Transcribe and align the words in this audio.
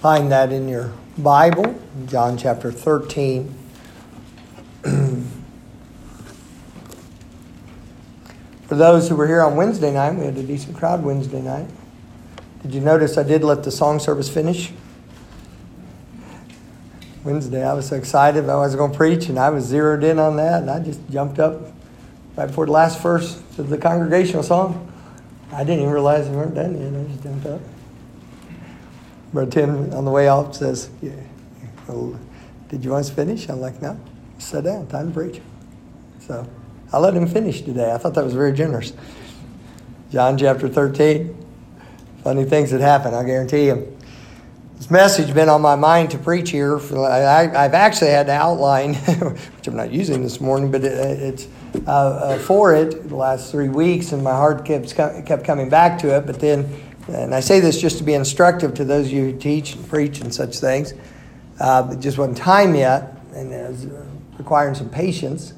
Find 0.00 0.30
that 0.30 0.52
in 0.52 0.68
your 0.68 0.92
Bible, 1.18 1.78
John 2.06 2.38
chapter 2.38 2.70
13. 2.70 3.52
For 8.68 8.76
those 8.76 9.08
who 9.08 9.16
were 9.16 9.26
here 9.26 9.42
on 9.42 9.56
Wednesday 9.56 9.92
night, 9.92 10.14
we 10.14 10.24
had 10.24 10.36
a 10.36 10.42
decent 10.44 10.76
crowd 10.76 11.02
Wednesday 11.02 11.42
night. 11.42 11.68
Did 12.62 12.74
you 12.74 12.80
notice 12.80 13.18
I 13.18 13.24
did 13.24 13.42
let 13.42 13.64
the 13.64 13.72
song 13.72 13.98
service 13.98 14.28
finish? 14.28 14.72
Wednesday, 17.24 17.64
I 17.64 17.72
was 17.74 17.88
so 17.88 17.96
excited 17.96 18.48
I 18.48 18.56
was 18.56 18.76
going 18.76 18.92
to 18.92 18.96
preach, 18.96 19.28
and 19.28 19.36
I 19.38 19.50
was 19.50 19.64
zeroed 19.64 20.04
in 20.04 20.20
on 20.20 20.36
that, 20.36 20.62
and 20.62 20.70
I 20.70 20.78
just 20.78 21.00
jumped 21.10 21.40
up 21.40 21.60
right 22.36 22.46
before 22.46 22.66
the 22.66 22.72
last 22.72 23.00
verse 23.00 23.42
of 23.58 23.68
the 23.68 23.78
congregational 23.78 24.44
song. 24.44 24.92
I 25.52 25.64
didn't 25.64 25.80
even 25.80 25.92
realize 25.92 26.28
we 26.28 26.36
weren't 26.36 26.54
done 26.54 26.80
yet. 26.80 27.00
I 27.00 27.04
just 27.12 27.22
jumped 27.22 27.46
up. 27.46 27.60
Brother 29.32 29.50
Tim, 29.50 29.92
on 29.94 30.04
the 30.04 30.10
way 30.10 30.28
out 30.28 30.54
says, 30.54 30.90
yeah, 31.00 31.12
well, 31.88 32.18
Did 32.68 32.84
you 32.84 32.90
want 32.90 33.06
to 33.06 33.12
finish? 33.12 33.48
I'm 33.48 33.60
like, 33.60 33.80
No, 33.80 33.98
sit 34.38 34.64
down, 34.64 34.86
time 34.88 35.08
to 35.08 35.14
preach. 35.14 35.40
So 36.20 36.46
I 36.92 36.98
let 36.98 37.14
him 37.14 37.26
finish 37.26 37.62
today. 37.62 37.92
I 37.92 37.98
thought 37.98 38.14
that 38.14 38.24
was 38.24 38.34
very 38.34 38.52
generous. 38.52 38.92
John 40.10 40.36
chapter 40.36 40.68
13. 40.68 41.38
Funny 42.22 42.44
things 42.44 42.70
that 42.70 42.80
happen, 42.80 43.14
I 43.14 43.24
guarantee 43.24 43.66
you. 43.66 43.96
This 44.76 44.90
message 44.90 45.32
been 45.32 45.48
on 45.48 45.62
my 45.62 45.74
mind 45.74 46.10
to 46.10 46.18
preach 46.18 46.50
here. 46.50 46.78
For, 46.78 47.08
I, 47.08 47.46
have 47.46 47.74
actually 47.74 48.10
had 48.10 48.26
to 48.26 48.32
outline, 48.32 48.94
which 48.94 49.66
I'm 49.66 49.76
not 49.76 49.90
using 49.90 50.22
this 50.22 50.40
morning, 50.40 50.70
but 50.70 50.84
it, 50.84 50.92
it's 50.92 51.48
uh, 51.86 51.90
uh, 51.90 52.38
for 52.38 52.74
it 52.74 53.08
the 53.08 53.16
last 53.16 53.50
three 53.50 53.68
weeks, 53.68 54.12
and 54.12 54.22
my 54.22 54.32
heart 54.32 54.64
kept, 54.64 54.94
kept 54.94 55.44
coming 55.44 55.68
back 55.68 55.98
to 56.00 56.16
it. 56.16 56.26
But 56.26 56.38
then 56.38 56.68
and 57.08 57.34
I 57.34 57.40
say 57.40 57.60
this 57.60 57.80
just 57.80 57.98
to 57.98 58.04
be 58.04 58.14
instructive 58.14 58.74
to 58.74 58.84
those 58.84 59.06
of 59.06 59.12
you 59.12 59.24
who 59.24 59.38
teach 59.38 59.74
and 59.74 59.88
preach 59.88 60.20
and 60.20 60.32
such 60.32 60.58
things. 60.58 60.94
Uh, 61.58 61.94
just 61.96 62.18
wasn't 62.18 62.36
time 62.36 62.74
yet, 62.74 63.16
and 63.34 63.52
it 63.52 63.70
was 63.70 63.86
uh, 63.86 64.04
requiring 64.38 64.74
some 64.74 64.88
patience. 64.88 65.54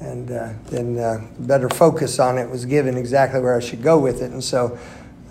And 0.00 0.30
uh, 0.30 0.52
then 0.66 0.98
uh, 0.98 1.26
better 1.40 1.68
focus 1.68 2.18
on 2.18 2.38
it 2.38 2.48
was 2.48 2.64
given 2.64 2.96
exactly 2.96 3.40
where 3.40 3.56
I 3.56 3.60
should 3.60 3.82
go 3.82 3.98
with 3.98 4.22
it. 4.22 4.30
And 4.30 4.42
so 4.42 4.78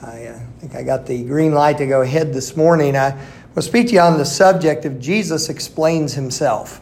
I 0.01 0.25
uh, 0.25 0.39
think 0.59 0.75
I 0.75 0.83
got 0.83 1.05
the 1.05 1.23
green 1.23 1.53
light 1.53 1.77
to 1.77 1.87
go 1.87 2.01
ahead 2.01 2.33
this 2.33 2.57
morning. 2.57 2.97
I 2.97 3.17
will 3.55 3.61
speak 3.61 3.87
to 3.87 3.93
you 3.93 4.01
on 4.01 4.17
the 4.17 4.25
subject 4.25 4.85
of 4.85 4.99
Jesus 4.99 5.49
explains 5.49 6.13
himself. 6.13 6.81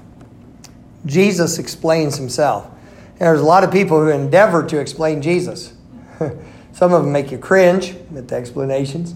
Jesus 1.06 1.60
explains 1.60 2.18
himself. 2.18 2.68
And 3.12 3.22
there's 3.22 3.42
a 3.42 3.46
lot 3.46 3.64
of 3.64 3.72
people 3.72 4.00
who 4.00 4.10
endeavor 4.10 4.66
to 4.66 4.80
explain 4.80 5.22
Jesus. 5.22 5.74
Some 6.76 6.92
of 6.92 7.04
them 7.04 7.14
make 7.14 7.32
you 7.32 7.38
cringe 7.38 7.96
at 8.18 8.28
the 8.28 8.36
explanations. 8.36 9.16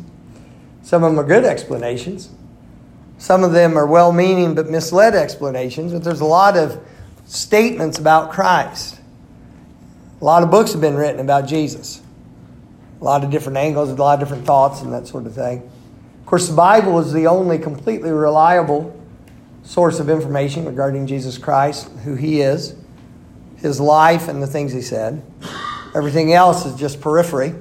Some 0.82 1.04
of 1.04 1.12
them 1.12 1.20
are 1.20 1.28
good 1.28 1.44
explanations. 1.44 2.30
Some 3.18 3.44
of 3.44 3.52
them 3.52 3.78
are 3.78 3.86
well 3.86 4.14
meaning 4.14 4.56
but 4.56 4.70
misled 4.70 5.14
explanations. 5.14 5.92
But 5.92 6.06
there's 6.06 6.22
a 6.22 6.26
lot 6.26 6.56
of 6.56 6.82
statements 7.26 8.00
about 8.00 8.32
Christ. 8.32 9.02
A 10.22 10.24
lot 10.24 10.42
of 10.42 10.50
books 10.50 10.72
have 10.72 10.80
been 10.80 10.96
written 10.96 11.20
about 11.20 11.50
Jesus. 11.50 12.02
A 13.02 13.04
lot 13.04 13.26
of 13.26 13.30
different 13.30 13.58
angles, 13.58 13.90
a 13.90 13.96
lot 13.96 14.14
of 14.14 14.20
different 14.22 14.46
thoughts, 14.46 14.82
and 14.82 14.94
that 14.94 15.06
sort 15.06 15.26
of 15.26 15.36
thing. 15.36 15.70
Of 16.22 16.26
course, 16.26 16.48
the 16.48 16.56
Bible 16.56 16.98
is 17.00 17.12
the 17.12 17.28
only 17.28 17.60
completely 17.60 18.12
reliable 18.12 18.98
source 19.64 20.00
of 20.00 20.10
information 20.10 20.64
regarding 20.64 21.08
Jesus 21.08 21.38
Christ, 21.38 21.90
who 22.06 22.16
he 22.16 22.40
is, 22.40 22.74
his 23.58 23.82
life, 23.82 24.30
and 24.30 24.42
the 24.42 24.48
things 24.48 24.72
he 24.72 24.82
said. 24.82 25.22
Everything 25.96 26.34
else 26.34 26.66
is 26.66 26.76
just 26.76 27.02
periphery. 27.02 27.56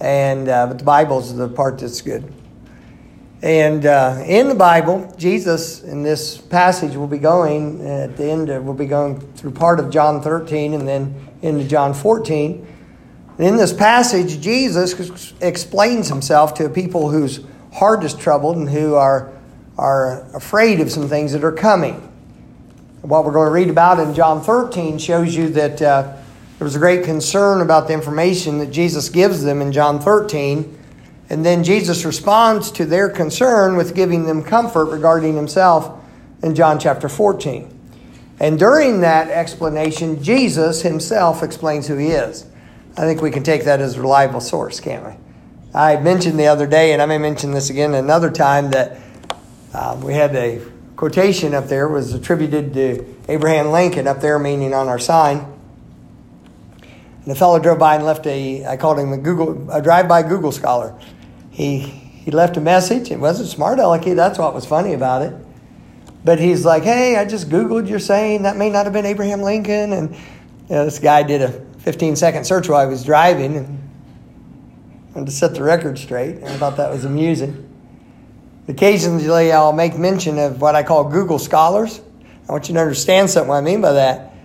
And, 0.00 0.48
uh, 0.48 0.66
but 0.66 0.78
the 0.78 0.84
Bible 0.84 1.20
is 1.20 1.34
the 1.34 1.48
part 1.48 1.78
that's 1.78 2.02
good. 2.02 2.32
And 3.42 3.86
uh, 3.86 4.22
in 4.26 4.48
the 4.48 4.54
Bible, 4.54 5.14
Jesus, 5.16 5.82
in 5.82 6.02
this 6.02 6.36
passage, 6.36 6.96
will 6.96 7.06
be 7.06 7.18
going 7.18 7.86
at 7.86 8.16
the 8.16 8.24
end, 8.24 8.50
of, 8.50 8.64
we'll 8.64 8.74
be 8.74 8.86
going 8.86 9.20
through 9.34 9.52
part 9.52 9.80
of 9.80 9.90
John 9.90 10.20
13 10.20 10.74
and 10.74 10.86
then 10.86 11.14
into 11.42 11.64
John 11.64 11.94
14. 11.94 12.66
in 13.38 13.56
this 13.56 13.72
passage, 13.72 14.40
Jesus 14.40 15.32
explains 15.40 16.08
himself 16.08 16.54
to 16.54 16.68
people 16.68 17.10
whose 17.10 17.40
heart 17.72 18.04
is 18.04 18.14
troubled 18.14 18.56
and 18.56 18.68
who 18.68 18.94
are, 18.94 19.32
are 19.78 20.26
afraid 20.34 20.80
of 20.80 20.90
some 20.90 21.08
things 21.08 21.32
that 21.32 21.44
are 21.44 21.52
coming. 21.52 21.94
What 23.02 23.24
we're 23.24 23.32
going 23.32 23.46
to 23.46 23.52
read 23.52 23.70
about 23.70 24.00
in 24.00 24.14
John 24.14 24.42
13 24.42 24.98
shows 24.98 25.34
you 25.34 25.48
that. 25.50 25.80
Uh, 25.80 26.16
there 26.58 26.64
was 26.64 26.74
a 26.74 26.78
great 26.78 27.04
concern 27.04 27.60
about 27.60 27.86
the 27.86 27.92
information 27.92 28.58
that 28.58 28.70
Jesus 28.70 29.10
gives 29.10 29.42
them 29.42 29.60
in 29.60 29.72
John 29.72 30.00
13. 30.00 30.78
And 31.28 31.44
then 31.44 31.62
Jesus 31.62 32.04
responds 32.06 32.70
to 32.72 32.86
their 32.86 33.10
concern 33.10 33.76
with 33.76 33.94
giving 33.94 34.24
them 34.24 34.42
comfort 34.42 34.86
regarding 34.86 35.36
himself 35.36 36.02
in 36.42 36.54
John 36.54 36.78
chapter 36.78 37.10
14. 37.10 37.72
And 38.40 38.58
during 38.58 39.00
that 39.00 39.28
explanation, 39.28 40.22
Jesus 40.22 40.80
himself 40.80 41.42
explains 41.42 41.88
who 41.88 41.96
he 41.96 42.08
is. 42.08 42.46
I 42.96 43.02
think 43.02 43.20
we 43.20 43.30
can 43.30 43.42
take 43.42 43.64
that 43.64 43.80
as 43.80 43.96
a 43.96 44.00
reliable 44.00 44.40
source, 44.40 44.80
can't 44.80 45.04
we? 45.04 45.12
I 45.74 46.00
mentioned 46.00 46.38
the 46.38 46.46
other 46.46 46.66
day, 46.66 46.94
and 46.94 47.02
I 47.02 47.06
may 47.06 47.18
mention 47.18 47.50
this 47.50 47.68
again 47.68 47.92
another 47.92 48.30
time, 48.30 48.70
that 48.70 48.98
uh, 49.74 50.00
we 50.02 50.14
had 50.14 50.34
a 50.34 50.62
quotation 50.96 51.52
up 51.52 51.66
there 51.66 51.88
was 51.88 52.14
attributed 52.14 52.72
to 52.72 53.14
Abraham 53.28 53.72
Lincoln 53.72 54.06
up 54.06 54.20
there, 54.20 54.38
meaning 54.38 54.72
on 54.72 54.88
our 54.88 54.98
sign. 54.98 55.55
And 57.26 57.34
the 57.34 57.38
fellow 57.40 57.58
drove 57.58 57.80
by 57.80 57.96
and 57.96 58.04
left 58.04 58.24
a, 58.28 58.64
I 58.64 58.76
called 58.76 59.00
him 59.00 59.12
a 59.12 59.18
Google, 59.18 59.68
a 59.72 59.82
drive-by 59.82 60.22
Google 60.22 60.52
scholar. 60.52 60.96
He, 61.50 61.80
he 61.80 62.30
left 62.30 62.56
a 62.56 62.60
message. 62.60 63.10
It 63.10 63.18
wasn't 63.18 63.48
smart 63.48 63.80
alecky. 63.80 64.14
That's 64.14 64.38
what 64.38 64.54
was 64.54 64.64
funny 64.64 64.94
about 64.94 65.22
it. 65.22 65.34
But 66.24 66.38
he's 66.38 66.64
like, 66.64 66.84
hey, 66.84 67.16
I 67.16 67.24
just 67.24 67.48
Googled 67.48 67.88
your 67.88 67.98
saying. 67.98 68.42
That 68.42 68.56
may 68.56 68.70
not 68.70 68.86
have 68.86 68.92
been 68.92 69.06
Abraham 69.06 69.42
Lincoln. 69.42 69.92
And 69.92 70.14
you 70.14 70.20
know, 70.76 70.84
this 70.84 71.00
guy 71.00 71.24
did 71.24 71.42
a 71.42 71.50
15 71.80 72.14
second 72.14 72.44
search 72.44 72.68
while 72.68 72.78
I 72.78 72.86
was 72.86 73.02
driving 73.02 73.82
and 75.16 75.26
to 75.26 75.32
set 75.32 75.56
the 75.56 75.64
record 75.64 75.98
straight. 75.98 76.36
And 76.36 76.46
I 76.46 76.56
thought 76.58 76.76
that 76.76 76.92
was 76.92 77.04
amusing. 77.04 77.68
Occasionally, 78.68 79.50
I'll 79.50 79.72
make 79.72 79.98
mention 79.98 80.38
of 80.38 80.60
what 80.60 80.76
I 80.76 80.84
call 80.84 81.10
Google 81.10 81.40
scholars. 81.40 82.00
I 82.48 82.52
want 82.52 82.68
you 82.68 82.74
to 82.74 82.80
understand 82.80 83.30
something 83.30 83.50
I 83.50 83.62
mean 83.62 83.80
by 83.80 83.94
that 83.94 84.35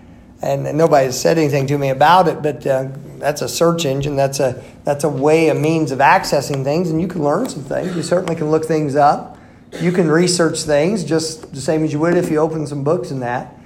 and, 0.41 0.67
and 0.67 0.77
nobody 0.77 1.05
has 1.05 1.19
said 1.19 1.37
anything 1.37 1.67
to 1.67 1.77
me 1.77 1.89
about 1.89 2.27
it. 2.27 2.41
But 2.41 2.65
uh, 2.65 2.89
that's 3.17 3.41
a 3.41 3.49
search 3.49 3.85
engine. 3.85 4.15
That's 4.15 4.39
a 4.39 4.63
that's 4.83 5.03
a 5.03 5.09
way, 5.09 5.49
a 5.49 5.53
means 5.55 5.91
of 5.91 5.99
accessing 5.99 6.63
things, 6.63 6.89
and 6.89 6.99
you 6.99 7.07
can 7.07 7.23
learn 7.23 7.47
some 7.47 7.63
things. 7.63 7.95
You 7.95 8.03
certainly 8.03 8.35
can 8.35 8.49
look 8.49 8.65
things 8.65 8.95
up. 8.95 9.37
You 9.79 9.91
can 9.91 10.09
research 10.09 10.61
things 10.61 11.03
just 11.03 11.53
the 11.53 11.61
same 11.61 11.83
as 11.83 11.93
you 11.93 11.99
would 11.99 12.17
if 12.17 12.29
you 12.29 12.39
open 12.39 12.67
some 12.67 12.83
books 12.83 13.11
and 13.11 13.21
that. 13.21 13.57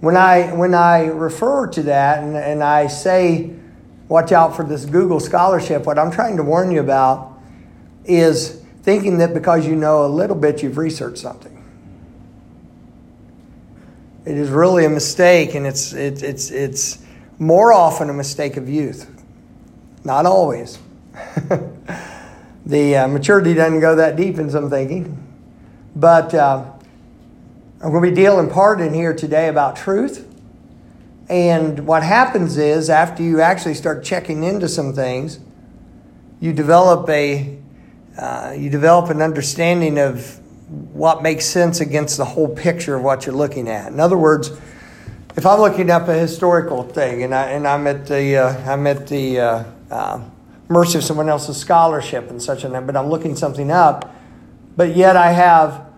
When 0.00 0.16
I 0.16 0.52
when 0.54 0.74
I 0.74 1.06
refer 1.06 1.66
to 1.68 1.82
that 1.84 2.22
and, 2.22 2.36
and 2.36 2.62
I 2.62 2.86
say, 2.86 3.50
watch 4.08 4.32
out 4.32 4.56
for 4.56 4.64
this 4.64 4.84
Google 4.84 5.20
scholarship, 5.20 5.84
what 5.84 5.98
I'm 5.98 6.10
trying 6.10 6.36
to 6.38 6.42
warn 6.42 6.70
you 6.70 6.80
about 6.80 7.38
is 8.04 8.62
thinking 8.82 9.18
that 9.18 9.34
because 9.34 9.66
you 9.66 9.76
know 9.76 10.06
a 10.06 10.08
little 10.08 10.36
bit, 10.36 10.62
you've 10.62 10.78
researched 10.78 11.18
something. 11.18 11.57
It 14.24 14.36
is 14.36 14.50
really 14.50 14.84
a 14.84 14.90
mistake, 14.90 15.54
and 15.54 15.66
it's, 15.66 15.92
it, 15.92 16.22
it's, 16.22 16.50
it's 16.50 16.98
more 17.38 17.72
often 17.72 18.10
a 18.10 18.12
mistake 18.12 18.56
of 18.56 18.68
youth. 18.68 19.10
Not 20.04 20.26
always. 20.26 20.78
the 22.66 22.96
uh, 22.96 23.08
maturity 23.08 23.54
doesn't 23.54 23.80
go 23.80 23.96
that 23.96 24.16
deep 24.16 24.38
in 24.38 24.50
some 24.50 24.70
thinking. 24.70 25.24
But 25.94 26.34
uh, 26.34 26.70
I'm 27.80 27.90
going 27.90 28.04
to 28.04 28.10
be 28.10 28.14
dealing 28.14 28.50
part 28.50 28.80
in 28.80 28.92
here 28.92 29.14
today 29.14 29.48
about 29.48 29.76
truth. 29.76 30.26
And 31.28 31.86
what 31.86 32.02
happens 32.02 32.56
is, 32.56 32.88
after 32.88 33.22
you 33.22 33.40
actually 33.40 33.74
start 33.74 34.02
checking 34.02 34.44
into 34.44 34.68
some 34.68 34.94
things, 34.94 35.38
you 36.40 36.52
develop 36.52 37.08
a 37.08 37.58
uh, 38.16 38.54
you 38.56 38.68
develop 38.68 39.10
an 39.10 39.22
understanding 39.22 39.98
of 39.98 40.40
what 40.68 41.22
makes 41.22 41.44
sense 41.44 41.80
against 41.80 42.16
the 42.16 42.24
whole 42.24 42.48
picture 42.48 42.94
of 42.94 43.02
what 43.02 43.26
you're 43.26 43.34
looking 43.34 43.68
at. 43.68 43.90
In 43.90 44.00
other 44.00 44.18
words, 44.18 44.50
if 45.36 45.46
I'm 45.46 45.60
looking 45.60 45.90
up 45.90 46.08
a 46.08 46.14
historical 46.14 46.82
thing 46.82 47.22
and, 47.22 47.34
I, 47.34 47.50
and 47.50 47.66
I'm 47.66 47.86
at 47.86 48.06
the, 48.06 48.36
uh, 48.36 48.72
I'm 48.72 48.86
at 48.86 49.06
the 49.06 49.40
uh, 49.40 49.64
uh, 49.90 50.20
mercy 50.68 50.98
of 50.98 51.04
someone 51.04 51.28
else's 51.28 51.56
scholarship 51.56 52.30
and 52.30 52.42
such 52.42 52.64
and 52.64 52.86
but 52.86 52.96
I'm 52.96 53.08
looking 53.08 53.36
something 53.36 53.70
up, 53.70 54.14
but 54.76 54.94
yet 54.94 55.16
I 55.16 55.32
have 55.32 55.88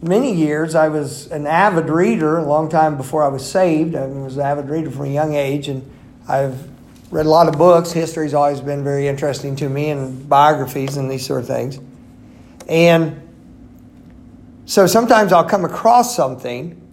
many 0.00 0.34
years, 0.34 0.74
I 0.74 0.88
was 0.88 1.26
an 1.28 1.46
avid 1.46 1.88
reader 1.88 2.38
a 2.38 2.44
long 2.44 2.68
time 2.68 2.96
before 2.96 3.24
I 3.24 3.28
was 3.28 3.48
saved. 3.48 3.94
I 3.94 4.06
was 4.06 4.36
an 4.36 4.42
avid 4.42 4.68
reader 4.68 4.90
from 4.90 5.06
a 5.06 5.08
young 5.08 5.34
age, 5.34 5.68
and 5.68 5.88
I've 6.28 6.68
read 7.10 7.26
a 7.26 7.30
lot 7.30 7.48
of 7.48 7.58
books. 7.58 7.92
History's 7.92 8.34
always 8.34 8.60
been 8.60 8.84
very 8.84 9.08
interesting 9.08 9.56
to 9.56 9.68
me, 9.68 9.90
and 9.90 10.28
biographies 10.28 10.96
and 10.96 11.10
these 11.10 11.26
sort 11.26 11.40
of 11.40 11.46
things. 11.46 11.80
And 12.68 13.27
so 14.68 14.86
sometimes 14.86 15.32
I'll 15.32 15.48
come 15.48 15.64
across 15.64 16.14
something. 16.14 16.84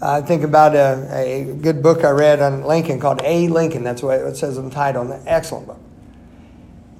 I 0.00 0.22
think 0.22 0.42
about 0.42 0.74
a, 0.74 1.08
a 1.12 1.54
good 1.54 1.82
book 1.82 2.02
I 2.02 2.10
read 2.10 2.40
on 2.40 2.64
Lincoln 2.64 2.98
called 2.98 3.20
A. 3.22 3.46
Lincoln. 3.48 3.84
That's 3.84 4.02
what 4.02 4.18
it 4.18 4.36
says 4.36 4.56
in 4.56 4.70
the 4.70 4.74
title. 4.74 5.12
An 5.12 5.22
excellent 5.26 5.66
book. 5.66 5.80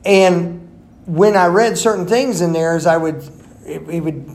And 0.04 0.60
when 1.06 1.36
I 1.36 1.46
read 1.46 1.78
certain 1.78 2.06
things 2.06 2.42
in 2.42 2.52
there, 2.52 2.76
as 2.76 2.86
I 2.86 2.98
would 2.98 3.22
he 3.66 3.98
would 3.98 4.28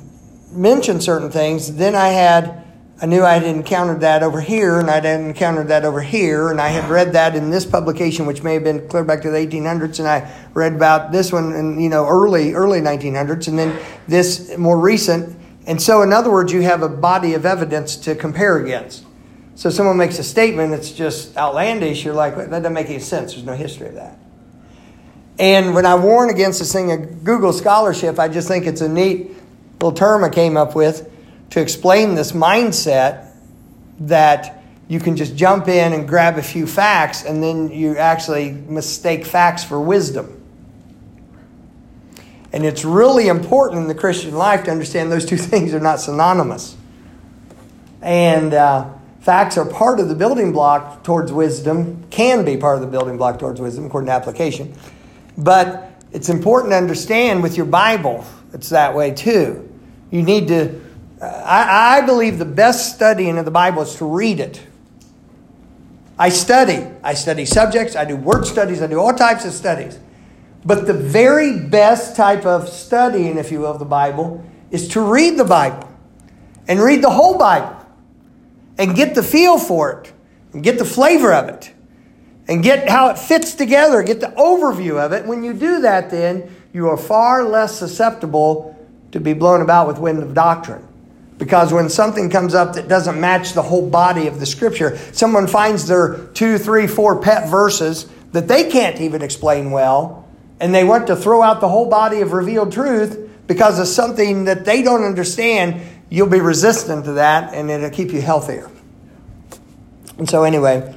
mention 0.52 1.00
certain 1.02 1.30
things. 1.30 1.76
Then 1.76 1.96
I 1.96 2.10
had, 2.10 2.66
I 3.00 3.06
knew 3.06 3.24
I 3.24 3.34
had 3.34 3.44
encountered 3.44 4.02
that 4.02 4.24
over 4.24 4.42
here, 4.42 4.80
and 4.80 4.90
I 4.90 4.96
had 4.96 5.06
encountered 5.06 5.68
that 5.68 5.86
over 5.86 6.02
here, 6.02 6.50
and 6.50 6.60
I 6.60 6.70
had 6.70 6.90
read 6.90 7.14
that 7.14 7.36
in 7.36 7.52
this 7.52 7.64
publication, 7.64 8.26
which 8.26 8.42
may 8.42 8.56
have 8.56 8.64
been 8.64 8.88
clear 8.88 9.04
back 9.04 9.22
to 9.22 9.30
the 9.30 9.38
1800s, 9.38 10.00
and 10.00 10.08
I 10.08 10.32
read 10.56 10.74
about 10.74 11.12
this 11.12 11.32
one 11.32 11.54
in 11.54 11.80
you 11.80 11.90
know 11.90 12.08
early 12.08 12.54
early 12.54 12.82
1900s, 12.82 13.48
and 13.48 13.60
then 13.60 13.80
this 14.08 14.58
more 14.58 14.80
recent. 14.80 15.38
And 15.70 15.80
so, 15.80 16.02
in 16.02 16.12
other 16.12 16.32
words, 16.32 16.52
you 16.52 16.62
have 16.64 16.82
a 16.82 16.90
body 16.90 17.36
of 17.36 17.46
evidence 17.46 17.96
to 17.98 18.16
compare 18.16 18.58
against. 18.58 19.06
So, 19.54 19.70
someone 19.70 19.98
makes 19.98 20.18
a 20.18 20.24
statement 20.24 20.72
that's 20.72 20.92
just 20.92 21.38
outlandish. 21.38 22.04
You're 22.04 22.16
like, 22.16 22.36
that 22.38 22.50
doesn't 22.50 22.74
make 22.74 22.88
any 22.90 22.98
sense. 22.98 23.34
There's 23.34 23.46
no 23.46 23.54
history 23.54 23.90
of 23.90 23.94
that. 23.94 24.18
And 25.38 25.76
when 25.76 25.86
I 25.86 25.94
warn 25.94 26.32
against 26.32 26.58
this 26.58 26.74
thing 26.74 26.92
of 26.92 27.24
Google 27.24 27.54
scholarship, 27.54 28.18
I 28.18 28.30
just 28.30 28.48
think 28.48 28.66
it's 28.66 28.82
a 28.82 28.90
neat 28.90 29.30
little 29.74 29.92
term 29.92 30.24
I 30.24 30.30
came 30.30 30.58
up 30.58 30.74
with 30.74 31.08
to 31.52 31.62
explain 31.62 32.16
this 32.16 32.32
mindset 32.32 33.32
that 34.00 34.64
you 34.88 35.00
can 35.00 35.16
just 35.16 35.36
jump 35.36 35.68
in 35.68 35.94
and 35.94 36.08
grab 36.08 36.40
a 36.40 36.44
few 36.44 36.66
facts 36.66 37.24
and 37.24 37.44
then 37.44 37.72
you 37.72 37.96
actually 37.96 38.52
mistake 38.52 39.24
facts 39.24 39.64
for 39.64 39.80
wisdom. 39.80 40.39
And 42.52 42.66
it's 42.66 42.84
really 42.84 43.28
important 43.28 43.82
in 43.82 43.88
the 43.88 43.96
Christian 43.96 44.34
life 44.34 44.64
to 44.64 44.72
understand 44.72 45.12
those 45.12 45.26
two 45.26 45.38
things 45.38 45.74
are 45.74 45.80
not 45.80 46.00
synonymous. 46.00 46.76
And 48.02 48.54
uh, 48.54 48.90
facts 49.22 49.58
are 49.58 49.66
part 49.66 50.00
of 50.00 50.10
the 50.10 50.16
building 50.16 50.52
block 50.52 51.04
towards 51.04 51.32
wisdom, 51.32 52.04
can 52.10 52.46
be 52.46 52.58
part 52.58 52.76
of 52.76 52.82
the 52.82 52.88
building 52.88 53.18
block 53.18 53.40
towards 53.40 53.60
wisdom 53.60 53.86
according 53.86 54.08
to 54.08 54.14
application. 54.14 54.74
But 55.38 55.92
it's 56.12 56.30
important 56.30 56.72
to 56.72 56.78
understand 56.78 57.44
with 57.44 57.56
your 57.56 57.66
Bible, 57.66 58.26
it's 58.54 58.70
that 58.70 58.96
way 58.96 59.12
too. 59.12 59.66
You 60.12 60.24
need 60.24 60.48
to, 60.48 60.82
I, 61.22 62.00
I 62.00 62.02
believe 62.06 62.40
the 62.40 62.46
best 62.46 62.96
studying 62.96 63.38
of 63.38 63.46
the 63.46 63.52
Bible 63.52 63.84
is 63.84 63.96
to 63.96 64.06
read 64.06 64.40
it. 64.40 64.66
I 66.18 66.30
study. 66.30 66.86
I 67.02 67.14
study 67.14 67.46
subjects, 67.46 67.96
I 67.96 68.04
do 68.06 68.18
word 68.18 68.46
studies, 68.46 68.82
I 68.82 68.88
do 68.88 69.00
all 69.00 69.14
types 69.14 69.46
of 69.46 69.54
studies. 69.54 69.98
But 70.66 70.88
the 70.88 70.94
very 70.94 71.60
best 71.60 72.16
type 72.16 72.46
of 72.46 72.70
studying, 72.70 73.38
if 73.38 73.52
you 73.52 73.62
will, 73.62 73.72
of 73.72 73.80
the 73.80 73.86
Bible 73.86 74.44
is 74.72 74.90
to 74.90 75.02
read 75.02 75.38
the 75.38 75.46
Bible 75.46 75.90
and 76.68 76.80
read 76.80 77.02
the 77.04 77.10
whole 77.10 77.38
Bible 77.38 77.76
and 78.78 78.96
get 78.96 79.16
the 79.16 79.24
feel 79.24 79.58
for 79.58 80.02
it 80.02 80.14
and 80.54 80.64
get 80.64 80.78
the 80.78 80.86
flavor 80.86 81.34
of 81.34 81.50
it 81.50 81.74
and 82.48 82.64
get 82.64 82.90
how 82.90 83.10
it 83.10 83.18
fits 83.18 83.54
together, 83.54 84.02
get 84.04 84.20
the 84.20 84.34
overview 84.38 85.04
of 85.04 85.14
it. 85.14 85.26
When 85.26 85.44
you 85.44 85.54
do 85.54 85.82
that, 85.82 86.10
then 86.10 86.56
you 86.74 86.88
are 86.90 86.98
far 86.98 87.44
less 87.44 87.78
susceptible 87.78 88.76
to 89.12 89.20
be 89.20 89.34
blown 89.34 89.62
about 89.62 89.88
with 89.88 89.98
wind 89.98 90.22
of 90.22 90.34
doctrine. 90.34 90.86
Because 91.38 91.72
when 91.72 91.90
something 91.90 92.30
comes 92.30 92.54
up 92.54 92.74
that 92.74 92.88
doesn't 92.88 93.20
match 93.20 93.54
the 93.54 93.62
whole 93.62 93.90
body 93.90 94.28
of 94.28 94.40
the 94.40 94.46
scripture, 94.46 94.98
someone 95.14 95.48
finds 95.48 95.88
their 95.88 96.28
two, 96.34 96.58
three, 96.58 96.86
four 96.86 97.22
pet 97.22 97.50
verses 97.50 98.08
that 98.34 98.48
they 98.48 98.70
can't 98.70 99.00
even 99.00 99.22
explain 99.22 99.72
well, 99.72 100.28
and 100.60 100.74
they 100.74 100.84
want 100.84 101.08
to 101.08 101.16
throw 101.16 101.42
out 101.42 101.62
the 101.62 101.70
whole 101.70 101.90
body 101.90 102.22
of 102.22 102.34
revealed 102.34 102.72
truth 102.72 103.30
because 103.48 103.80
of 103.80 103.88
something 103.88 104.46
that 104.46 104.66
they 104.66 104.82
don't 104.82 105.04
understand, 105.04 105.82
you'll 106.10 106.28
be 106.28 106.40
resistant 106.40 107.06
to 107.06 107.14
that 107.14 107.54
and 107.54 107.70
it'll 107.70 107.90
keep 107.90 108.12
you 108.12 108.22
healthier. 108.22 108.70
And 110.18 110.30
so, 110.30 110.44
anyway, 110.44 110.94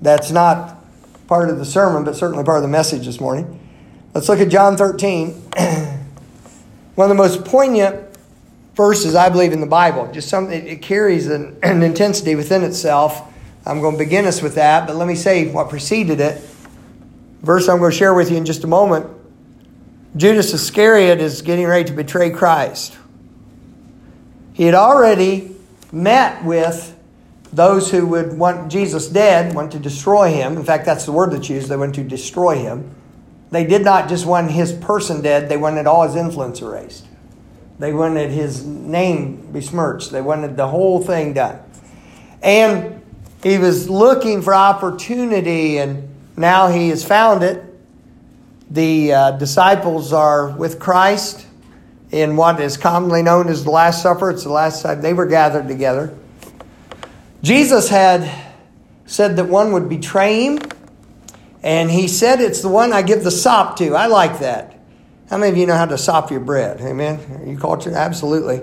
that's 0.00 0.30
not 0.30 0.76
part 1.26 1.48
of 1.48 1.58
the 1.58 1.64
sermon, 1.64 2.04
but 2.04 2.14
certainly 2.14 2.44
part 2.44 2.58
of 2.58 2.62
the 2.62 2.68
message 2.68 3.06
this 3.06 3.20
morning. 3.20 3.58
Let's 4.14 4.28
look 4.28 4.40
at 4.40 4.50
John 4.50 4.76
13. 4.76 5.28
One 6.94 7.10
of 7.10 7.16
the 7.16 7.22
most 7.22 7.46
poignant 7.46 8.14
verses 8.74 9.14
I 9.14 9.30
believe 9.30 9.52
in 9.52 9.60
the 9.60 9.66
Bible. 9.66 10.10
Just 10.12 10.28
something 10.28 10.66
it 10.66 10.82
carries 10.82 11.28
an, 11.28 11.56
an 11.62 11.82
intensity 11.82 12.34
within 12.34 12.62
itself. 12.62 13.32
I'm 13.64 13.80
going 13.80 13.94
to 13.94 13.98
begin 13.98 14.26
us 14.26 14.42
with 14.42 14.56
that, 14.56 14.86
but 14.86 14.96
let 14.96 15.08
me 15.08 15.14
say 15.14 15.50
what 15.50 15.70
preceded 15.70 16.20
it. 16.20 16.46
Verse 17.42 17.68
I'm 17.68 17.78
going 17.78 17.90
to 17.90 17.96
share 17.96 18.14
with 18.14 18.30
you 18.30 18.36
in 18.36 18.44
just 18.44 18.64
a 18.64 18.68
moment. 18.68 19.06
Judas 20.16 20.52
Iscariot 20.52 21.20
is 21.20 21.42
getting 21.42 21.66
ready 21.66 21.84
to 21.84 21.92
betray 21.92 22.30
Christ. 22.30 22.96
He 24.52 24.64
had 24.64 24.74
already 24.74 25.56
met 25.90 26.44
with 26.44 26.96
those 27.52 27.90
who 27.90 28.06
would 28.06 28.38
want 28.38 28.70
Jesus 28.70 29.08
dead, 29.08 29.54
want 29.54 29.72
to 29.72 29.78
destroy 29.78 30.30
him. 30.30 30.56
In 30.56 30.64
fact, 30.64 30.86
that's 30.86 31.04
the 31.04 31.12
word 31.12 31.32
that's 31.32 31.48
used. 31.48 31.68
They 31.68 31.76
want 31.76 31.94
to 31.96 32.04
destroy 32.04 32.56
him. 32.58 32.94
They 33.50 33.64
did 33.66 33.82
not 33.82 34.08
just 34.08 34.24
want 34.24 34.50
his 34.50 34.72
person 34.72 35.20
dead, 35.20 35.48
they 35.48 35.58
wanted 35.58 35.86
all 35.86 36.06
his 36.06 36.16
influence 36.16 36.62
erased. 36.62 37.06
They 37.78 37.92
wanted 37.92 38.30
his 38.30 38.64
name 38.64 39.52
besmirched. 39.52 40.10
They 40.10 40.22
wanted 40.22 40.56
the 40.56 40.68
whole 40.68 41.02
thing 41.02 41.34
done. 41.34 41.58
And 42.42 43.02
he 43.42 43.58
was 43.58 43.90
looking 43.90 44.40
for 44.40 44.54
opportunity, 44.54 45.78
and 45.78 46.11
now 46.36 46.68
he 46.68 46.88
has 46.88 47.04
found 47.04 47.42
it. 47.42 47.62
The 48.70 49.12
uh, 49.12 49.30
disciples 49.32 50.12
are 50.12 50.50
with 50.50 50.78
Christ 50.78 51.46
in 52.10 52.36
what 52.36 52.60
is 52.60 52.76
commonly 52.76 53.22
known 53.22 53.48
as 53.48 53.64
the 53.64 53.70
Last 53.70 54.02
Supper. 54.02 54.30
It's 54.30 54.44
the 54.44 54.50
last 54.52 54.82
time 54.82 55.02
they 55.02 55.12
were 55.12 55.26
gathered 55.26 55.68
together. 55.68 56.16
Jesus 57.42 57.88
had 57.88 58.30
said 59.04 59.36
that 59.36 59.46
one 59.46 59.72
would 59.72 59.88
betray 59.88 60.44
him 60.44 60.58
and 61.62 61.90
he 61.90 62.08
said, 62.08 62.40
It's 62.40 62.60
the 62.60 62.68
one 62.68 62.92
I 62.92 63.02
give 63.02 63.24
the 63.24 63.30
sop 63.30 63.76
to. 63.78 63.94
I 63.94 64.06
like 64.06 64.40
that. 64.40 64.78
How 65.30 65.38
many 65.38 65.52
of 65.52 65.56
you 65.56 65.66
know 65.66 65.76
how 65.76 65.86
to 65.86 65.98
sop 65.98 66.30
your 66.30 66.40
bread? 66.40 66.80
Amen? 66.80 67.40
Are 67.40 67.46
you 67.46 67.56
cultured? 67.56 67.94
Absolutely. 67.94 68.60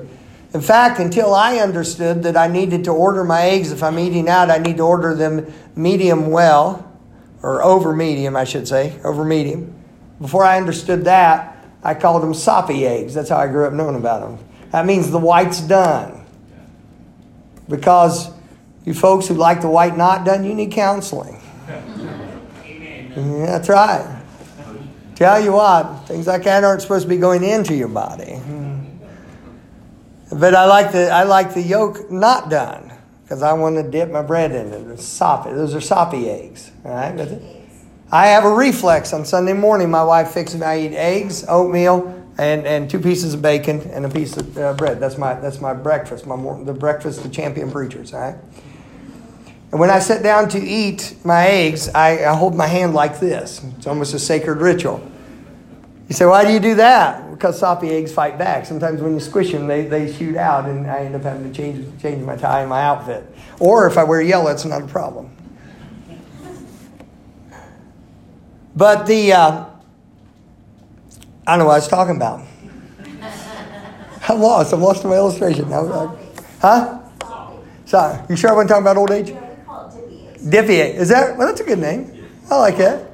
In 0.54 0.62
fact, 0.62 1.00
until 1.00 1.34
I 1.34 1.58
understood 1.58 2.24
that 2.24 2.36
I 2.36 2.48
needed 2.48 2.84
to 2.86 2.92
order 2.92 3.24
my 3.24 3.42
eggs, 3.42 3.72
if 3.72 3.84
I'm 3.84 4.00
eating 4.00 4.28
out, 4.28 4.50
I 4.50 4.58
need 4.58 4.78
to 4.78 4.84
order 4.84 5.16
them 5.16 5.52
medium 5.76 6.32
well, 6.32 6.89
or 7.42 7.64
over 7.64 7.96
medium, 7.96 8.36
I 8.36 8.44
should 8.44 8.68
say, 8.68 9.00
over 9.04 9.24
medium. 9.24 9.74
Before 10.20 10.44
I 10.44 10.58
understood 10.58 11.06
that, 11.06 11.56
I 11.84 11.94
called 11.94 12.24
them 12.24 12.34
soppy 12.34 12.86
eggs. 12.86 13.14
That's 13.14 13.30
how 13.30 13.38
I 13.38 13.48
grew 13.48 13.66
up 13.66 13.74
knowing 13.74 13.96
about 13.96 14.22
them. 14.22 14.46
That 14.72 14.86
means 14.86 15.12
the 15.12 15.20
white's 15.20 15.62
done. 15.62 16.26
Because 17.70 18.32
you 18.86 18.94
folks 18.94 19.28
who 19.28 19.36
like 19.36 19.62
the 19.62 19.70
white 19.70 19.96
not 19.96 20.26
done, 20.26 20.44
you 20.44 20.54
need 20.54 20.72
counseling. 20.72 21.40
That's 23.16 23.70
right. 23.70 24.18
Tell 25.16 25.44
you 25.44 25.54
what, 25.54 26.08
things 26.08 26.28
like 26.28 26.44
that 26.44 26.64
aren't 26.64 26.82
supposed 26.82 27.04
to 27.04 27.10
be 27.10 27.18
going 27.18 27.44
into 27.44 27.76
your 27.76 27.90
body. 27.90 28.24
Mm-hmm. 28.24 30.40
But 30.40 30.56
I 30.56 30.66
like 30.66 30.92
the 30.92 31.10
I 31.10 31.24
like 31.24 31.54
the 31.54 31.62
yolk 31.62 32.12
not 32.12 32.50
done 32.50 32.89
because 33.30 33.44
I 33.44 33.54
want 33.54 33.76
to 33.76 33.84
dip 33.84 34.10
my 34.10 34.24
bread 34.24 34.52
in 34.54 34.74
it. 34.74 35.00
Soppy. 35.00 35.52
Those 35.52 35.76
are 35.76 35.82
soppy 35.82 36.28
eggs. 36.32 36.72
All 36.84 36.92
right, 36.92 37.40
I 38.12 38.26
have 38.26 38.44
a 38.44 38.52
reflex 38.52 39.14
on 39.14 39.24
Sunday 39.24 39.54
morning. 39.54 39.92
My 39.92 40.04
wife 40.04 40.32
fixes 40.32 40.60
me. 40.60 40.66
I 40.66 40.80
eat 40.80 40.96
eggs, 40.96 41.46
oatmeal, 41.48 42.08
and, 42.40 42.66
and 42.66 42.90
two 42.90 43.00
pieces 43.00 43.36
of 43.36 43.44
bacon 43.44 43.82
and 43.92 44.04
a 44.04 44.10
piece 44.10 44.36
of 44.36 44.58
uh, 44.58 44.74
bread. 44.74 45.00
That's 45.00 45.20
my 45.20 45.36
that's 45.36 45.62
my 45.62 45.76
breakfast. 45.76 46.26
My 46.26 46.38
the 46.64 46.74
breakfast 46.74 47.24
of 47.24 47.32
champion 47.32 47.70
preachers. 47.70 48.16
All 48.16 48.20
right. 48.20 48.36
And 49.70 49.80
when 49.80 49.92
I 49.92 50.00
sit 50.00 50.24
down 50.24 50.50
to 50.50 50.60
eat 50.60 51.16
my 51.24 51.46
eggs, 51.46 51.88
I, 51.90 52.26
I, 52.26 52.36
hold 52.36 52.56
my 52.56 52.66
hand 52.66 52.96
like 52.96 53.20
this. 53.20 53.64
It's 53.78 53.86
almost 53.86 54.16
a 54.16 54.20
sacred 54.20 54.58
ritual. 54.58 55.08
You 56.10 56.16
say, 56.16 56.26
why 56.26 56.44
do 56.44 56.52
you 56.52 56.60
do 56.60 56.74
that? 56.76 57.30
Because 57.30 57.60
soppy 57.60 57.92
eggs 57.92 58.12
fight 58.12 58.40
back. 58.40 58.66
Sometimes 58.66 59.00
when 59.00 59.14
you 59.14 59.20
squish 59.20 59.52
them, 59.52 59.68
they, 59.68 59.86
they 59.86 60.12
shoot 60.12 60.36
out, 60.36 60.66
and 60.66 60.90
I 60.90 61.02
end 61.02 61.16
up 61.16 61.22
having 61.22 61.44
to 61.44 61.56
change, 61.56 62.02
change 62.02 62.26
my 62.26 62.36
tie 62.36 62.62
and 62.62 62.70
my 62.70 62.82
outfit. 62.82 63.32
Or 63.60 63.86
if 63.86 63.96
I 63.96 64.04
wear 64.04 64.20
yellow, 64.20 64.50
it's 64.50 64.66
not 64.66 64.82
a 64.82 64.88
problem. 64.88 65.30
But 68.76 69.06
the, 69.06 69.34
uh, 69.34 69.66
I 71.46 71.52
don't 71.52 71.60
know 71.60 71.66
what 71.66 71.74
I 71.74 71.78
was 71.78 71.88
talking 71.88 72.16
about. 72.16 72.44
I'm 74.28 74.40
lost. 74.40 74.74
I'm 74.74 74.82
lost 74.82 75.04
in 75.04 75.12
my 75.12 75.16
illustration. 75.16 75.66
Huh? 75.70 77.00
Sorry. 77.86 78.20
You 78.30 78.36
sure 78.36 78.50
I 78.50 78.54
wasn't 78.54 78.70
talking 78.70 78.84
about 78.84 78.98
old 78.98 79.12
age? 79.12 79.36
Dippy. 80.50 80.76
Is 80.76 81.10
that? 81.10 81.38
Well, 81.38 81.48
that's 81.48 81.62
a 81.62 81.66
good 81.66 81.80
name. 81.80 82.28
I 82.50 82.58
like 82.58 82.78
that. 82.78 83.09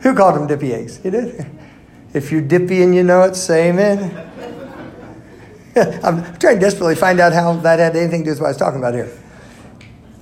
Who 0.00 0.14
called 0.14 0.36
them 0.36 0.46
dippy 0.46 0.72
eggs? 0.72 1.00
You 1.04 1.10
did? 1.10 1.46
If 2.12 2.32
you're 2.32 2.40
dippy 2.40 2.82
and 2.82 2.94
you 2.94 3.02
know 3.02 3.22
it, 3.22 3.36
say 3.36 3.68
amen. 3.68 4.30
I'm 6.02 6.36
trying 6.38 6.56
to 6.56 6.60
desperately 6.60 6.96
find 6.96 7.20
out 7.20 7.32
how 7.32 7.54
that 7.54 7.78
had 7.78 7.94
anything 7.94 8.20
to 8.20 8.24
do 8.24 8.30
with 8.30 8.40
what 8.40 8.46
I 8.46 8.50
was 8.50 8.56
talking 8.56 8.80
about 8.80 8.94
here. 8.94 9.12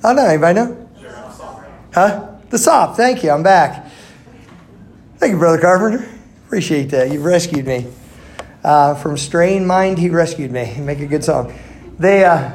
Oh, 0.04 0.12
no. 0.12 0.26
Anybody 0.26 0.54
know? 0.60 0.88
Huh? 1.94 2.34
The 2.50 2.58
sop. 2.58 2.96
Thank 2.96 3.22
you. 3.24 3.30
I'm 3.30 3.42
back. 3.42 3.90
Thank 5.16 5.32
you, 5.32 5.38
Brother 5.38 5.58
Carpenter. 5.58 6.08
Appreciate 6.46 6.90
that. 6.90 7.10
You've 7.10 7.24
rescued 7.24 7.66
me. 7.66 7.86
Uh, 8.62 8.94
from 8.94 9.16
strained 9.16 9.66
mind, 9.66 9.98
he 9.98 10.10
rescued 10.10 10.50
me. 10.50 10.76
Make 10.80 11.00
a 11.00 11.06
good 11.06 11.24
song. 11.24 11.56
They, 11.98 12.24
uh, 12.24 12.52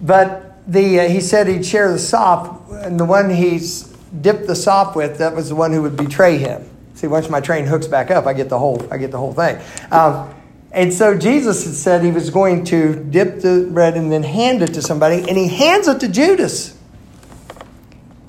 but 0.00 0.62
the, 0.66 1.00
uh, 1.00 1.08
he 1.08 1.20
said 1.20 1.48
he'd 1.48 1.66
share 1.66 1.90
the 1.90 1.98
sop, 1.98 2.70
and 2.70 2.98
the 2.98 3.04
one 3.04 3.30
he's 3.30 3.93
dipped 4.20 4.46
the 4.46 4.56
sop 4.56 4.96
with, 4.96 5.18
that 5.18 5.34
was 5.34 5.48
the 5.48 5.54
one 5.54 5.72
who 5.72 5.82
would 5.82 5.96
betray 5.96 6.38
him. 6.38 6.68
See, 6.94 7.06
once 7.06 7.28
my 7.28 7.40
train 7.40 7.66
hooks 7.66 7.86
back 7.86 8.10
up, 8.10 8.26
I 8.26 8.32
get 8.32 8.48
the 8.48 8.58
whole, 8.58 8.86
I 8.90 8.98
get 8.98 9.10
the 9.10 9.18
whole 9.18 9.32
thing. 9.32 9.60
Um, 9.90 10.34
and 10.70 10.92
so 10.92 11.16
Jesus 11.16 11.64
had 11.64 11.74
said 11.74 12.04
he 12.04 12.10
was 12.10 12.30
going 12.30 12.64
to 12.66 12.94
dip 13.04 13.40
the 13.40 13.68
bread 13.72 13.96
and 13.96 14.10
then 14.10 14.22
hand 14.22 14.62
it 14.62 14.74
to 14.74 14.82
somebody, 14.82 15.16
and 15.28 15.36
he 15.36 15.48
hands 15.48 15.88
it 15.88 16.00
to 16.00 16.08
Judas. 16.08 16.76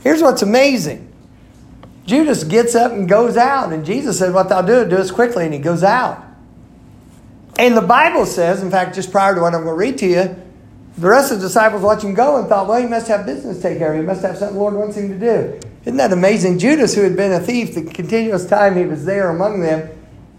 Here's 0.02 0.22
what's 0.22 0.42
amazing. 0.42 1.12
Judas 2.06 2.44
gets 2.44 2.76
up 2.76 2.92
and 2.92 3.10
goes 3.10 3.36
out, 3.36 3.74
and 3.74 3.84
Jesus 3.84 4.20
said, 4.20 4.34
What 4.34 4.50
thou 4.50 4.62
do, 4.62 4.84
do 4.84 4.96
this 4.98 5.10
quickly, 5.10 5.46
and 5.46 5.54
he 5.54 5.60
goes 5.60 5.84
out. 5.84 6.24
And 7.58 7.76
the 7.76 7.82
Bible 7.82 8.26
says, 8.26 8.62
in 8.62 8.70
fact, 8.70 8.96
just 8.96 9.12
prior 9.12 9.34
to 9.34 9.42
what 9.42 9.56
I'm 9.56 9.64
going 9.64 9.74
to 9.76 9.80
read 9.80 9.98
to 10.00 10.06
you, 10.06 10.36
the 10.98 11.08
rest 11.08 11.32
of 11.32 11.40
the 11.40 11.48
disciples 11.48 11.82
watched 11.82 12.04
him 12.04 12.14
go 12.14 12.38
and 12.38 12.48
thought, 12.48 12.68
well, 12.68 12.82
he 12.82 12.88
must 12.88 13.08
have 13.08 13.26
business 13.26 13.58
to 13.58 13.64
take 13.64 13.78
care 13.78 13.94
of. 13.94 14.00
He 14.00 14.06
must 14.06 14.22
have 14.22 14.38
something 14.38 14.56
the 14.56 14.62
Lord 14.62 14.76
wants 14.76 14.98
him 14.98 15.10
to 15.10 15.20
do. 15.20 15.60
Isn't 15.86 15.98
that 15.98 16.12
amazing? 16.12 16.58
Judas, 16.58 16.96
who 16.96 17.02
had 17.02 17.16
been 17.16 17.32
a 17.32 17.40
thief 17.40 17.76
the 17.76 17.84
continuous 17.84 18.46
time 18.48 18.76
he 18.76 18.86
was 18.86 19.06
there 19.06 19.30
among 19.30 19.62
them, 19.62 19.90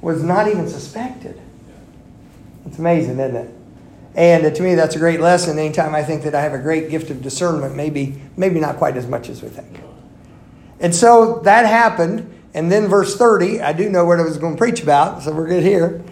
was 0.00 0.22
not 0.22 0.48
even 0.48 0.68
suspected. 0.68 1.40
It's 2.66 2.78
amazing, 2.78 3.20
isn't 3.20 3.36
it? 3.36 3.54
And 4.16 4.54
to 4.54 4.62
me, 4.62 4.74
that's 4.74 4.96
a 4.96 4.98
great 4.98 5.20
lesson. 5.20 5.58
Anytime 5.58 5.94
I 5.94 6.02
think 6.02 6.22
that 6.24 6.34
I 6.34 6.40
have 6.40 6.54
a 6.54 6.58
great 6.58 6.90
gift 6.90 7.10
of 7.10 7.22
discernment, 7.22 7.76
maybe, 7.76 8.20
maybe 8.36 8.58
not 8.58 8.76
quite 8.76 8.96
as 8.96 9.06
much 9.06 9.28
as 9.28 9.42
we 9.42 9.48
think. 9.48 9.80
And 10.80 10.94
so 10.94 11.40
that 11.44 11.66
happened. 11.66 12.32
And 12.54 12.72
then 12.72 12.88
verse 12.88 13.16
30, 13.16 13.60
I 13.60 13.72
do 13.72 13.88
know 13.88 14.04
what 14.04 14.18
I 14.18 14.22
was 14.22 14.38
going 14.38 14.54
to 14.54 14.58
preach 14.58 14.82
about, 14.82 15.22
so 15.22 15.32
we're 15.32 15.46
good 15.46 15.62
here. 15.62 16.02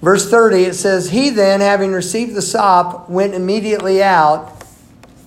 Verse 0.00 0.28
30, 0.28 0.64
it 0.64 0.74
says, 0.74 1.10
He 1.10 1.30
then, 1.30 1.60
having 1.60 1.92
received 1.92 2.34
the 2.34 2.42
sop, 2.42 3.08
went 3.08 3.34
immediately 3.34 4.02
out, 4.02 4.64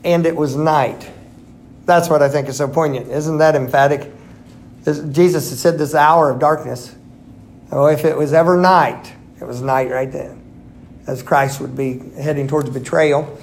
and 0.04 0.26
it 0.26 0.36
was 0.36 0.56
night. 0.56 1.12
That's 1.86 2.10
what 2.10 2.22
I 2.22 2.30
think 2.30 2.50
is 2.50 2.58
so 2.58 2.68
poignant. 2.68 3.10
Isn't 3.10 3.38
that 3.38 3.56
emphatic? 3.56 4.12
Jesus 5.12 5.60
said 5.60 5.78
this 5.78 5.96
hour 5.96 6.30
of 6.30 6.40
darkness. 6.40 6.96
Oh, 7.72 7.88
if 7.88 8.06
it 8.06 8.16
was 8.16 8.34
ever 8.34 8.58
night, 8.58 9.14
it 9.40 9.46
was 9.46 9.62
night 9.62 9.90
right 9.90 10.12
then, 10.12 10.42
as 11.08 11.24
Christ 11.24 11.60
would 11.60 11.76
be 11.76 12.00
heading 12.18 12.48
towards 12.48 12.70
betrayal. 12.70 13.40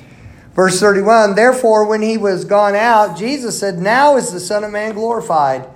Verse 0.54 0.78
31 0.78 1.34
Therefore, 1.34 1.86
when 1.86 2.02
he 2.02 2.18
was 2.18 2.44
gone 2.44 2.74
out, 2.74 3.16
Jesus 3.16 3.58
said, 3.58 3.78
Now 3.78 4.16
is 4.16 4.32
the 4.32 4.40
Son 4.40 4.64
of 4.64 4.70
Man 4.70 4.94
glorified, 4.94 5.68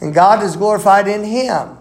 and 0.00 0.14
God 0.14 0.42
is 0.42 0.56
glorified 0.56 1.08
in 1.08 1.24
him. 1.24 1.76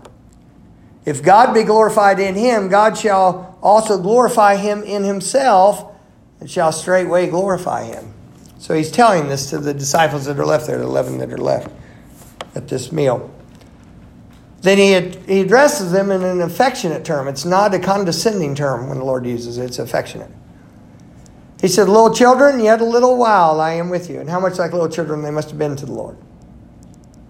If 1.06 1.24
God 1.24 1.54
be 1.54 1.64
glorified 1.64 2.20
in 2.20 2.36
him, 2.36 2.68
God 2.68 2.98
shall 2.98 3.58
also 3.62 4.02
glorify 4.02 4.56
him 4.56 4.84
in 4.84 5.04
himself, 5.04 5.96
and 6.40 6.50
shall 6.50 6.72
straightway 6.72 7.28
glorify 7.28 7.84
him. 7.84 8.14
So 8.60 8.76
he's 8.76 8.92
telling 8.92 9.30
this 9.30 9.50
to 9.50 9.58
the 9.58 9.74
disciples 9.74 10.26
that 10.26 10.38
are 10.38 10.46
left 10.46 10.68
there, 10.68 10.78
the 10.78 10.84
11 10.84 11.18
that 11.20 11.32
are 11.32 11.38
left 11.38 11.72
at 12.56 12.68
this 12.68 12.92
meal. 12.92 13.34
Then 14.62 14.78
he, 14.78 15.34
he 15.34 15.40
addresses 15.40 15.94
them 15.94 16.12
in 16.12 16.22
an 16.24 16.42
affectionate 16.42 17.06
term. 17.06 17.30
It's 17.30 17.46
not 17.46 17.74
a 17.74 17.80
condescending 17.80 18.56
term 18.56 18.90
when 18.90 19.00
the 19.00 19.06
Lord 19.06 19.26
uses 19.26 19.58
it, 19.58 19.66
it's 19.66 19.80
affectionate. 19.80 20.30
He 21.62 21.70
said, 21.70 21.88
Little 21.88 22.14
children, 22.14 22.60
yet 22.60 22.82
a 22.82 22.86
little 22.86 23.18
while 23.18 23.62
I 23.62 23.74
am 23.74 23.90
with 23.90 24.10
you. 24.10 24.20
And 24.20 24.30
how 24.30 24.42
much 24.42 24.60
like 24.60 24.74
little 24.74 24.90
children 24.90 25.22
they 25.22 25.32
must 25.32 25.50
have 25.50 25.58
been 25.58 25.78
to 25.78 25.86
the 25.86 25.94
Lord. 25.94 26.18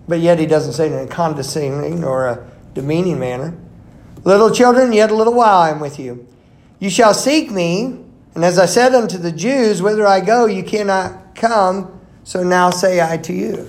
But 0.08 0.20
yet 0.20 0.40
he 0.40 0.48
doesn't 0.48 0.74
say 0.74 0.88
it 0.88 0.94
in 0.94 1.08
a 1.08 1.08
condescending 1.08 2.04
or 2.04 2.28
a 2.28 2.52
demeaning 2.74 3.20
manner. 3.20 3.56
Little 4.24 4.52
children, 4.52 4.92
yet 4.94 5.12
a 5.12 5.16
little 5.16 5.36
while 5.36 5.60
I 5.60 5.70
am 5.70 5.80
with 5.80 6.00
you. 6.00 6.28
You 6.80 6.90
shall 6.90 7.14
seek 7.14 7.52
me, 7.52 8.04
and 8.34 8.44
as 8.44 8.58
I 8.58 8.66
said 8.66 8.96
unto 8.96 9.18
the 9.18 9.32
Jews, 9.32 9.82
whither 9.82 10.08
I 10.08 10.22
go, 10.22 10.46
you 10.46 10.64
cannot 10.64 11.19
come, 11.36 12.00
so 12.24 12.44
now 12.44 12.70
say 12.70 13.02
I 13.02 13.18
to 13.18 13.34
you. 13.34 13.68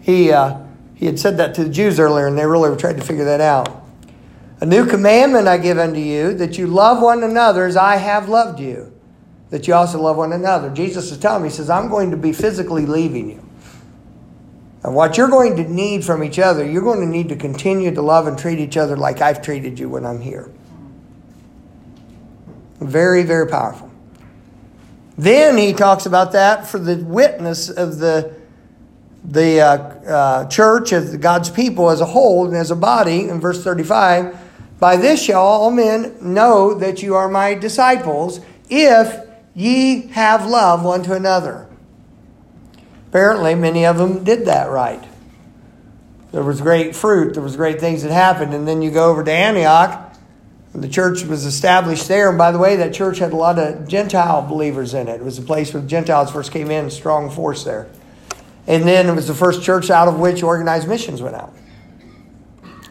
He, 0.00 0.32
uh, 0.32 0.58
he 0.94 1.06
had 1.06 1.18
said 1.18 1.36
that 1.38 1.54
to 1.56 1.64
the 1.64 1.70
Jews 1.70 1.98
earlier, 1.98 2.26
and 2.26 2.38
they 2.38 2.46
really 2.46 2.76
tried 2.76 2.96
to 2.96 3.02
figure 3.02 3.24
that 3.24 3.40
out. 3.40 3.82
A 4.60 4.66
new 4.66 4.86
commandment 4.86 5.48
I 5.48 5.58
give 5.58 5.78
unto 5.78 6.00
you, 6.00 6.34
that 6.34 6.56
you 6.56 6.66
love 6.66 7.02
one 7.02 7.22
another 7.22 7.66
as 7.66 7.76
I 7.76 7.96
have 7.96 8.28
loved 8.28 8.60
you, 8.60 8.92
that 9.50 9.66
you 9.66 9.74
also 9.74 10.00
love 10.00 10.16
one 10.16 10.32
another. 10.32 10.70
Jesus 10.70 11.10
is 11.10 11.18
telling 11.18 11.42
me, 11.42 11.48
He 11.48 11.54
says, 11.54 11.68
I'm 11.68 11.88
going 11.88 12.10
to 12.10 12.16
be 12.16 12.32
physically 12.32 12.86
leaving 12.86 13.30
you. 13.30 13.44
And 14.84 14.94
what 14.94 15.16
you're 15.16 15.28
going 15.28 15.56
to 15.56 15.64
need 15.64 16.04
from 16.04 16.22
each 16.22 16.38
other, 16.38 16.64
you're 16.64 16.82
going 16.82 17.00
to 17.00 17.06
need 17.06 17.30
to 17.30 17.36
continue 17.36 17.92
to 17.94 18.02
love 18.02 18.26
and 18.26 18.38
treat 18.38 18.58
each 18.58 18.76
other 18.76 18.96
like 18.96 19.22
I've 19.22 19.40
treated 19.40 19.78
you 19.78 19.88
when 19.88 20.04
I'm 20.04 20.20
here. 20.20 20.50
Very, 22.80 23.22
very 23.22 23.48
powerful. 23.48 23.90
Then 25.16 25.56
he 25.56 25.72
talks 25.72 26.06
about 26.06 26.32
that 26.32 26.66
for 26.66 26.78
the 26.78 26.96
witness 26.96 27.68
of 27.70 27.98
the, 27.98 28.34
the 29.24 29.60
uh, 29.60 29.66
uh, 29.66 30.48
church, 30.48 30.92
of 30.92 31.20
God's 31.20 31.50
people 31.50 31.90
as 31.90 32.00
a 32.00 32.06
whole 32.06 32.46
and 32.46 32.56
as 32.56 32.70
a 32.70 32.76
body, 32.76 33.28
in 33.28 33.40
verse 33.40 33.62
35. 33.62 34.36
By 34.80 34.96
this 34.96 35.22
shall 35.22 35.42
all 35.42 35.70
men 35.70 36.16
know 36.20 36.74
that 36.74 37.02
you 37.02 37.14
are 37.14 37.28
my 37.28 37.54
disciples, 37.54 38.40
if 38.68 39.24
ye 39.54 40.08
have 40.08 40.46
love 40.46 40.84
one 40.84 41.02
to 41.04 41.14
another. 41.14 41.68
Apparently, 43.08 43.54
many 43.54 43.86
of 43.86 43.96
them 43.96 44.24
did 44.24 44.46
that 44.46 44.68
right. 44.68 45.02
There 46.32 46.42
was 46.42 46.60
great 46.60 46.96
fruit, 46.96 47.34
there 47.34 47.42
was 47.44 47.54
great 47.54 47.78
things 47.78 48.02
that 48.02 48.10
happened. 48.10 48.54
And 48.54 48.66
then 48.66 48.82
you 48.82 48.90
go 48.90 49.08
over 49.08 49.22
to 49.22 49.30
Antioch, 49.30 50.03
the 50.74 50.88
church 50.88 51.22
was 51.22 51.44
established 51.44 52.08
there. 52.08 52.28
And 52.28 52.36
by 52.36 52.50
the 52.50 52.58
way, 52.58 52.76
that 52.76 52.92
church 52.92 53.18
had 53.18 53.32
a 53.32 53.36
lot 53.36 53.58
of 53.60 53.86
Gentile 53.86 54.42
believers 54.42 54.92
in 54.92 55.06
it. 55.06 55.20
It 55.20 55.24
was 55.24 55.38
a 55.38 55.42
place 55.42 55.72
where 55.72 55.80
the 55.80 55.88
Gentiles 55.88 56.32
first 56.32 56.50
came 56.50 56.70
in, 56.70 56.90
strong 56.90 57.30
force 57.30 57.62
there. 57.62 57.88
And 58.66 58.82
then 58.82 59.08
it 59.08 59.14
was 59.14 59.28
the 59.28 59.34
first 59.34 59.62
church 59.62 59.88
out 59.88 60.08
of 60.08 60.18
which 60.18 60.42
organized 60.42 60.88
missions 60.88 61.22
went 61.22 61.36
out. 61.36 61.54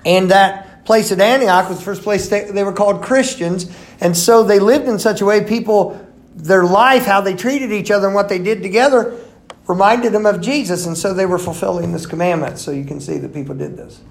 And 0.06 0.32
that 0.32 0.86
place 0.86 1.12
at 1.12 1.20
Antioch 1.20 1.68
was 1.68 1.80
the 1.80 1.84
first 1.84 2.04
place 2.04 2.30
they, 2.30 2.46
they 2.46 2.64
were 2.64 2.74
called 2.74 3.02
Christians. 3.02 3.70
And 4.00 4.16
so 4.16 4.44
they 4.44 4.60
lived 4.60 4.88
in 4.88 4.98
such 4.98 5.20
a 5.20 5.26
way, 5.26 5.44
people, 5.44 6.00
their 6.36 6.64
life, 6.64 7.06
how 7.06 7.20
they 7.20 7.36
treated 7.36 7.74
each 7.74 7.92
other 7.92 8.08
and 8.08 8.16
what 8.16 8.30
they 8.30 8.40
did 8.40 8.64
together, 8.64 9.20
reminded 9.68 10.14
them 10.14 10.26
of 10.26 10.42
Jesus, 10.42 10.86
and 10.86 10.98
so 10.98 11.14
they 11.14 11.26
were 11.26 11.40
fulfilling 11.40 11.92
this 11.92 12.06
commandment. 12.06 12.60
So 12.60 12.72
you 12.72 12.86
can 12.86 13.00
see 13.00 13.18
that 13.18 13.34
people 13.34 13.56
did 13.56 13.76
this. 13.76 14.02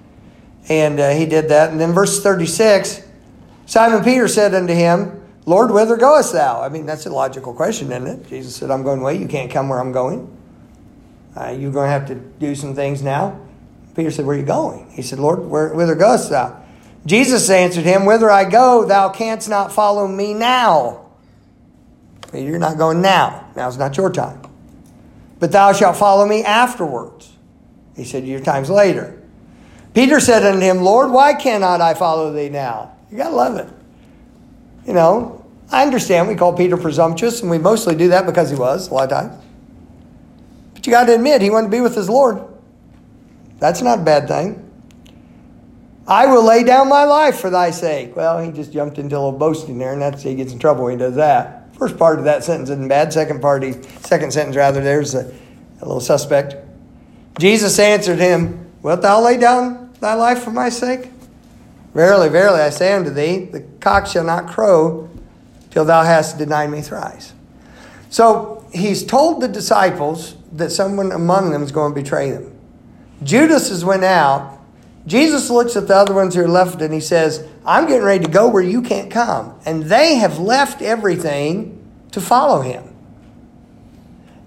And 0.68 1.00
uh, 1.00 1.10
he 1.10 1.26
did 1.26 1.48
that. 1.48 1.70
And 1.70 1.80
then 1.80 1.92
verse 1.92 2.22
36 2.22 3.02
Simon 3.66 4.02
Peter 4.04 4.28
said 4.28 4.54
unto 4.54 4.74
him, 4.74 5.20
Lord, 5.44 5.70
whither 5.70 5.96
goest 5.96 6.32
thou? 6.32 6.62
I 6.62 6.68
mean, 6.68 6.86
that's 6.86 7.06
a 7.06 7.10
logical 7.10 7.52
question, 7.52 7.90
isn't 7.90 8.06
it? 8.06 8.28
Jesus 8.28 8.54
said, 8.54 8.70
I'm 8.70 8.82
going 8.82 9.00
away. 9.00 9.18
You 9.18 9.26
can't 9.26 9.50
come 9.50 9.68
where 9.68 9.80
I'm 9.80 9.92
going. 9.92 10.36
Uh, 11.36 11.50
you're 11.50 11.72
going 11.72 11.86
to 11.86 11.92
have 11.92 12.06
to 12.08 12.14
do 12.14 12.54
some 12.54 12.74
things 12.74 13.02
now. 13.02 13.40
Peter 13.96 14.10
said, 14.10 14.26
Where 14.26 14.36
are 14.36 14.38
you 14.38 14.46
going? 14.46 14.90
He 14.90 15.02
said, 15.02 15.18
Lord, 15.18 15.40
where, 15.40 15.74
whither 15.74 15.94
goest 15.94 16.30
thou? 16.30 16.62
Jesus 17.06 17.50
answered 17.50 17.84
him, 17.84 18.04
Whither 18.04 18.30
I 18.30 18.48
go, 18.48 18.84
thou 18.84 19.08
canst 19.08 19.48
not 19.48 19.72
follow 19.72 20.06
me 20.06 20.34
now. 20.34 21.06
Peter, 22.30 22.48
you're 22.48 22.58
not 22.58 22.78
going 22.78 23.02
now. 23.02 23.50
Now's 23.56 23.78
not 23.78 23.96
your 23.96 24.10
time 24.10 24.42
but 25.42 25.50
thou 25.50 25.72
shalt 25.72 25.96
follow 25.96 26.24
me 26.24 26.44
afterwards. 26.44 27.32
He 27.96 28.04
said, 28.04 28.24
Your 28.24 28.38
time's 28.38 28.70
later. 28.70 29.20
Peter 29.92 30.20
said 30.20 30.44
unto 30.44 30.60
him, 30.60 30.82
Lord, 30.82 31.10
why 31.10 31.34
cannot 31.34 31.80
I 31.80 31.94
follow 31.94 32.32
thee 32.32 32.48
now? 32.48 32.91
You 33.12 33.18
got 33.18 33.28
to 33.28 33.36
love 33.36 33.56
it. 33.58 33.68
You 34.86 34.94
know, 34.94 35.44
I 35.70 35.82
understand 35.82 36.28
we 36.28 36.34
call 36.34 36.56
Peter 36.56 36.78
presumptuous, 36.78 37.42
and 37.42 37.50
we 37.50 37.58
mostly 37.58 37.94
do 37.94 38.08
that 38.08 38.24
because 38.24 38.48
he 38.48 38.56
was 38.56 38.88
a 38.88 38.94
lot 38.94 39.04
of 39.04 39.10
times. 39.10 39.44
But 40.72 40.86
you 40.86 40.92
got 40.92 41.04
to 41.04 41.14
admit, 41.14 41.42
he 41.42 41.50
wanted 41.50 41.66
to 41.66 41.70
be 41.70 41.82
with 41.82 41.94
his 41.94 42.08
Lord. 42.08 42.42
That's 43.58 43.82
not 43.82 44.00
a 44.00 44.02
bad 44.02 44.28
thing. 44.28 44.58
I 46.08 46.26
will 46.26 46.42
lay 46.42 46.64
down 46.64 46.88
my 46.88 47.04
life 47.04 47.38
for 47.38 47.50
thy 47.50 47.70
sake. 47.70 48.16
Well, 48.16 48.40
he 48.40 48.50
just 48.50 48.72
jumped 48.72 48.98
into 48.98 49.14
a 49.14 49.18
little 49.18 49.38
boasting 49.38 49.78
there, 49.78 49.92
and 49.92 50.00
that's 50.00 50.22
he 50.22 50.34
gets 50.34 50.54
in 50.54 50.58
trouble 50.58 50.84
when 50.84 50.94
he 50.94 50.98
does 50.98 51.14
that. 51.16 51.74
First 51.76 51.98
part 51.98 52.18
of 52.18 52.24
that 52.24 52.42
sentence 52.44 52.70
isn't 52.70 52.88
bad. 52.88 53.12
Second 53.12 53.42
part, 53.42 53.62
second 54.04 54.32
sentence 54.32 54.56
rather, 54.56 54.80
there's 54.80 55.14
a, 55.14 55.30
a 55.80 55.84
little 55.84 56.00
suspect. 56.00 56.56
Jesus 57.38 57.78
answered 57.78 58.18
him, 58.18 58.72
Wilt 58.82 59.02
thou 59.02 59.22
lay 59.22 59.36
down 59.36 59.92
thy 60.00 60.14
life 60.14 60.42
for 60.42 60.50
my 60.50 60.70
sake? 60.70 61.11
Verily, 61.94 62.28
verily, 62.28 62.60
I 62.60 62.70
say 62.70 62.92
unto 62.94 63.10
thee, 63.10 63.44
the 63.44 63.60
cock 63.80 64.06
shall 64.06 64.24
not 64.24 64.48
crow 64.48 65.10
till 65.70 65.84
thou 65.84 66.02
hast 66.04 66.38
denied 66.38 66.70
me 66.70 66.80
thrice. 66.80 67.32
So 68.08 68.66
he's 68.72 69.04
told 69.04 69.40
the 69.40 69.48
disciples 69.48 70.36
that 70.52 70.70
someone 70.70 71.12
among 71.12 71.50
them 71.50 71.62
is 71.62 71.72
going 71.72 71.94
to 71.94 72.00
betray 72.00 72.30
them. 72.30 72.54
Judas 73.22 73.68
has 73.68 73.84
went 73.84 74.04
out. 74.04 74.58
Jesus 75.06 75.50
looks 75.50 75.76
at 75.76 75.88
the 75.88 75.94
other 75.94 76.14
ones 76.14 76.34
who 76.34 76.42
are 76.42 76.48
left 76.48 76.80
and 76.80 76.92
he 76.92 77.00
says, 77.00 77.46
I'm 77.64 77.86
getting 77.86 78.04
ready 78.04 78.24
to 78.24 78.30
go 78.30 78.48
where 78.48 78.62
you 78.62 78.82
can't 78.82 79.10
come. 79.10 79.58
And 79.64 79.84
they 79.84 80.16
have 80.16 80.38
left 80.38 80.82
everything 80.82 81.78
to 82.12 82.20
follow 82.20 82.60
him. 82.60 82.84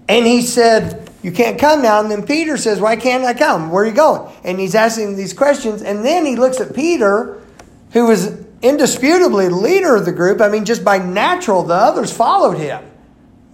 And 0.08 0.26
he 0.26 0.42
said, 0.42 1.05
You 1.26 1.32
can't 1.32 1.58
come 1.58 1.82
now. 1.82 2.00
And 2.00 2.08
then 2.08 2.24
Peter 2.24 2.56
says, 2.56 2.80
Why 2.80 2.94
can't 2.94 3.24
I 3.24 3.34
come? 3.34 3.72
Where 3.72 3.82
are 3.82 3.86
you 3.88 3.92
going? 3.92 4.32
And 4.44 4.60
he's 4.60 4.76
asking 4.76 5.16
these 5.16 5.32
questions. 5.32 5.82
And 5.82 6.04
then 6.04 6.24
he 6.24 6.36
looks 6.36 6.60
at 6.60 6.72
Peter, 6.72 7.42
who 7.90 8.06
was 8.06 8.46
indisputably 8.62 9.48
leader 9.48 9.96
of 9.96 10.04
the 10.04 10.12
group. 10.12 10.40
I 10.40 10.48
mean, 10.48 10.64
just 10.64 10.84
by 10.84 10.98
natural, 10.98 11.64
the 11.64 11.74
others 11.74 12.16
followed 12.16 12.58
him. 12.58 12.80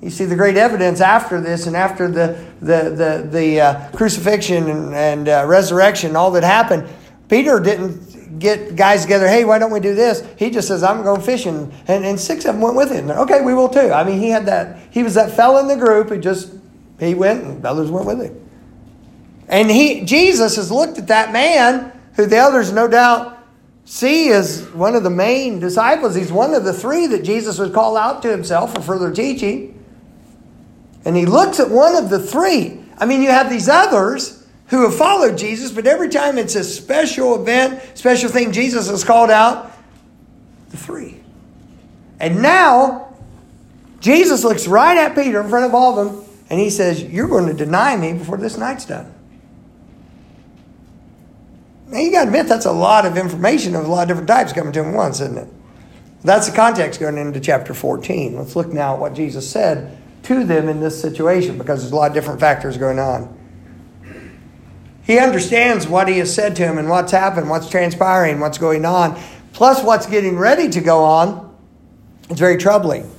You 0.02 0.10
see 0.10 0.26
the 0.26 0.36
great 0.36 0.58
evidence 0.58 1.00
after 1.00 1.40
this 1.40 1.66
and 1.66 1.74
after 1.74 2.08
the, 2.08 2.44
the, 2.60 2.90
the, 2.90 3.28
the 3.30 3.60
uh, 3.62 3.90
crucifixion 3.92 4.68
and, 4.68 4.94
and 4.94 5.28
uh, 5.30 5.46
resurrection, 5.46 6.14
all 6.14 6.32
that 6.32 6.44
happened 6.44 6.86
Peter 7.32 7.58
didn't 7.58 8.38
get 8.38 8.76
guys 8.76 9.00
together, 9.00 9.26
hey, 9.26 9.46
why 9.46 9.58
don't 9.58 9.72
we 9.72 9.80
do 9.80 9.94
this? 9.94 10.22
He 10.36 10.50
just 10.50 10.68
says, 10.68 10.82
I'm 10.82 11.02
going 11.02 11.22
fishing. 11.22 11.72
And, 11.88 12.04
and 12.04 12.20
six 12.20 12.44
of 12.44 12.56
them 12.56 12.60
went 12.60 12.76
with 12.76 12.90
him. 12.90 13.10
Okay, 13.10 13.40
we 13.40 13.54
will 13.54 13.70
too. 13.70 13.90
I 13.90 14.04
mean, 14.04 14.18
he 14.18 14.28
had 14.28 14.44
that, 14.44 14.78
he 14.90 15.02
was 15.02 15.14
that 15.14 15.34
fellow 15.34 15.58
in 15.58 15.68
the 15.68 15.76
group 15.76 16.10
who 16.10 16.18
just, 16.18 16.52
he 17.08 17.14
went 17.14 17.44
and 17.44 17.64
others 17.64 17.90
went 17.90 18.06
with 18.06 18.20
him. 18.20 18.48
And 19.48 19.70
he, 19.70 20.04
Jesus 20.04 20.56
has 20.56 20.70
looked 20.70 20.98
at 20.98 21.08
that 21.08 21.32
man 21.32 21.92
who 22.16 22.26
the 22.26 22.38
others 22.38 22.72
no 22.72 22.88
doubt 22.88 23.38
see 23.84 24.30
as 24.30 24.62
one 24.70 24.94
of 24.94 25.02
the 25.02 25.10
main 25.10 25.58
disciples. 25.58 26.14
He's 26.14 26.32
one 26.32 26.54
of 26.54 26.64
the 26.64 26.72
three 26.72 27.06
that 27.08 27.24
Jesus 27.24 27.58
would 27.58 27.72
call 27.72 27.96
out 27.96 28.22
to 28.22 28.30
himself 28.30 28.74
for 28.74 28.80
further 28.80 29.12
teaching. 29.12 29.82
And 31.04 31.16
he 31.16 31.26
looks 31.26 31.58
at 31.58 31.70
one 31.70 31.96
of 31.96 32.10
the 32.10 32.18
three. 32.18 32.80
I 32.98 33.06
mean, 33.06 33.22
you 33.22 33.30
have 33.30 33.50
these 33.50 33.68
others 33.68 34.46
who 34.68 34.82
have 34.82 34.96
followed 34.96 35.36
Jesus, 35.36 35.72
but 35.72 35.86
every 35.86 36.08
time 36.08 36.38
it's 36.38 36.54
a 36.54 36.64
special 36.64 37.40
event, 37.40 37.82
special 37.98 38.30
thing, 38.30 38.52
Jesus 38.52 38.88
has 38.88 39.04
called 39.04 39.30
out 39.30 39.72
the 40.70 40.76
three. 40.76 41.20
And 42.20 42.40
now, 42.40 43.14
Jesus 44.00 44.44
looks 44.44 44.66
right 44.66 44.96
at 44.96 45.14
Peter 45.14 45.40
in 45.40 45.48
front 45.48 45.66
of 45.66 45.74
all 45.74 45.98
of 45.98 46.12
them, 46.12 46.21
and 46.52 46.60
he 46.60 46.68
says, 46.68 47.02
You're 47.02 47.28
going 47.28 47.46
to 47.46 47.54
deny 47.54 47.96
me 47.96 48.12
before 48.12 48.36
this 48.36 48.58
night's 48.58 48.84
done. 48.84 49.12
Now, 51.88 51.98
you 51.98 52.12
got 52.12 52.24
to 52.24 52.26
admit, 52.26 52.46
that's 52.46 52.66
a 52.66 52.72
lot 52.72 53.06
of 53.06 53.16
information 53.16 53.74
of 53.74 53.86
a 53.86 53.88
lot 53.88 54.02
of 54.02 54.08
different 54.08 54.28
types 54.28 54.52
coming 54.52 54.70
to 54.74 54.84
him 54.84 54.92
once, 54.92 55.20
isn't 55.20 55.38
it? 55.38 55.48
That's 56.22 56.50
the 56.50 56.54
context 56.54 57.00
going 57.00 57.16
into 57.16 57.40
chapter 57.40 57.72
14. 57.72 58.36
Let's 58.36 58.54
look 58.54 58.70
now 58.70 58.94
at 58.94 59.00
what 59.00 59.14
Jesus 59.14 59.50
said 59.50 59.96
to 60.24 60.44
them 60.44 60.68
in 60.68 60.80
this 60.80 61.00
situation 61.00 61.56
because 61.56 61.80
there's 61.80 61.92
a 61.92 61.96
lot 61.96 62.08
of 62.08 62.14
different 62.14 62.38
factors 62.38 62.76
going 62.76 62.98
on. 62.98 63.34
He 65.04 65.18
understands 65.18 65.88
what 65.88 66.06
he 66.06 66.18
has 66.18 66.32
said 66.34 66.54
to 66.56 66.64
him 66.64 66.76
and 66.76 66.88
what's 66.90 67.12
happened, 67.12 67.48
what's 67.48 67.70
transpiring, 67.70 68.40
what's 68.40 68.58
going 68.58 68.84
on, 68.84 69.18
plus 69.54 69.82
what's 69.82 70.04
getting 70.04 70.36
ready 70.36 70.68
to 70.68 70.82
go 70.82 71.02
on. 71.02 71.56
It's 72.28 72.40
very 72.40 72.58
troubling. 72.58 73.10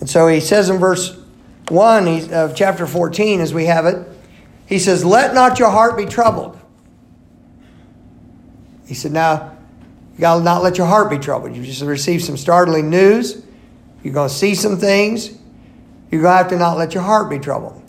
And 0.00 0.08
so 0.08 0.26
he 0.26 0.40
says 0.40 0.70
in 0.70 0.78
verse 0.78 1.22
1 1.68 2.32
of 2.32 2.54
chapter 2.54 2.86
14, 2.86 3.40
as 3.40 3.52
we 3.52 3.66
have 3.66 3.86
it, 3.86 4.06
he 4.66 4.78
says, 4.78 5.04
Let 5.04 5.34
not 5.34 5.58
your 5.58 5.70
heart 5.70 5.96
be 5.96 6.06
troubled. 6.06 6.58
He 8.86 8.94
said, 8.94 9.12
Now, 9.12 9.56
you 10.14 10.20
got 10.20 10.38
to 10.38 10.44
not 10.44 10.62
let 10.62 10.78
your 10.78 10.86
heart 10.86 11.10
be 11.10 11.18
troubled. 11.18 11.54
You've 11.54 11.66
just 11.66 11.82
received 11.82 12.24
some 12.24 12.36
startling 12.36 12.88
news. 12.88 13.44
You're 14.02 14.14
going 14.14 14.28
to 14.28 14.34
see 14.34 14.54
some 14.54 14.78
things. 14.78 15.30
You're 16.10 16.22
going 16.22 16.32
to 16.32 16.36
have 16.38 16.48
to 16.48 16.56
not 16.56 16.78
let 16.78 16.94
your 16.94 17.02
heart 17.02 17.28
be 17.28 17.38
troubled. 17.38 17.82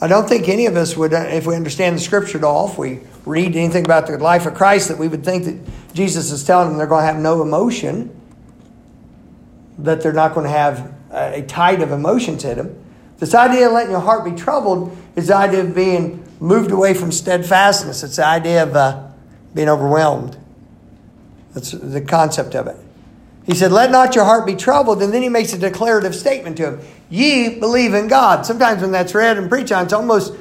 I 0.00 0.06
don't 0.06 0.28
think 0.28 0.48
any 0.48 0.66
of 0.66 0.76
us 0.76 0.96
would, 0.96 1.12
if 1.12 1.46
we 1.46 1.54
understand 1.54 1.96
the 1.96 2.00
scripture 2.00 2.38
at 2.38 2.44
all, 2.44 2.70
if 2.70 2.78
we 2.78 3.00
read 3.26 3.54
anything 3.54 3.84
about 3.84 4.06
the 4.06 4.16
life 4.16 4.46
of 4.46 4.54
Christ, 4.54 4.88
that 4.88 4.96
we 4.96 5.08
would 5.08 5.24
think 5.24 5.44
that 5.44 5.58
Jesus 5.92 6.30
is 6.30 6.42
telling 6.44 6.68
them 6.68 6.78
they're 6.78 6.86
going 6.86 7.02
to 7.02 7.12
have 7.12 7.20
no 7.20 7.42
emotion, 7.42 8.18
that 9.78 10.00
they're 10.00 10.12
not 10.12 10.32
going 10.32 10.44
to 10.44 10.52
have 10.52 10.94
a 11.10 11.42
tide 11.42 11.82
of 11.82 11.90
emotions 11.90 12.44
hit 12.44 12.56
them. 12.56 12.79
This 13.20 13.34
idea 13.34 13.66
of 13.66 13.74
letting 13.74 13.90
your 13.90 14.00
heart 14.00 14.24
be 14.24 14.32
troubled 14.32 14.96
is 15.14 15.28
the 15.28 15.36
idea 15.36 15.60
of 15.60 15.74
being 15.74 16.26
moved 16.40 16.70
away 16.70 16.94
from 16.94 17.12
steadfastness. 17.12 18.02
It's 18.02 18.16
the 18.16 18.26
idea 18.26 18.62
of 18.62 18.74
uh, 18.74 19.08
being 19.54 19.68
overwhelmed. 19.68 20.38
That's 21.52 21.72
the 21.72 22.00
concept 22.00 22.54
of 22.54 22.66
it. 22.66 22.76
He 23.44 23.54
said, 23.54 23.72
Let 23.72 23.90
not 23.90 24.14
your 24.14 24.24
heart 24.24 24.46
be 24.46 24.54
troubled. 24.54 25.02
And 25.02 25.12
then 25.12 25.22
he 25.22 25.28
makes 25.28 25.52
a 25.52 25.58
declarative 25.58 26.14
statement 26.14 26.56
to 26.56 26.72
him 26.72 26.80
Ye 27.10 27.58
believe 27.58 27.92
in 27.92 28.08
God. 28.08 28.46
Sometimes 28.46 28.80
when 28.80 28.92
that's 28.92 29.14
read 29.14 29.36
and 29.36 29.50
preached 29.50 29.72
on, 29.72 29.84
it's 29.84 29.92
almost 29.92 30.34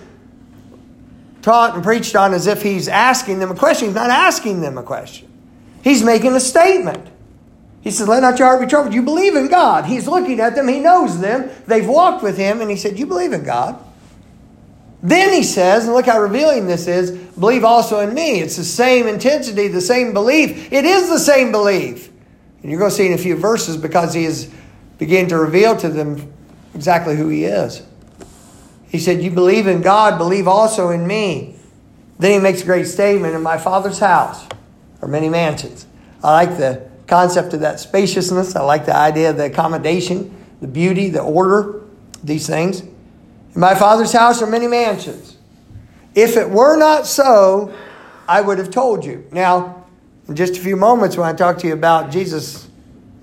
taught 1.41 1.75
and 1.75 1.83
preached 1.83 2.15
on 2.15 2.33
as 2.33 2.47
if 2.47 2.61
he's 2.61 2.87
asking 2.87 3.39
them 3.39 3.51
a 3.51 3.55
question. 3.55 3.89
He's 3.89 3.95
not 3.95 4.09
asking 4.09 4.61
them 4.61 4.77
a 4.77 4.83
question, 4.83 5.27
he's 5.83 6.03
making 6.03 6.33
a 6.33 6.39
statement. 6.39 7.07
He 7.81 7.91
said, 7.91 8.07
Let 8.07 8.21
not 8.21 8.39
your 8.39 8.47
heart 8.47 8.61
be 8.61 8.67
troubled. 8.67 8.93
You 8.93 9.01
believe 9.01 9.35
in 9.35 9.47
God. 9.47 9.85
He's 9.85 10.07
looking 10.07 10.39
at 10.39 10.55
them, 10.55 10.67
he 10.67 10.79
knows 10.79 11.19
them, 11.19 11.49
they've 11.65 11.87
walked 11.87 12.23
with 12.23 12.37
him, 12.37 12.61
and 12.61 12.69
he 12.69 12.75
said, 12.75 12.99
You 12.99 13.05
believe 13.05 13.33
in 13.33 13.43
God. 13.43 13.83
Then 15.01 15.33
he 15.33 15.43
says, 15.43 15.85
and 15.85 15.93
look 15.93 16.07
how 16.07 16.19
revealing 16.19 16.67
this 16.67 16.87
is 16.87 17.11
believe 17.11 17.63
also 17.63 17.99
in 17.99 18.13
me. 18.13 18.41
It's 18.41 18.57
the 18.57 18.65
same 18.65 19.07
intensity, 19.07 19.69
the 19.69 19.79
same 19.79 20.13
belief. 20.13 20.73
It 20.73 20.83
is 20.83 21.09
the 21.09 21.19
same 21.19 21.51
belief. 21.51 22.09
And 22.61 22.69
you're 22.69 22.79
going 22.79 22.91
to 22.91 22.95
see 22.95 23.07
in 23.07 23.13
a 23.13 23.17
few 23.17 23.37
verses 23.37 23.77
because 23.77 24.13
he 24.13 24.25
is 24.25 24.53
beginning 24.97 25.29
to 25.29 25.37
reveal 25.37 25.77
to 25.77 25.87
them 25.87 26.33
exactly 26.75 27.15
who 27.15 27.29
he 27.29 27.45
is. 27.45 27.81
He 28.89 28.99
said, 28.99 29.23
You 29.23 29.31
believe 29.31 29.67
in 29.67 29.81
God, 29.81 30.17
believe 30.17 30.47
also 30.47 30.89
in 30.89 31.07
me. 31.07 31.55
Then 32.17 32.33
he 32.33 32.39
makes 32.39 32.63
a 32.63 32.65
great 32.65 32.85
statement 32.85 33.33
In 33.33 33.41
my 33.41 33.57
Father's 33.57 33.99
house 33.99 34.45
are 35.01 35.07
many 35.07 35.29
mansions. 35.29 35.85
I 36.21 36.33
like 36.33 36.57
the 36.57 36.88
concept 37.09 37.53
of 37.53 37.61
that 37.61 37.79
spaciousness. 37.79 38.55
I 38.55 38.61
like 38.61 38.85
the 38.85 38.95
idea 38.95 39.31
of 39.31 39.37
the 39.37 39.45
accommodation, 39.45 40.45
the 40.61 40.67
beauty, 40.67 41.09
the 41.09 41.21
order, 41.21 41.81
these 42.23 42.47
things. 42.47 42.81
In 42.81 43.61
my 43.61 43.75
Father's 43.75 44.13
house 44.13 44.41
are 44.41 44.47
many 44.47 44.67
mansions. 44.67 45.37
If 46.15 46.37
it 46.37 46.49
were 46.49 46.77
not 46.77 47.05
so, 47.07 47.73
I 48.27 48.41
would 48.41 48.57
have 48.57 48.71
told 48.71 49.03
you. 49.03 49.27
Now, 49.31 49.85
in 50.27 50.35
just 50.35 50.57
a 50.57 50.59
few 50.59 50.75
moments, 50.75 51.17
when 51.17 51.27
I 51.27 51.33
talk 51.33 51.57
to 51.59 51.67
you 51.67 51.73
about 51.73 52.11
Jesus 52.11 52.67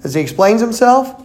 as 0.02 0.14
he 0.14 0.20
explains 0.20 0.60
himself, 0.60 1.22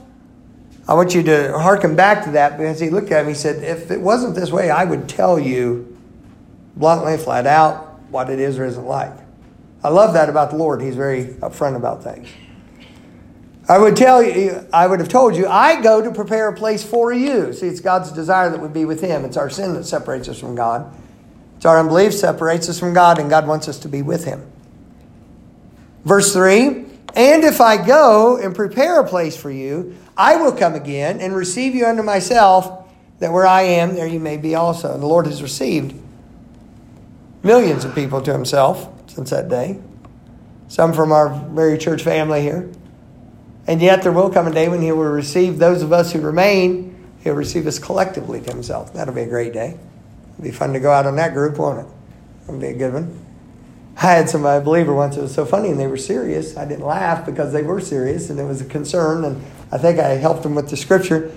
I 0.87 0.93
want 0.93 1.15
you 1.15 1.23
to 1.23 1.57
hearken 1.57 1.95
back 1.95 2.23
to 2.25 2.31
that 2.31 2.57
because 2.57 2.79
he 2.79 2.89
looked 2.89 3.11
at 3.11 3.25
me 3.25 3.31
and 3.31 3.39
said, 3.39 3.63
If 3.63 3.91
it 3.91 4.01
wasn't 4.01 4.35
this 4.35 4.51
way, 4.51 4.69
I 4.69 4.83
would 4.83 5.07
tell 5.07 5.39
you 5.39 5.97
bluntly, 6.75 7.17
flat 7.17 7.47
out, 7.47 7.99
what 8.09 8.29
it 8.29 8.39
is 8.39 8.59
or 8.59 8.65
isn't 8.65 8.85
like. 8.85 9.13
I 9.83 9.89
love 9.89 10.13
that 10.13 10.29
about 10.29 10.51
the 10.51 10.57
Lord. 10.57 10.81
He's 10.81 10.95
very 10.95 11.25
upfront 11.25 11.75
about 11.75 12.03
things. 12.03 12.27
I 13.69 13.77
would 13.77 13.95
tell 13.95 14.23
you, 14.23 14.67
I 14.73 14.87
would 14.87 14.99
have 14.99 15.09
told 15.09 15.35
you, 15.35 15.47
I 15.47 15.81
go 15.81 16.01
to 16.01 16.11
prepare 16.11 16.49
a 16.49 16.55
place 16.55 16.83
for 16.83 17.13
you. 17.13 17.53
See, 17.53 17.67
it's 17.67 17.79
God's 17.79 18.11
desire 18.11 18.49
that 18.49 18.59
we 18.59 18.67
be 18.67 18.85
with 18.85 19.01
Him. 19.01 19.23
It's 19.23 19.37
our 19.37 19.49
sin 19.49 19.73
that 19.75 19.85
separates 19.85 20.27
us 20.27 20.39
from 20.39 20.55
God. 20.55 20.93
It's 21.57 21.65
our 21.65 21.79
unbelief 21.79 22.13
separates 22.13 22.69
us 22.69 22.79
from 22.79 22.93
God, 22.93 23.19
and 23.19 23.29
God 23.29 23.47
wants 23.47 23.67
us 23.67 23.77
to 23.79 23.87
be 23.87 24.01
with 24.01 24.25
Him. 24.25 24.51
Verse 26.03 26.33
3 26.33 26.85
And 27.15 27.43
if 27.43 27.61
I 27.61 27.85
go 27.85 28.37
and 28.37 28.55
prepare 28.55 28.99
a 28.99 29.07
place 29.07 29.37
for 29.37 29.51
you, 29.51 29.95
I 30.17 30.37
will 30.37 30.51
come 30.51 30.73
again 30.73 31.21
and 31.21 31.35
receive 31.35 31.75
you 31.75 31.85
unto 31.85 32.01
myself, 32.01 32.89
that 33.19 33.31
where 33.31 33.45
I 33.45 33.61
am, 33.61 33.93
there 33.93 34.07
you 34.07 34.19
may 34.19 34.37
be 34.37 34.55
also. 34.55 34.91
And 34.91 35.03
the 35.03 35.07
Lord 35.07 35.27
has 35.27 35.43
received 35.43 35.93
millions 37.43 37.85
of 37.85 37.93
people 37.93 38.21
to 38.23 38.33
Himself 38.33 38.89
since 39.07 39.29
that 39.29 39.47
day, 39.47 39.79
some 40.67 40.93
from 40.93 41.11
our 41.11 41.29
very 41.51 41.77
church 41.77 42.01
family 42.01 42.41
here. 42.41 42.71
And 43.67 43.81
yet 43.81 44.01
there 44.01 44.11
will 44.11 44.29
come 44.29 44.47
a 44.47 44.51
day 44.51 44.67
when 44.67 44.81
He 44.81 44.91
will 44.91 45.03
receive 45.03 45.59
those 45.59 45.81
of 45.81 45.93
us 45.93 46.11
who 46.13 46.21
remain, 46.21 46.95
He'll 47.23 47.35
receive 47.35 47.67
us 47.67 47.79
collectively 47.79 48.41
to 48.41 48.51
Himself. 48.51 48.93
That'll 48.93 49.13
be 49.13 49.21
a 49.21 49.27
great 49.27 49.53
day. 49.53 49.77
It'll 50.33 50.43
be 50.43 50.51
fun 50.51 50.73
to 50.73 50.79
go 50.79 50.91
out 50.91 51.05
on 51.05 51.15
that 51.17 51.33
group, 51.33 51.57
won't 51.57 51.87
it? 51.87 51.91
It'll 52.43 52.59
be 52.59 52.67
a 52.67 52.77
good 52.77 52.93
one. 52.93 53.25
I 53.97 54.13
had 54.13 54.29
somebody, 54.29 54.61
a 54.61 54.65
believer 54.65 54.93
once, 54.93 55.17
it 55.17 55.21
was 55.21 55.33
so 55.33 55.45
funny, 55.45 55.69
and 55.69 55.79
they 55.79 55.85
were 55.85 55.97
serious. 55.97 56.57
I 56.57 56.65
didn't 56.65 56.85
laugh 56.85 57.25
because 57.25 57.53
they 57.53 57.61
were 57.61 57.79
serious, 57.79 58.29
and 58.29 58.39
it 58.39 58.43
was 58.43 58.61
a 58.61 58.65
concern, 58.65 59.25
and 59.25 59.43
I 59.71 59.77
think 59.77 59.99
I 59.99 60.09
helped 60.09 60.43
them 60.43 60.55
with 60.55 60.69
the 60.69 60.77
scripture. 60.77 61.31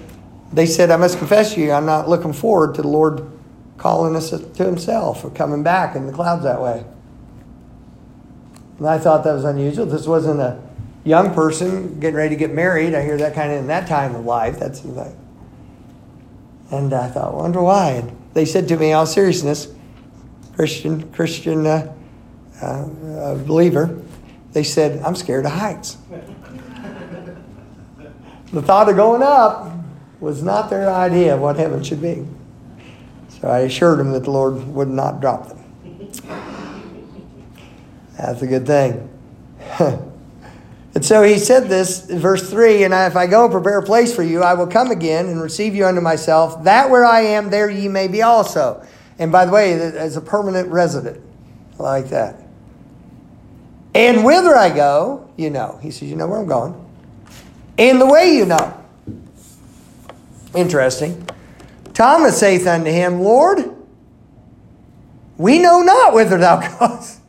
They 0.52 0.66
said, 0.66 0.90
I 0.90 0.96
must 0.96 1.18
confess 1.18 1.54
to 1.54 1.60
you, 1.60 1.72
I'm 1.72 1.84
not 1.84 2.08
looking 2.08 2.32
forward 2.32 2.76
to 2.76 2.82
the 2.82 2.88
Lord 2.88 3.30
calling 3.76 4.16
us 4.16 4.30
to 4.30 4.64
Himself 4.64 5.24
or 5.24 5.30
coming 5.30 5.62
back 5.62 5.94
in 5.94 6.06
the 6.06 6.12
clouds 6.12 6.44
that 6.44 6.62
way. 6.62 6.84
And 8.78 8.86
I 8.86 8.98
thought 8.98 9.24
that 9.24 9.32
was 9.32 9.44
unusual. 9.44 9.84
This 9.86 10.06
wasn't 10.06 10.40
a 10.40 10.62
young 11.04 11.34
person 11.34 12.00
getting 12.00 12.16
ready 12.16 12.30
to 12.30 12.38
get 12.38 12.52
married. 12.52 12.94
I 12.94 13.02
hear 13.02 13.16
that 13.18 13.34
kind 13.34 13.52
of 13.52 13.58
in 13.58 13.66
that 13.68 13.86
time 13.86 14.14
of 14.14 14.24
life. 14.24 14.58
That's 14.58 14.84
like, 14.84 15.14
and 16.70 16.92
I 16.92 17.08
thought, 17.08 17.34
wonder 17.34 17.62
why. 17.62 17.90
And 17.90 18.16
they 18.32 18.44
said 18.44 18.66
to 18.68 18.76
me, 18.76 18.92
all 18.92 19.06
seriousness, 19.06 19.68
Christian 20.56 21.12
Christian 21.12 21.66
uh, 21.66 21.94
uh, 22.62 23.34
believer, 23.44 24.00
they 24.52 24.64
said, 24.64 25.02
I'm 25.02 25.14
scared 25.14 25.44
of 25.44 25.52
heights. 25.52 25.98
the 28.52 28.62
thought 28.62 28.88
of 28.88 28.96
going 28.96 29.22
up 29.22 29.72
was 30.20 30.42
not 30.42 30.70
their 30.70 30.88
idea 30.88 31.34
of 31.34 31.40
what 31.40 31.56
heaven 31.56 31.82
should 31.82 32.00
be. 32.00 32.26
So 33.28 33.48
I 33.48 33.60
assured 33.60 33.98
them 33.98 34.12
that 34.12 34.24
the 34.24 34.30
Lord 34.30 34.66
would 34.68 34.88
not 34.88 35.20
drop 35.20 35.48
them. 35.48 35.60
That's 38.16 38.40
a 38.40 38.46
good 38.46 38.66
thing. 38.66 39.10
And 40.94 41.04
so 41.04 41.22
he 41.22 41.38
said 41.38 41.68
this, 41.68 42.08
in 42.08 42.20
verse 42.20 42.48
3 42.48 42.84
And 42.84 42.94
if 42.94 43.16
I 43.16 43.26
go 43.26 43.44
and 43.44 43.52
prepare 43.52 43.78
a 43.78 43.82
place 43.82 44.14
for 44.14 44.22
you, 44.22 44.42
I 44.42 44.54
will 44.54 44.66
come 44.66 44.90
again 44.90 45.26
and 45.26 45.40
receive 45.40 45.74
you 45.74 45.86
unto 45.86 46.00
myself, 46.00 46.62
that 46.64 46.88
where 46.88 47.04
I 47.04 47.20
am, 47.20 47.50
there 47.50 47.68
ye 47.68 47.88
may 47.88 48.06
be 48.06 48.22
also. 48.22 48.86
And 49.18 49.32
by 49.32 49.44
the 49.44 49.52
way, 49.52 49.72
as 49.72 50.16
a 50.16 50.20
permanent 50.20 50.68
resident, 50.68 51.20
I 51.78 51.82
like 51.82 52.08
that. 52.10 52.40
And 53.94 54.24
whither 54.24 54.56
I 54.56 54.74
go, 54.74 55.30
you 55.36 55.50
know. 55.50 55.78
He 55.82 55.90
says, 55.90 56.08
You 56.08 56.16
know 56.16 56.26
where 56.26 56.40
I'm 56.40 56.46
going. 56.46 56.80
And 57.78 58.00
the 58.00 58.06
way 58.06 58.34
you 58.36 58.44
know. 58.44 58.80
Interesting. 60.54 61.26
Thomas 61.92 62.38
saith 62.38 62.66
unto 62.66 62.90
him, 62.90 63.20
Lord, 63.20 63.58
we 65.36 65.58
know 65.58 65.80
not 65.80 66.12
whither 66.14 66.38
thou 66.38 66.60
goest. 66.78 67.20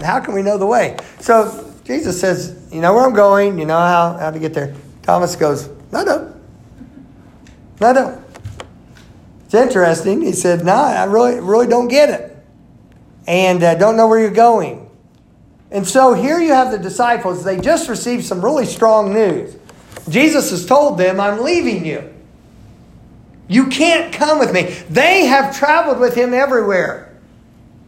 How 0.00 0.20
can 0.20 0.34
we 0.34 0.42
know 0.42 0.58
the 0.58 0.66
way? 0.66 0.96
So 1.20 1.72
Jesus 1.84 2.20
says, 2.20 2.61
You 2.72 2.80
know 2.80 2.94
where 2.94 3.04
I'm 3.04 3.12
going, 3.12 3.58
you 3.58 3.66
know 3.66 3.78
how, 3.78 4.16
how 4.18 4.30
to 4.30 4.38
get 4.38 4.54
there. 4.54 4.74
Thomas 5.02 5.36
goes, 5.36 5.68
No, 5.92 6.02
no. 6.02 6.34
No, 7.80 7.92
no. 7.92 8.24
It's 9.44 9.54
interesting. 9.54 10.22
He 10.22 10.32
said, 10.32 10.64
No, 10.64 10.74
I 10.74 11.04
really, 11.04 11.38
really 11.38 11.66
don't 11.66 11.88
get 11.88 12.08
it. 12.08 12.36
And 13.26 13.62
uh, 13.62 13.74
don't 13.74 13.96
know 13.96 14.08
where 14.08 14.18
you're 14.18 14.30
going. 14.30 14.88
And 15.70 15.86
so 15.86 16.14
here 16.14 16.38
you 16.38 16.52
have 16.52 16.70
the 16.70 16.78
disciples. 16.78 17.44
They 17.44 17.58
just 17.58 17.88
received 17.88 18.24
some 18.24 18.44
really 18.44 18.66
strong 18.66 19.12
news. 19.12 19.56
Jesus 20.08 20.50
has 20.50 20.66
told 20.66 20.98
them, 20.98 21.20
I'm 21.20 21.42
leaving 21.42 21.84
you. 21.84 22.12
You 23.48 23.68
can't 23.68 24.12
come 24.12 24.38
with 24.38 24.52
me. 24.52 24.62
They 24.88 25.26
have 25.26 25.56
traveled 25.56 25.98
with 25.98 26.14
him 26.14 26.34
everywhere. 26.34 27.01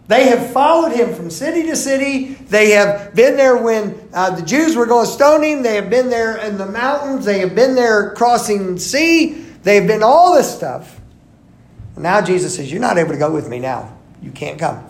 They 0.06 0.26
have 0.26 0.52
followed 0.52 0.92
him 0.92 1.14
from 1.14 1.30
city 1.30 1.62
to 1.64 1.76
city. 1.76 2.34
They 2.34 2.70
have 2.72 3.14
been 3.14 3.36
there 3.36 3.56
when 3.56 4.08
uh, 4.12 4.36
the 4.36 4.42
Jews 4.42 4.76
were 4.76 4.84
going 4.84 5.06
to 5.06 5.12
stone 5.12 5.42
him. 5.42 5.62
They 5.62 5.76
have 5.76 5.88
been 5.88 6.10
there 6.10 6.36
in 6.36 6.58
the 6.58 6.66
mountains. 6.66 7.24
They 7.24 7.38
have 7.38 7.54
been 7.54 7.74
there 7.74 8.10
crossing 8.10 8.78
sea. 8.78 9.32
They 9.62 9.76
have 9.76 9.86
been 9.86 10.02
all 10.02 10.34
this 10.34 10.54
stuff. 10.54 11.00
Now 11.96 12.20
Jesus 12.20 12.56
says, 12.56 12.70
You're 12.70 12.82
not 12.82 12.98
able 12.98 13.12
to 13.12 13.18
go 13.18 13.32
with 13.32 13.48
me 13.48 13.60
now. 13.60 13.96
You 14.20 14.30
can't 14.30 14.58
come. 14.58 14.84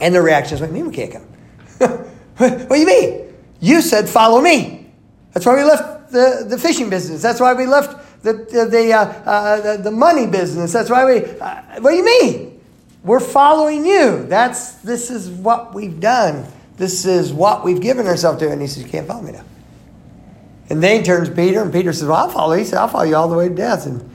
And 0.00 0.14
the 0.14 0.20
reaction 0.20 0.56
is, 0.56 0.60
What 0.60 0.70
do 0.70 0.76
you 0.76 0.84
mean 0.84 0.90
we 0.90 0.96
can't 0.96 1.12
come? 1.12 1.88
what 2.36 2.68
do 2.68 2.78
you 2.78 2.86
mean? 2.86 3.34
You 3.60 3.80
said, 3.80 4.06
Follow 4.06 4.42
me. 4.42 4.90
That's 5.32 5.46
why 5.46 5.56
we 5.56 5.64
left 5.64 6.12
the, 6.12 6.44
the 6.46 6.58
fishing 6.58 6.90
business. 6.90 7.22
That's 7.22 7.40
why 7.40 7.54
we 7.54 7.64
left 7.64 8.22
the, 8.22 8.32
the, 8.32 8.66
the, 8.66 8.92
uh, 8.92 9.04
uh, 9.04 9.60
the, 9.76 9.82
the 9.84 9.90
money 9.90 10.26
business. 10.26 10.72
That's 10.72 10.90
why 10.90 11.06
we. 11.06 11.24
Uh, 11.24 11.80
what 11.80 11.90
do 11.90 11.96
you 11.96 12.04
mean? 12.04 12.57
We're 13.08 13.20
following 13.20 13.86
you. 13.86 14.26
That's 14.26 14.72
this 14.82 15.10
is 15.10 15.30
what 15.30 15.72
we've 15.72 15.98
done. 15.98 16.44
This 16.76 17.06
is 17.06 17.32
what 17.32 17.64
we've 17.64 17.80
given 17.80 18.06
ourselves 18.06 18.38
to. 18.40 18.50
And 18.50 18.60
he 18.60 18.68
says, 18.68 18.82
You 18.82 18.88
can't 18.90 19.08
follow 19.08 19.22
me 19.22 19.32
now. 19.32 19.44
And 20.68 20.82
then 20.82 20.98
he 20.98 21.02
turns 21.02 21.30
Peter, 21.30 21.62
and 21.62 21.72
Peter 21.72 21.94
says, 21.94 22.06
Well, 22.06 22.18
I'll 22.18 22.28
follow 22.28 22.52
you. 22.52 22.58
He 22.58 22.64
said, 22.66 22.78
I'll 22.78 22.88
follow 22.88 23.04
you 23.04 23.16
all 23.16 23.30
the 23.30 23.34
way 23.34 23.48
to 23.48 23.54
death. 23.54 23.86
And 23.86 24.06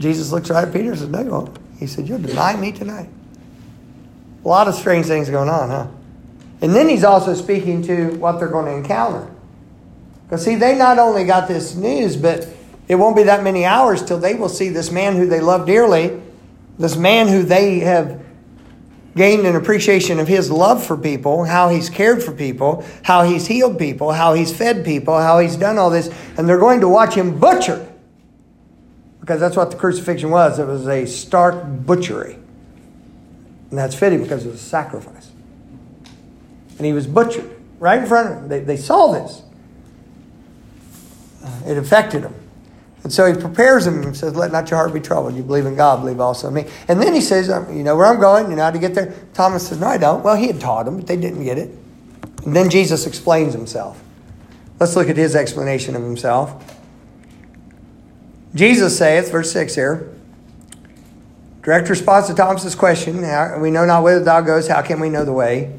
Jesus 0.00 0.32
looks 0.32 0.50
right 0.50 0.66
at 0.66 0.74
Peter 0.74 0.90
and 0.90 0.98
says, 0.98 1.08
No, 1.08 1.22
you 1.22 1.30
won't. 1.30 1.56
He 1.78 1.86
said, 1.86 2.08
You'll 2.08 2.18
deny 2.18 2.56
me 2.56 2.72
tonight. 2.72 3.08
A 4.44 4.48
lot 4.48 4.66
of 4.66 4.74
strange 4.74 5.06
things 5.06 5.30
going 5.30 5.48
on, 5.48 5.68
huh? 5.68 5.86
And 6.62 6.74
then 6.74 6.88
he's 6.88 7.04
also 7.04 7.34
speaking 7.34 7.80
to 7.82 8.16
what 8.16 8.40
they're 8.40 8.48
going 8.48 8.66
to 8.66 8.72
encounter. 8.72 9.32
Because, 10.24 10.44
see, 10.44 10.56
they 10.56 10.76
not 10.76 10.98
only 10.98 11.22
got 11.26 11.46
this 11.46 11.76
news, 11.76 12.16
but 12.16 12.48
it 12.88 12.96
won't 12.96 13.14
be 13.14 13.22
that 13.22 13.44
many 13.44 13.64
hours 13.64 14.04
till 14.04 14.18
they 14.18 14.34
will 14.34 14.48
see 14.48 14.68
this 14.68 14.90
man 14.90 15.14
who 15.14 15.28
they 15.28 15.38
love 15.38 15.64
dearly, 15.64 16.20
this 16.76 16.96
man 16.96 17.28
who 17.28 17.44
they 17.44 17.78
have 17.78 18.21
gained 19.16 19.46
an 19.46 19.56
appreciation 19.56 20.18
of 20.18 20.28
his 20.28 20.50
love 20.50 20.84
for 20.84 20.96
people, 20.96 21.44
how 21.44 21.68
he's 21.68 21.90
cared 21.90 22.22
for 22.22 22.32
people, 22.32 22.84
how 23.02 23.24
he's 23.24 23.46
healed 23.46 23.78
people, 23.78 24.12
how 24.12 24.34
he's 24.34 24.54
fed 24.54 24.84
people, 24.84 25.18
how 25.18 25.38
he's 25.38 25.56
done 25.56 25.78
all 25.78 25.90
this, 25.90 26.08
and 26.36 26.48
they're 26.48 26.58
going 26.58 26.80
to 26.80 26.88
watch 26.88 27.14
him 27.14 27.38
butchered. 27.38 27.86
Because 29.20 29.38
that's 29.38 29.56
what 29.56 29.70
the 29.70 29.76
crucifixion 29.76 30.30
was. 30.30 30.58
It 30.58 30.66
was 30.66 30.88
a 30.88 31.06
stark 31.06 31.64
butchery. 31.86 32.34
And 33.70 33.78
that's 33.78 33.94
fitting 33.94 34.22
because 34.22 34.44
it 34.44 34.50
was 34.50 34.60
a 34.60 34.64
sacrifice. 34.64 35.30
And 36.76 36.86
he 36.86 36.92
was 36.92 37.06
butchered 37.06 37.50
right 37.78 38.00
in 38.00 38.06
front 38.06 38.30
of 38.30 38.34
them. 38.36 38.48
They, 38.48 38.60
they 38.60 38.76
saw 38.76 39.12
this. 39.12 39.42
Uh, 41.44 41.60
it 41.66 41.78
affected 41.78 42.22
them. 42.22 42.34
And 43.02 43.12
so 43.12 43.32
he 43.32 43.38
prepares 43.38 43.86
him 43.86 44.02
and 44.02 44.16
says, 44.16 44.36
Let 44.36 44.52
not 44.52 44.70
your 44.70 44.78
heart 44.78 44.94
be 44.94 45.00
troubled. 45.00 45.34
You 45.34 45.42
believe 45.42 45.66
in 45.66 45.74
God, 45.74 46.00
believe 46.00 46.20
also 46.20 46.48
in 46.48 46.54
me. 46.54 46.66
And 46.88 47.02
then 47.02 47.14
he 47.14 47.20
says, 47.20 47.50
um, 47.50 47.76
You 47.76 47.82
know 47.82 47.96
where 47.96 48.06
I'm 48.06 48.20
going? 48.20 48.48
You 48.50 48.56
know 48.56 48.64
how 48.64 48.70
to 48.70 48.78
get 48.78 48.94
there? 48.94 49.14
Thomas 49.34 49.68
says, 49.68 49.80
No, 49.80 49.88
I 49.88 49.98
don't. 49.98 50.22
Well, 50.22 50.36
he 50.36 50.46
had 50.46 50.60
taught 50.60 50.84
them, 50.84 50.98
but 50.98 51.06
they 51.06 51.16
didn't 51.16 51.42
get 51.44 51.58
it. 51.58 51.76
And 52.44 52.54
then 52.54 52.70
Jesus 52.70 53.06
explains 53.06 53.54
himself. 53.54 54.02
Let's 54.78 54.96
look 54.96 55.08
at 55.08 55.16
his 55.16 55.34
explanation 55.34 55.96
of 55.96 56.02
himself. 56.02 56.80
Jesus 58.54 58.98
saith, 58.98 59.30
verse 59.30 59.50
6 59.52 59.74
here, 59.74 60.12
direct 61.62 61.88
response 61.88 62.26
to 62.26 62.34
Thomas's 62.34 62.74
question, 62.74 63.16
We 63.60 63.70
know 63.70 63.86
not 63.86 64.02
whither 64.02 64.22
thou 64.22 64.42
goest, 64.42 64.68
how 64.68 64.82
can 64.82 65.00
we 65.00 65.08
know 65.08 65.24
the 65.24 65.32
way? 65.32 65.78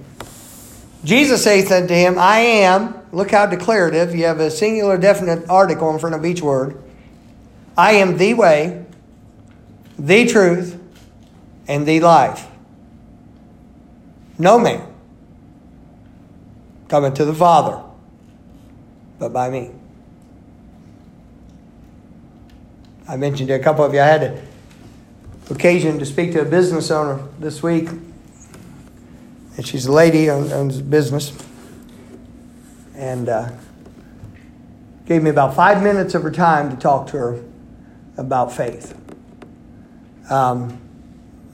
Jesus 1.03 1.43
saith 1.43 1.71
unto 1.71 1.93
him, 1.93 2.17
I 2.17 2.39
am, 2.39 2.95
look 3.11 3.31
how 3.31 3.45
declarative, 3.45 4.15
you 4.15 4.25
have 4.25 4.39
a 4.39 4.49
singular 4.49 4.97
definite 4.97 5.47
article 5.49 5.91
in 5.91 5.99
front 5.99 6.15
of 6.15 6.25
each 6.25 6.41
word. 6.41 6.82
I 7.77 7.93
am 7.93 8.17
the 8.17 8.33
way, 8.33 8.85
the 9.97 10.27
truth, 10.27 10.79
and 11.67 11.85
the 11.85 11.99
life. 11.99 12.47
No 14.37 14.59
man 14.59 14.87
cometh 16.87 17.15
to 17.15 17.25
the 17.25 17.33
Father 17.33 17.83
but 19.23 19.31
by 19.31 19.49
me. 19.49 19.71
I 23.07 23.15
mentioned 23.15 23.47
to 23.47 23.53
a 23.53 23.59
couple 23.59 23.85
of 23.85 23.93
you, 23.93 24.01
I 24.01 24.05
had 24.05 24.23
an 24.23 24.47
occasion 25.49 25.97
to 25.99 26.05
speak 26.05 26.33
to 26.33 26.41
a 26.41 26.45
business 26.45 26.91
owner 26.91 27.25
this 27.39 27.63
week. 27.63 27.87
And 29.55 29.65
she's 29.65 29.85
a 29.85 29.93
lady, 29.93 30.29
owns 30.29 30.79
a 30.79 30.83
business. 30.83 31.31
And 32.95 33.29
uh, 33.29 33.51
gave 35.05 35.23
me 35.23 35.29
about 35.29 35.55
five 35.55 35.81
minutes 35.81 36.13
of 36.15 36.23
her 36.23 36.31
time 36.31 36.69
to 36.69 36.75
talk 36.75 37.07
to 37.07 37.17
her 37.17 37.43
about 38.17 38.51
faith. 38.51 38.97
Um, 40.29 40.79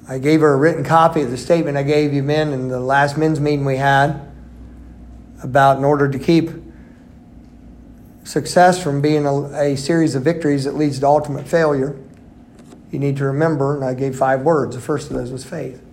I 0.08 0.18
gave 0.18 0.42
her 0.42 0.54
a 0.54 0.58
written 0.58 0.84
copy 0.84 1.22
of 1.22 1.32
the 1.32 1.38
statement 1.38 1.78
I 1.78 1.84
gave 1.84 2.14
you 2.14 2.24
men 2.24 2.52
in 2.52 2.68
the 2.68 2.80
last 2.80 3.18
men's 3.18 3.40
meeting 3.40 3.66
we 3.66 3.78
had 3.78 4.28
about 5.44 5.78
in 5.78 5.84
order 5.84 6.10
to 6.10 6.20
keep 6.20 6.50
success 8.24 8.82
from 8.82 9.02
being 9.02 9.26
a, 9.26 9.46
a 9.54 9.78
series 9.78 10.16
of 10.16 10.24
victories 10.24 10.66
that 10.66 10.76
leads 10.76 11.00
to 11.00 11.08
ultimate 11.08 11.48
failure, 11.48 12.00
you 12.92 13.00
need 13.00 13.18
to 13.18 13.26
remember, 13.26 13.76
and 13.76 13.84
I 13.84 13.94
gave 13.94 14.18
five 14.18 14.42
words. 14.42 14.76
The 14.76 14.82
first 14.82 15.10
of 15.10 15.18
those 15.18 15.32
was 15.32 15.46
faith. 15.46 15.84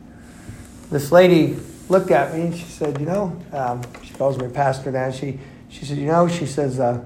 This 0.91 1.13
lady 1.13 1.59
looked 1.89 2.11
at 2.11 2.35
me 2.35 2.43
and 2.43 2.57
she 2.57 2.65
said, 2.65 2.99
You 2.99 3.07
know, 3.07 3.43
um, 3.53 3.83
she 4.03 4.15
calls 4.15 4.39
me 4.39 4.49
pastor 4.49 4.91
now. 4.91 5.11
She, 5.11 5.39
she 5.69 5.85
said, 5.85 5.99
You 5.99 6.07
know, 6.07 6.29
she 6.29 6.47
says, 6.47 6.81
uh, 6.81 7.05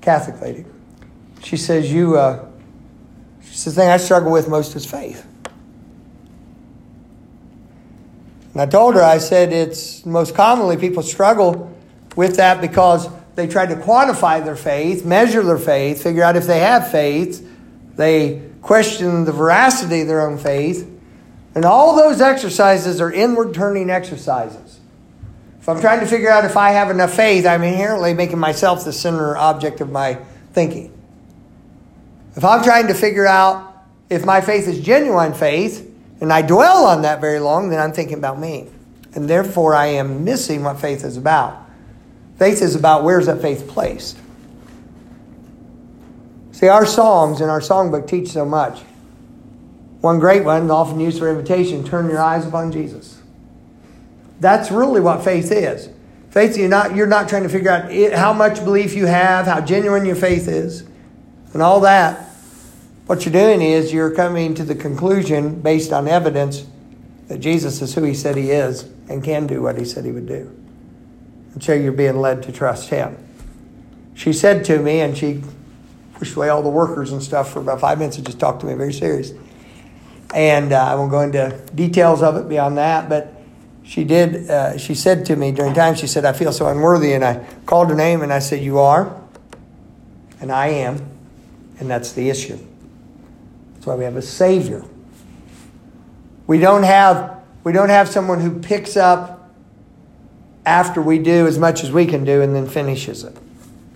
Catholic 0.00 0.40
lady. 0.40 0.64
She 1.42 1.56
says, 1.56 1.92
You, 1.92 2.16
uh, 2.16 2.46
she 3.42 3.54
says, 3.54 3.74
the 3.74 3.82
thing 3.82 3.90
I 3.90 3.96
struggle 3.96 4.30
with 4.30 4.48
most 4.48 4.74
is 4.76 4.86
faith. 4.86 5.26
And 8.52 8.60
I 8.60 8.66
told 8.66 8.94
her, 8.94 9.02
I 9.02 9.18
said, 9.18 9.52
it's 9.52 10.04
most 10.04 10.34
commonly 10.34 10.76
people 10.76 11.02
struggle 11.02 11.74
with 12.16 12.36
that 12.36 12.60
because 12.60 13.08
they 13.34 13.46
try 13.46 13.64
to 13.64 13.74
quantify 13.76 14.44
their 14.44 14.56
faith, 14.56 15.04
measure 15.04 15.42
their 15.42 15.58
faith, 15.58 16.02
figure 16.02 16.22
out 16.22 16.36
if 16.36 16.46
they 16.46 16.60
have 16.60 16.90
faith. 16.90 17.48
They 17.96 18.42
question 18.60 19.24
the 19.24 19.32
veracity 19.32 20.02
of 20.02 20.08
their 20.08 20.28
own 20.28 20.38
faith. 20.38 20.88
And 21.54 21.64
all 21.64 21.96
those 21.96 22.20
exercises 22.20 23.00
are 23.00 23.10
inward 23.12 23.54
turning 23.54 23.90
exercises. 23.90 24.80
If 25.60 25.68
I'm 25.68 25.80
trying 25.80 26.00
to 26.00 26.06
figure 26.06 26.30
out 26.30 26.44
if 26.44 26.56
I 26.56 26.70
have 26.72 26.90
enough 26.90 27.14
faith, 27.14 27.46
I'm 27.46 27.62
inherently 27.62 28.14
making 28.14 28.38
myself 28.38 28.84
the 28.84 28.92
center 28.92 29.36
object 29.36 29.80
of 29.80 29.90
my 29.90 30.18
thinking. 30.52 30.92
If 32.36 32.44
I'm 32.44 32.62
trying 32.62 32.86
to 32.86 32.94
figure 32.94 33.26
out 33.26 33.72
if 34.08 34.24
my 34.24 34.40
faith 34.40 34.68
is 34.68 34.80
genuine 34.80 35.34
faith, 35.34 35.88
and 36.20 36.32
I 36.32 36.42
dwell 36.42 36.86
on 36.86 37.02
that 37.02 37.20
very 37.20 37.40
long, 37.40 37.68
then 37.68 37.80
I'm 37.80 37.92
thinking 37.92 38.18
about 38.18 38.38
me. 38.38 38.68
And 39.14 39.28
therefore, 39.28 39.74
I 39.74 39.86
am 39.86 40.24
missing 40.24 40.62
what 40.62 40.80
faith 40.80 41.04
is 41.04 41.16
about. 41.16 41.68
Faith 42.38 42.62
is 42.62 42.74
about 42.74 43.04
where's 43.04 43.26
that 43.26 43.42
faith 43.42 43.66
placed. 43.68 44.18
See, 46.52 46.68
our 46.68 46.86
songs 46.86 47.40
and 47.40 47.50
our 47.50 47.60
songbook 47.60 48.06
teach 48.06 48.28
so 48.28 48.44
much. 48.44 48.80
One 50.00 50.18
great 50.20 50.44
one, 50.44 50.70
often 50.70 51.00
used 51.00 51.18
for 51.18 51.28
invitation 51.28 51.84
turn 51.84 52.08
your 52.08 52.20
eyes 52.20 52.46
upon 52.46 52.72
Jesus. 52.72 53.20
That's 54.40 54.70
really 54.70 55.00
what 55.00 55.24
faith 55.24 55.50
is. 55.52 55.88
Faith, 56.30 56.56
you're 56.56 56.68
not, 56.68 56.94
you're 56.94 57.06
not 57.06 57.28
trying 57.28 57.42
to 57.42 57.48
figure 57.48 57.70
out 57.70 57.92
how 58.12 58.32
much 58.32 58.64
belief 58.64 58.94
you 58.94 59.06
have, 59.06 59.46
how 59.46 59.60
genuine 59.60 60.06
your 60.06 60.16
faith 60.16 60.48
is 60.48 60.84
and 61.52 61.62
all 61.62 61.80
that, 61.80 62.28
what 63.06 63.24
you're 63.24 63.32
doing 63.32 63.60
is 63.60 63.92
you're 63.92 64.14
coming 64.14 64.54
to 64.54 64.64
the 64.64 64.74
conclusion 64.74 65.60
based 65.60 65.92
on 65.92 66.08
evidence 66.08 66.66
that 67.28 67.38
Jesus 67.38 67.82
is 67.82 67.94
who 67.94 68.02
he 68.04 68.14
said 68.14 68.36
he 68.36 68.50
is 68.50 68.84
and 69.08 69.22
can 69.22 69.46
do 69.46 69.62
what 69.62 69.78
he 69.78 69.84
said 69.84 70.04
he 70.04 70.12
would 70.12 70.26
do. 70.26 70.50
And 71.54 71.62
so 71.62 71.74
you're 71.74 71.92
being 71.92 72.16
led 72.16 72.42
to 72.44 72.52
trust 72.52 72.88
him. 72.88 73.16
She 74.14 74.32
said 74.32 74.64
to 74.66 74.78
me, 74.78 75.00
and 75.00 75.16
she 75.16 75.42
pushed 76.14 76.36
away 76.36 76.48
all 76.48 76.62
the 76.62 76.68
workers 76.68 77.12
and 77.12 77.22
stuff 77.22 77.52
for 77.52 77.60
about 77.60 77.80
five 77.80 77.98
minutes 77.98 78.16
and 78.16 78.24
just 78.24 78.38
talked 78.38 78.60
to 78.60 78.66
me 78.66 78.74
very 78.74 78.92
serious. 78.92 79.32
And 80.34 80.72
uh, 80.72 80.82
I 80.82 80.94
won't 80.94 81.10
go 81.10 81.20
into 81.20 81.60
details 81.74 82.22
of 82.22 82.36
it 82.36 82.48
beyond 82.48 82.78
that, 82.78 83.08
but 83.08 83.34
she 83.82 84.04
did. 84.04 84.48
Uh, 84.48 84.78
she 84.78 84.94
said 84.94 85.26
to 85.26 85.36
me 85.36 85.52
during 85.52 85.74
time, 85.74 85.94
she 85.94 86.06
said, 86.06 86.24
"I 86.24 86.32
feel 86.32 86.52
so 86.52 86.68
unworthy," 86.68 87.12
and 87.12 87.24
I 87.24 87.44
called 87.66 87.90
her 87.90 87.94
name 87.94 88.22
and 88.22 88.32
I 88.32 88.38
said, 88.38 88.62
"You 88.62 88.78
are, 88.78 89.20
and 90.40 90.50
I 90.50 90.68
am." 90.68 91.11
And 91.82 91.90
that's 91.90 92.12
the 92.12 92.30
issue. 92.30 92.58
That's 93.74 93.86
why 93.86 93.96
we 93.96 94.04
have 94.04 94.14
a 94.14 94.22
Savior. 94.22 94.84
We 96.46 96.60
don't 96.60 96.84
have 96.84 97.42
We 97.64 97.72
don't 97.72 97.88
have 97.88 98.08
someone 98.08 98.40
who 98.40 98.60
picks 98.60 98.96
up 98.96 99.50
after 100.64 101.02
we 101.02 101.18
do 101.18 101.48
as 101.48 101.58
much 101.58 101.82
as 101.82 101.90
we 101.90 102.06
can 102.06 102.24
do 102.24 102.40
and 102.40 102.54
then 102.54 102.68
finishes 102.68 103.24
it. 103.24 103.36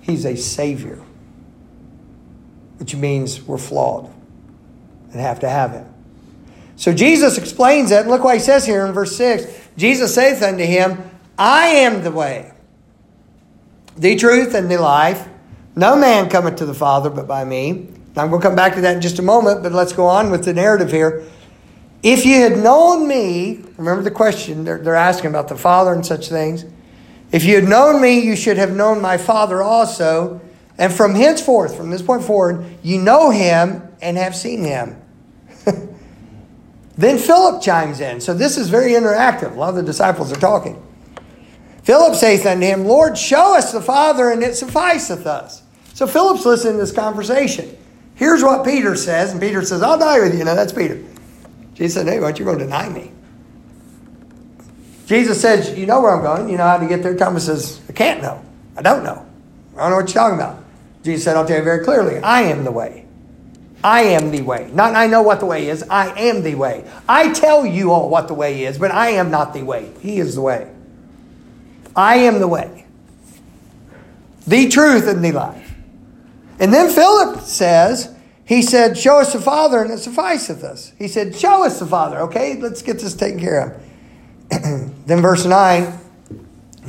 He's 0.01 0.25
a 0.25 0.37
Savior, 0.37 1.01
which 2.79 2.96
means 2.96 3.40
we're 3.40 3.57
flawed 3.57 4.12
and 5.12 5.20
have 5.20 5.38
to 5.40 5.49
have 5.49 5.70
Him. 5.70 5.87
So 6.75 6.92
Jesus 6.92 7.38
explains 7.38 7.90
that. 7.90 8.03
And 8.03 8.11
look 8.11 8.25
what 8.25 8.35
He 8.35 8.40
says 8.40 8.66
here 8.66 8.85
in 8.85 8.92
verse 8.92 9.14
6 9.14 9.46
Jesus 9.77 10.12
saith 10.12 10.42
unto 10.42 10.64
him, 10.64 11.09
I 11.38 11.66
am 11.66 12.03
the 12.03 12.11
way, 12.11 12.53
the 13.96 14.16
truth, 14.16 14.55
and 14.55 14.68
the 14.68 14.79
life. 14.79 15.29
No 15.76 15.94
man 15.94 16.30
cometh 16.30 16.56
to 16.56 16.66
the 16.66 16.74
Father 16.74 17.10
but 17.10 17.28
by 17.28 17.44
me. 17.44 17.88
I'm 18.16 18.30
going 18.30 18.40
to 18.40 18.48
come 18.48 18.56
back 18.56 18.74
to 18.76 18.80
that 18.80 18.96
in 18.96 19.02
just 19.02 19.18
a 19.18 19.22
moment, 19.22 19.62
but 19.62 19.72
let's 19.72 19.92
go 19.92 20.06
on 20.06 20.30
with 20.30 20.46
the 20.46 20.54
narrative 20.54 20.90
here. 20.90 21.24
If 22.02 22.24
you 22.24 22.36
had 22.36 22.56
known 22.56 23.06
me, 23.06 23.62
remember 23.76 24.02
the 24.02 24.10
question 24.10 24.64
they're, 24.64 24.78
they're 24.78 24.94
asking 24.94 25.28
about 25.28 25.48
the 25.48 25.56
Father 25.56 25.92
and 25.92 26.04
such 26.04 26.30
things. 26.30 26.64
If 27.30 27.44
you 27.44 27.56
had 27.56 27.64
known 27.64 28.00
me, 28.00 28.20
you 28.20 28.36
should 28.36 28.56
have 28.56 28.74
known 28.74 29.02
my 29.02 29.18
Father 29.18 29.62
also. 29.62 30.40
And 30.78 30.92
from 30.92 31.14
henceforth, 31.14 31.76
from 31.76 31.90
this 31.90 32.00
point 32.00 32.22
forward, 32.22 32.64
you 32.82 32.98
know 32.98 33.30
him 33.30 33.82
and 34.00 34.16
have 34.16 34.34
seen 34.34 34.64
him. 34.64 35.02
then 36.96 37.18
Philip 37.18 37.62
chimes 37.62 38.00
in. 38.00 38.20
So 38.20 38.32
this 38.32 38.56
is 38.56 38.70
very 38.70 38.92
interactive. 38.92 39.54
A 39.54 39.58
lot 39.58 39.70
of 39.70 39.76
the 39.76 39.82
disciples 39.82 40.32
are 40.32 40.40
talking. 40.40 40.82
Philip 41.82 42.14
saith 42.14 42.46
unto 42.46 42.66
him, 42.66 42.84
Lord, 42.84 43.18
show 43.18 43.56
us 43.56 43.72
the 43.72 43.82
Father, 43.82 44.30
and 44.30 44.42
it 44.42 44.54
sufficeth 44.54 45.26
us. 45.26 45.62
So 45.96 46.06
Philip's 46.06 46.44
listening 46.44 46.74
to 46.74 46.80
this 46.80 46.92
conversation. 46.92 47.74
Here's 48.16 48.42
what 48.42 48.66
Peter 48.66 48.94
says, 48.96 49.32
and 49.32 49.40
Peter 49.40 49.62
says, 49.62 49.80
I'll 49.80 49.98
die 49.98 50.20
with 50.20 50.37
you. 50.37 50.44
Now 50.44 50.54
that's 50.54 50.74
Peter. 50.74 51.02
Jesus 51.72 51.94
said, 51.94 52.06
Hey, 52.06 52.20
what, 52.20 52.38
you're 52.38 52.44
going 52.44 52.59
to 52.59 52.64
deny 52.66 52.87
me. 52.90 53.11
Jesus 55.06 55.40
says, 55.40 55.70
You 55.78 55.87
know 55.87 56.02
where 56.02 56.14
I'm 56.14 56.22
going. 56.22 56.50
You 56.50 56.59
know 56.59 56.64
how 56.64 56.76
to 56.76 56.87
get 56.87 57.02
there. 57.02 57.16
Thomas 57.16 57.46
says, 57.46 57.80
I 57.88 57.94
can't 57.94 58.20
know. 58.20 58.44
I 58.76 58.82
don't 58.82 59.04
know. 59.04 59.26
I 59.74 59.80
don't 59.80 59.90
know 59.90 59.96
what 59.96 60.14
you're 60.14 60.22
talking 60.22 60.38
about. 60.38 60.62
Jesus 61.02 61.24
said, 61.24 61.35
I'll 61.35 61.46
tell 61.46 61.56
you 61.56 61.64
very 61.64 61.82
clearly, 61.82 62.18
I 62.18 62.42
am 62.42 62.64
the 62.64 62.72
way. 62.72 63.06
I 63.82 64.02
am 64.02 64.32
the 64.32 64.42
way. 64.42 64.70
Not 64.74 64.94
I 64.94 65.06
know 65.06 65.22
what 65.22 65.40
the 65.40 65.46
way 65.46 65.70
is, 65.70 65.82
I 65.85 66.14
am 66.14 66.42
the 66.42 66.56
way. 66.56 66.85
I 67.09 67.32
tell 67.32 67.64
you 67.64 67.90
all 67.90 68.11
what 68.11 68.28
the 68.28 68.35
way 68.35 68.64
is, 68.64 68.76
but 68.76 68.90
I 68.90 69.12
am 69.12 69.30
not 69.30 69.54
the 69.54 69.62
way. 69.62 69.90
He 70.00 70.18
is 70.18 70.35
the 70.35 70.42
way. 70.42 70.70
I 71.94 72.16
am 72.16 72.38
the 72.38 72.48
way, 72.48 72.85
the 74.46 74.68
truth, 74.68 75.09
and 75.09 75.24
the 75.24 75.32
life. 75.32 75.65
And 76.58 76.72
then 76.72 76.90
Philip 76.90 77.40
says, 77.40 78.14
he 78.44 78.62
said, 78.62 78.96
Show 78.96 79.20
us 79.20 79.32
the 79.32 79.40
Father, 79.40 79.82
and 79.82 79.92
it 79.92 79.98
sufficeth 79.98 80.62
us. 80.62 80.92
He 80.98 81.08
said, 81.08 81.34
Show 81.34 81.64
us 81.64 81.78
the 81.78 81.86
Father. 81.86 82.18
Okay, 82.20 82.58
let's 82.60 82.80
get 82.80 83.00
this 83.00 83.14
taken 83.14 83.40
care 83.40 83.60
of. 83.60 83.82
then 85.06 85.20
verse 85.20 85.44
9 85.44 85.98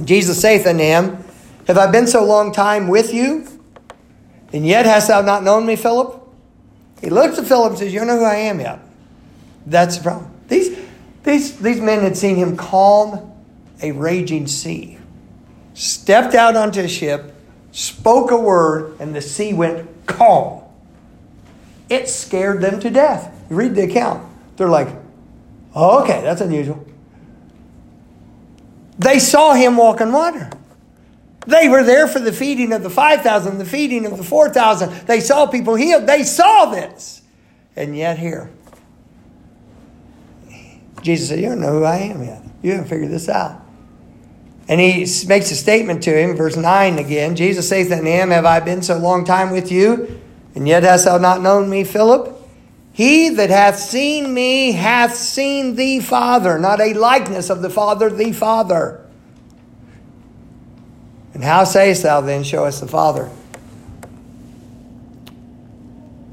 Jesus 0.06 0.40
saith 0.40 0.68
unto 0.68 0.84
him, 0.84 1.24
Have 1.66 1.78
I 1.78 1.90
been 1.90 2.08
so 2.08 2.24
long 2.24 2.52
time 2.52 2.88
with 2.88 3.14
you? 3.14 3.48
And 4.54 4.66
yet 4.66 4.86
hast 4.86 5.08
thou 5.08 5.22
not 5.22 5.44
known 5.44 5.66
me, 5.66 5.76
Philip? 5.76 6.22
He 7.02 7.10
looks 7.10 7.38
at 7.38 7.46
Philip 7.46 7.72
and 7.72 7.80
says, 7.80 7.94
You 7.94 8.00
don't 8.00 8.08
know 8.08 8.20
who 8.20 8.26
I 8.26 8.36
am 8.36 8.60
yet. 8.60 8.80
That's 9.66 9.98
the 9.98 10.04
problem. 10.04 10.32
These, 10.48 10.78
these, 11.24 11.58
these 11.60 11.82
men 11.82 12.02
had 12.02 12.16
seen 12.16 12.36
him 12.36 12.56
calm 12.56 13.34
a 13.82 13.92
raging 13.92 14.48
sea, 14.48 14.98
stepped 15.74 16.34
out 16.34 16.56
onto 16.56 16.80
a 16.80 16.88
ship, 16.88 17.34
spoke 17.78 18.32
a 18.32 18.38
word, 18.38 19.00
and 19.00 19.16
the 19.16 19.22
sea 19.22 19.54
went 19.54 19.88
calm. 20.08 20.64
It 21.90 22.10
scared 22.10 22.60
them 22.60 22.80
to 22.80 22.90
death. 22.90 23.32
You 23.52 23.56
read 23.56 23.76
the 23.76 23.84
account. 23.84 24.28
They're 24.56 24.68
like, 24.68 24.88
oh, 25.76 26.02
okay, 26.02 26.22
that's 26.22 26.42
unusual. 26.42 26.84
They 28.98 29.20
saw 29.20 29.54
him 29.54 29.78
walk 29.78 30.02
on 30.02 30.12
water. 30.12 30.50
They 31.46 31.70
were 31.70 31.84
there 31.84 32.08
for 32.08 32.20
the 32.20 32.34
feeding 32.34 32.74
of 32.74 32.82
the 32.82 32.90
5,000, 32.90 33.60
the 33.60 33.64
feeding 33.64 34.08
of 34.08 34.18
the 34.18 34.24
4,000. 34.24 35.06
They 35.06 35.20
saw 35.20 35.46
people 35.46 35.76
healed. 35.76 36.08
They 36.08 36.24
saw 36.24 36.66
this. 36.66 37.22
And 37.76 37.96
yet, 37.96 38.18
here, 38.18 38.50
Jesus 41.04 41.30
said, 41.30 41.40
You 41.40 41.50
don't 41.50 41.62
know 41.62 41.74
who 41.74 41.84
I 41.84 41.98
am 41.98 42.24
yet. 42.24 42.42
You 42.64 42.72
haven't 42.72 42.90
figured 42.90 43.12
this 43.12 43.30
out. 43.30 43.67
And 44.68 44.82
he 44.82 45.08
makes 45.28 45.50
a 45.52 45.56
statement 45.56 46.04
to 46.04 46.18
him, 46.18 46.36
verse 46.36 46.58
9 46.58 47.00
again 47.00 47.36
Jesus 47.36 47.70
saith 47.70 47.92
unto 47.92 48.06
him, 48.06 48.32
Have 48.32 48.46
I 48.46 48.60
been 48.60 48.82
so 48.82 48.98
long 48.98 49.24
time 49.24 49.52
with 49.52 49.72
you, 49.72 50.22
and 50.56 50.68
yet 50.68 50.84
hast 50.84 51.06
thou 51.06 51.18
not 51.18 51.42
known 51.42 51.70
me, 51.70 51.84
Philip? 51.84 52.34
He 52.92 53.30
that 53.30 53.50
hath 53.50 53.78
seen 53.78 54.34
me 54.34 54.72
hath 54.72 55.14
seen 55.14 55.76
the 55.76 56.00
Father, 56.00 56.58
not 56.58 56.82
a 56.82 56.94
likeness 56.94 57.50
of 57.50 57.62
the 57.62 57.70
Father, 57.70 58.10
the 58.10 58.32
Father. 58.32 59.06
And 61.36 61.44
how 61.44 61.64
sayest 61.64 62.04
thou 62.04 62.22
then, 62.22 62.44
Show 62.44 62.66
us 62.66 62.80
the 62.80 62.88
Father? 62.88 63.30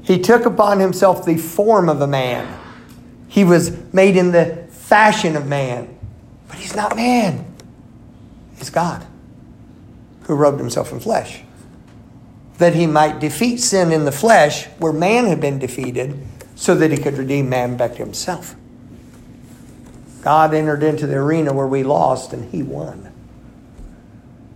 He 0.01 0.19
took 0.19 0.45
upon 0.45 0.79
himself 0.79 1.25
the 1.25 1.37
form 1.37 1.87
of 1.87 2.01
a 2.01 2.07
man. 2.07 2.59
He 3.27 3.43
was 3.43 3.71
made 3.93 4.17
in 4.17 4.31
the 4.31 4.67
fashion 4.71 5.35
of 5.35 5.47
man. 5.47 5.95
But 6.47 6.57
he's 6.57 6.75
not 6.75 6.95
man, 6.95 7.45
he's 8.57 8.69
God 8.69 9.05
who 10.23 10.35
robed 10.35 10.59
himself 10.59 10.91
in 10.91 10.99
flesh. 10.99 11.41
That 12.57 12.73
he 12.73 12.87
might 12.87 13.19
defeat 13.19 13.57
sin 13.57 13.91
in 13.91 14.05
the 14.05 14.11
flesh 14.11 14.65
where 14.79 14.93
man 14.93 15.25
had 15.25 15.39
been 15.39 15.59
defeated 15.59 16.17
so 16.55 16.73
that 16.75 16.91
he 16.91 16.97
could 16.97 17.17
redeem 17.17 17.49
man 17.49 17.77
back 17.77 17.91
to 17.93 17.97
himself. 17.97 18.55
God 20.21 20.53
entered 20.53 20.81
into 20.81 21.05
the 21.05 21.17
arena 21.17 21.53
where 21.53 21.67
we 21.67 21.83
lost 21.83 22.33
and 22.33 22.51
he 22.51 22.63
won. 22.63 23.11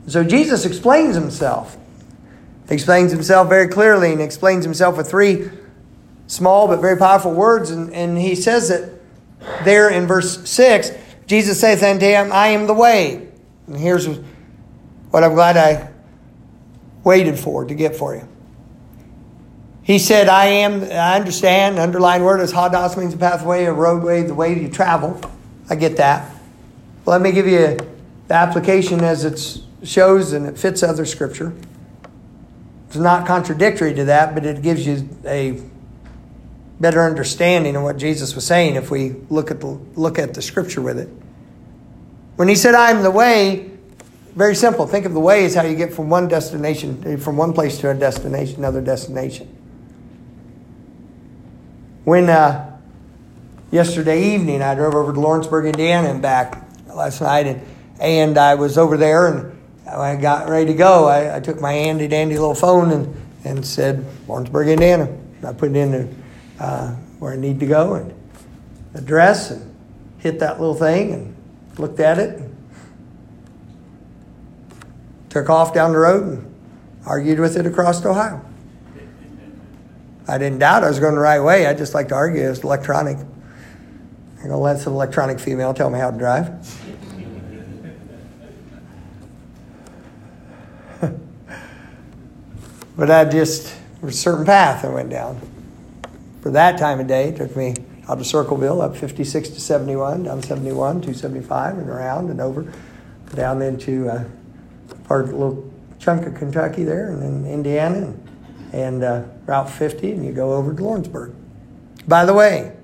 So 0.07 0.23
Jesus 0.23 0.65
explains 0.65 1.15
himself. 1.15 1.77
Explains 2.69 3.11
himself 3.11 3.49
very 3.49 3.67
clearly 3.67 4.11
and 4.11 4.21
explains 4.21 4.63
himself 4.63 4.97
with 4.97 5.09
three 5.09 5.49
small 6.25 6.67
but 6.67 6.79
very 6.79 6.97
powerful 6.97 7.33
words. 7.33 7.69
And, 7.69 7.93
and 7.93 8.17
he 8.17 8.35
says 8.35 8.69
that 8.69 8.91
there 9.63 9.89
in 9.89 10.07
verse 10.07 10.49
6 10.49 10.91
Jesus 11.27 11.59
saith 11.59 11.83
unto 11.83 12.07
him, 12.07 12.31
I 12.31 12.47
am 12.47 12.65
the 12.65 12.73
way. 12.73 13.28
And 13.69 13.77
here's 13.77 14.07
what 15.11 15.23
I'm 15.23 15.35
glad 15.35 15.55
I 15.55 15.89
waited 17.03 17.39
for 17.39 17.65
to 17.65 17.75
get 17.75 17.95
for 17.95 18.15
you. 18.15 18.27
He 19.83 19.99
said, 19.99 20.27
I 20.27 20.45
am, 20.45 20.83
I 20.83 21.15
understand, 21.15 21.79
underlying 21.79 22.23
word 22.23 22.41
is 22.41 22.51
hodos 22.51 22.97
means 22.97 23.13
a 23.13 23.17
pathway, 23.17 23.65
a 23.65 23.73
roadway, 23.73 24.23
the 24.23 24.33
way 24.33 24.59
you 24.59 24.69
travel. 24.69 25.21
I 25.69 25.75
get 25.75 25.97
that. 25.97 26.35
Let 27.05 27.21
me 27.21 27.31
give 27.31 27.47
you 27.47 27.77
the 28.27 28.33
application 28.33 29.03
as 29.03 29.23
it 29.23 29.63
shows 29.87 30.33
and 30.33 30.45
it 30.45 30.57
fits 30.57 30.83
other 30.83 31.05
scripture. 31.05 31.53
It's 32.87 32.97
not 32.97 33.27
contradictory 33.27 33.93
to 33.95 34.05
that, 34.05 34.33
but 34.33 34.45
it 34.45 34.63
gives 34.63 34.85
you 34.85 35.07
a 35.25 35.61
better 36.79 37.03
understanding 37.03 37.75
of 37.75 37.83
what 37.83 37.97
Jesus 37.97 38.33
was 38.33 38.45
saying 38.45 38.75
if 38.75 38.89
we 38.89 39.15
look 39.29 39.51
at 39.51 39.59
the, 39.59 39.79
look 39.95 40.17
at 40.17 40.33
the 40.33 40.41
scripture 40.41 40.81
with 40.81 40.97
it. 40.97 41.09
When 42.39 42.47
he 42.47 42.55
said, 42.55 42.73
I 42.73 42.91
am 42.91 43.03
the 43.03 43.11
way, 43.11 43.69
very 44.33 44.55
simple. 44.55 44.87
Think 44.87 45.05
of 45.05 45.13
the 45.13 45.19
way 45.19 45.43
as 45.43 45.55
how 45.55 45.63
you 45.63 45.75
get 45.75 45.91
from 45.91 46.09
one 46.09 46.29
destination, 46.29 47.17
from 47.17 47.35
one 47.35 47.51
place 47.51 47.79
to 47.79 47.89
a 47.89 47.93
destination, 47.93 48.59
another 48.59 48.79
destination. 48.79 49.47
When 52.05 52.29
uh, 52.29 52.79
yesterday 53.71 54.35
evening 54.35 54.61
I 54.61 54.73
drove 54.73 54.95
over 54.95 55.11
to 55.11 55.19
Lawrenceburg, 55.19 55.65
Indiana, 55.65 56.11
and 56.11 56.21
back 56.21 56.65
last 56.87 57.19
night, 57.19 57.45
and 57.45 57.61
and 57.99 58.37
I 58.37 58.55
was 58.55 58.77
over 58.77 58.95
there, 58.95 59.27
and 59.27 59.61
I 59.85 60.15
got 60.15 60.47
ready 60.47 60.67
to 60.67 60.73
go. 60.73 61.09
I, 61.09 61.35
I 61.35 61.39
took 61.41 61.59
my 61.59 61.73
handy 61.73 62.07
dandy 62.07 62.37
little 62.37 62.55
phone 62.55 62.91
and 62.93 63.21
and 63.43 63.65
said 63.65 64.05
Lawrenceburg, 64.29 64.69
Indiana. 64.69 65.13
I 65.45 65.51
put 65.51 65.71
it 65.71 65.75
in 65.75 65.91
the, 65.91 66.63
uh, 66.63 66.91
where 67.19 67.33
I 67.33 67.35
need 67.35 67.59
to 67.59 67.65
go 67.65 67.95
and 67.95 68.13
address 68.93 69.51
and 69.51 69.75
hit 70.19 70.39
that 70.39 70.61
little 70.61 70.73
thing 70.73 71.11
and 71.11 71.35
looked 71.79 71.99
at 71.99 72.19
it. 72.19 72.41
Took 75.29 75.49
off 75.49 75.73
down 75.73 75.93
the 75.93 75.99
road 75.99 76.23
and 76.23 76.55
argued 77.05 77.39
with 77.39 77.55
it 77.55 77.65
across 77.65 78.05
Ohio. 78.05 78.45
I 80.27 80.37
didn't 80.37 80.59
doubt 80.59 80.83
I 80.83 80.89
was 80.89 80.99
going 80.99 81.15
the 81.15 81.21
right 81.21 81.39
way. 81.39 81.65
I 81.65 81.73
just 81.73 81.95
like 81.95 82.09
to 82.09 82.15
argue. 82.15 82.47
It's 82.47 82.59
electronic. 82.59 83.17
I'm 83.17 84.37
going 84.37 84.49
to 84.49 84.57
let 84.57 84.79
some 84.79 84.93
electronic 84.93 85.39
female 85.39 85.73
tell 85.73 85.89
me 85.89 85.97
how 85.97 86.11
to 86.11 86.17
drive. 86.17 86.49
but 92.95 93.09
I 93.09 93.25
just, 93.25 93.75
a 94.03 94.11
certain 94.11 94.45
path 94.45 94.85
I 94.85 94.89
went 94.89 95.09
down. 95.09 95.41
For 96.41 96.51
that 96.51 96.77
time 96.77 96.99
of 96.99 97.07
day, 97.07 97.29
it 97.29 97.37
took 97.37 97.55
me 97.55 97.73
out 98.09 98.19
of 98.19 98.25
Circleville, 98.25 98.81
up 98.81 98.97
56 98.97 99.49
to 99.49 99.61
71, 99.61 100.23
down 100.23 100.41
71, 100.41 100.95
275, 100.95 101.77
and 101.77 101.89
around 101.89 102.31
and 102.31 102.41
over, 102.41 102.65
down 103.35 103.61
into 103.61 104.09
uh, 104.09 104.23
part 105.03 105.25
of 105.25 105.29
a 105.29 105.35
little 105.35 105.71
chunk 105.99 106.25
of 106.25 106.33
Kentucky 106.33 106.83
there, 106.83 107.11
and 107.11 107.21
then 107.21 107.51
Indiana. 107.51 107.97
And, 107.97 108.25
and 108.73 109.03
uh, 109.03 109.23
Route 109.45 109.69
50, 109.69 110.11
and 110.11 110.25
you 110.25 110.31
go 110.31 110.53
over 110.53 110.73
to 110.73 110.83
Lawrenceburg. 110.83 111.33
By 112.07 112.25
the 112.25 112.33
way, 112.33 112.75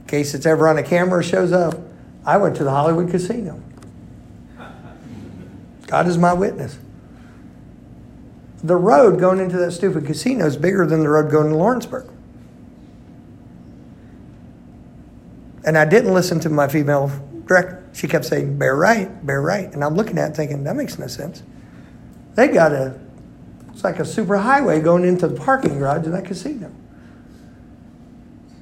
in 0.00 0.06
case 0.06 0.34
it's 0.34 0.46
ever 0.46 0.68
on 0.68 0.76
a 0.76 0.82
camera 0.82 1.22
shows 1.22 1.52
up, 1.52 1.78
I 2.24 2.36
went 2.36 2.56
to 2.56 2.64
the 2.64 2.70
Hollywood 2.70 3.10
casino. 3.10 3.62
God 5.86 6.06
is 6.06 6.18
my 6.18 6.32
witness. 6.32 6.78
The 8.62 8.76
road 8.76 9.20
going 9.20 9.38
into 9.38 9.56
that 9.58 9.72
stupid 9.72 10.06
casino 10.06 10.46
is 10.46 10.56
bigger 10.56 10.86
than 10.86 11.00
the 11.00 11.08
road 11.08 11.30
going 11.30 11.50
to 11.50 11.56
Lawrenceburg. 11.56 12.10
And 15.66 15.76
I 15.76 15.84
didn't 15.84 16.14
listen 16.14 16.38
to 16.40 16.48
my 16.48 16.68
female 16.68 17.10
director. 17.44 17.82
She 17.92 18.06
kept 18.06 18.24
saying, 18.24 18.56
bear 18.56 18.76
right, 18.76 19.26
bear 19.26 19.42
right. 19.42 19.72
And 19.72 19.82
I'm 19.82 19.94
looking 19.94 20.16
at 20.16 20.30
it 20.30 20.36
thinking, 20.36 20.64
that 20.64 20.76
makes 20.76 20.98
no 20.98 21.08
sense. 21.08 21.42
They 22.34 22.48
got 22.48 22.72
a, 22.72 22.98
it's 23.72 23.82
like 23.82 23.98
a 23.98 24.04
super 24.04 24.36
highway 24.36 24.80
going 24.80 25.04
into 25.04 25.26
the 25.26 25.34
parking 25.34 25.78
garage 25.78 26.06
of 26.06 26.12
that 26.12 26.24
casino. 26.24 26.72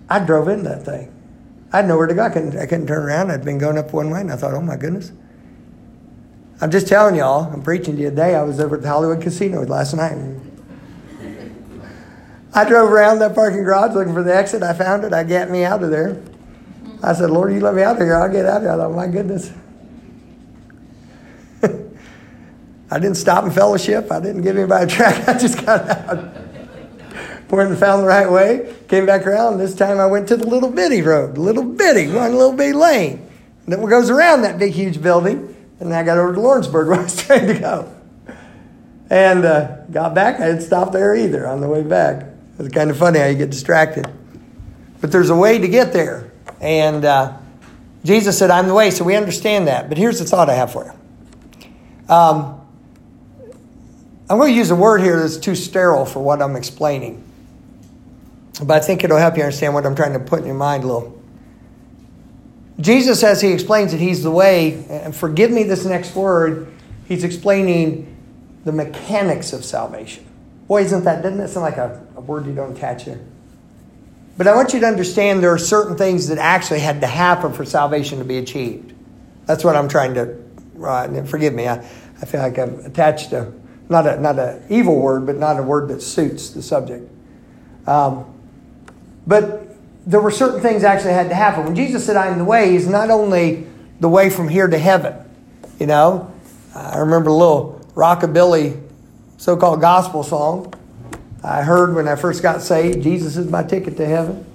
I 0.09 0.25
drove 0.25 0.49
in 0.49 0.65
that 0.65 0.85
thing. 0.85 1.13
I 1.73 1.79
had 1.79 1.89
nowhere 1.89 2.07
to 2.07 2.15
go. 2.15 2.23
I 2.23 2.31
couldn't, 2.31 2.57
I 2.57 2.67
couldn't 2.67 2.87
turn 2.87 3.03
around. 3.03 3.31
I'd 3.31 3.45
been 3.45 3.59
going 3.59 3.77
up 3.77 3.93
one 3.93 4.11
way, 4.11 4.21
and 4.21 4.33
I 4.33 4.37
thought, 4.37 4.55
oh 4.55 4.61
my 4.61 4.77
goodness. 4.77 5.13
I'm 6.61 6.71
just 6.71 6.87
telling 6.87 7.17
y'all, 7.17 7.53
I'm 7.53 7.63
preaching 7.63 7.97
to 7.97 8.03
you 8.03 8.11
today. 8.11 8.37
I 8.37 8.43
was 8.43 8.61
over 8.61 8.77
at 8.77 8.83
the 8.83 8.89
Hollywood 8.89 9.21
Casino 9.21 9.63
last 9.65 9.93
night. 9.95 10.17
I 12.55 12.65
drove 12.65 12.93
around 12.93 13.19
that 13.19 13.35
parking 13.35 13.65
garage 13.65 13.95
looking 13.95 14.15
for 14.15 14.23
the 14.23 14.35
exit. 14.35 14.63
I 14.63 14.73
found 14.73 15.03
it. 15.03 15.13
I 15.13 15.25
got 15.25 15.51
me 15.51 15.65
out 15.65 15.83
of 15.83 15.91
there. 15.91 16.23
I 17.05 17.13
said, 17.13 17.31
Lord, 17.31 17.53
you 17.53 17.61
let 17.61 17.75
me 17.75 17.83
out 17.83 17.97
of 17.97 18.03
here. 18.03 18.17
I'll 18.17 18.31
get 18.31 18.47
out 18.47 18.57
of 18.59 18.63
here. 18.63 18.73
I 18.73 18.77
thought, 18.77 18.93
my 18.93 19.07
goodness. 19.07 19.53
I 22.91 22.99
didn't 22.99 23.17
stop 23.17 23.45
in 23.45 23.51
fellowship. 23.51 24.11
I 24.11 24.21
didn't 24.21 24.41
give 24.41 24.57
anybody 24.57 24.85
a 24.85 24.89
track. 24.89 25.29
I 25.29 25.39
just 25.39 25.65
got 25.65 25.89
out. 25.89 26.35
Went 27.51 27.71
and 27.71 27.79
found 27.79 28.03
the 28.03 28.07
right 28.07 28.29
way. 28.29 28.75
Came 28.89 29.07
back 29.07 29.27
around. 29.27 29.59
This 29.59 29.75
time 29.75 30.01
I 30.01 30.07
went 30.07 30.27
to 30.29 30.37
the 30.37 30.47
little 30.47 30.71
bitty 30.71 31.03
road, 31.03 31.39
little 31.39 31.63
bitty, 31.63 32.09
one 32.09 32.33
little 32.33 32.53
bitty 32.53 32.73
lane. 32.73 33.31
that 33.67 33.79
goes 33.79 34.11
around 34.11 34.43
that 34.43 34.59
big, 34.59 34.73
huge 34.73 35.01
building. 35.01 35.55
And 35.79 35.95
I 35.95 36.03
got 36.03 36.19
over 36.19 36.33
to 36.33 36.41
Lawrenceburg 36.41 36.89
where 36.89 37.01
I 37.01 37.03
was 37.03 37.17
trying 37.17 37.47
to 37.47 37.59
go. 37.59 37.95
And 39.11 39.45
uh, 39.45 39.85
got 39.93 40.15
back. 40.15 40.41
I 40.41 40.47
didn't 40.47 40.63
stop 40.63 40.91
there 40.91 41.15
either 41.15 41.47
on 41.47 41.61
the 41.61 41.69
way 41.69 41.83
back. 41.83 42.27
It's 42.59 42.75
kind 42.75 42.91
of 42.91 42.97
funny 42.97 43.19
how 43.19 43.27
you 43.27 43.37
get 43.37 43.51
distracted. 43.51 44.11
But 45.01 45.13
there's 45.13 45.31
a 45.31 45.37
way 45.37 45.59
to 45.59 45.69
get 45.69 45.93
there. 45.93 46.33
And 46.65 47.05
uh, 47.05 47.37
Jesus 48.05 48.39
said, 48.39 48.51
I'm 48.51 48.69
the 48.69 48.75
way. 48.75 48.91
So 48.91 49.05
we 49.05 49.17
understand 49.17 49.69
that. 49.69 49.91
But 49.91 49.99
here's 49.99 50.19
the 50.19 50.25
thought 50.25 50.49
I 50.49 50.55
have 50.55 50.73
for 50.73 50.87
you. 50.87 52.13
Um, 52.13 52.59
I'm 54.31 54.39
going 54.39 54.51
to 54.51 54.57
use 54.57 54.71
a 54.71 54.77
word 54.77 55.03
here 55.03 55.21
that's 55.21 55.37
too 55.37 55.55
sterile 55.55 56.07
for 56.07 56.21
what 56.21 56.41
I'm 56.41 56.57
explaining. 56.57 57.23
But 58.63 58.71
I 58.71 58.81
think 58.81 59.05
it'll 59.05 59.19
help 59.19 59.37
you 59.37 59.43
understand 59.43 59.75
what 59.75 59.85
I'm 59.85 59.95
trying 59.95 60.15
to 60.15 60.21
put 60.21 60.41
in 60.41 60.47
your 60.47 60.55
mind 60.55 60.85
a 60.85 60.87
little. 60.87 61.23
Jesus, 62.81 63.23
as 63.23 63.43
he 63.43 63.53
explains 63.53 63.93
it, 63.93 64.01
he's 64.01 64.23
the 64.23 64.31
way, 64.31 64.85
and 64.89 65.15
forgive 65.15 65.51
me 65.51 65.65
this 65.65 65.85
next 65.85 66.17
word, 66.17 66.73
he's 67.07 67.25
explaining 67.25 68.17
the 68.65 68.73
mechanics 68.73 69.53
of 69.53 69.65
salvation. 69.65 70.25
Boy, 70.67 70.83
isn't 70.83 71.05
that, 71.05 71.23
doesn't 71.23 71.39
that 71.39 71.51
sound 71.51 71.65
like 71.65 71.77
a, 71.77 72.05
a 72.17 72.21
word 72.23 72.47
you 72.47 72.55
don't 72.55 72.75
attach 72.75 73.05
here? 73.05 73.21
But 74.37 74.49
I 74.49 74.55
want 74.55 74.73
you 74.75 74.81
to 74.81 74.87
understand 74.87 75.43
there 75.43 75.53
are 75.53 75.59
certain 75.59 75.97
things 75.97 76.29
that 76.29 76.39
actually 76.39 76.81
had 76.81 77.01
to 77.03 77.07
happen 77.07 77.53
for 77.53 77.65
salvation 77.65 78.19
to 78.19 78.25
be 78.25 78.39
achieved. 78.39 78.93
That's 79.47 79.63
what 79.63 79.77
I'm 79.77 79.89
trying 79.89 80.15
to, 80.15 80.37
uh, 80.83 81.25
forgive 81.25 81.55
me, 81.55 81.69
I, 81.69 81.77
I 82.21 82.27
feel 82.27 82.41
like 82.41 82.59
I've 82.59 82.85
attached 82.85 83.33
a, 83.33 83.53
not 83.89 84.07
a 84.07 84.19
not 84.19 84.39
an 84.39 84.63
evil 84.71 84.99
word, 84.99 85.27
but 85.27 85.37
not 85.37 85.59
a 85.59 85.63
word 85.63 85.89
that 85.89 86.01
suits 86.01 86.51
the 86.51 86.63
subject. 86.63 87.11
Um, 87.87 88.25
but 89.27 89.69
there 90.07 90.21
were 90.21 90.31
certain 90.31 90.61
things 90.61 90.85
actually 90.85 91.13
had 91.13 91.29
to 91.29 91.35
happen. 91.35 91.65
When 91.65 91.75
Jesus 91.75 92.05
said, 92.05 92.17
I 92.17 92.29
am 92.29 92.39
the 92.39 92.45
way, 92.45 92.73
he's 92.73 92.89
not 92.89 93.11
only 93.11 93.67
the 94.01 94.09
way 94.09 94.31
from 94.31 94.49
here 94.49 94.67
to 94.67 94.79
heaven. 94.79 95.15
You 95.79 95.87
know, 95.87 96.33
I 96.75 96.99
remember 96.99 97.31
a 97.31 97.35
little 97.35 97.81
rockabilly 97.95 98.81
so 99.37 99.57
called 99.57 99.81
gospel 99.81 100.23
song 100.23 100.73
I 101.45 101.63
heard 101.63 101.95
when 101.95 102.09
I 102.09 102.17
first 102.17 102.43
got 102.43 102.63
saved 102.63 103.03
Jesus 103.03 103.37
is 103.37 103.51
my 103.51 103.63
ticket 103.63 103.99
to 103.99 104.07
heaven. 104.07 104.47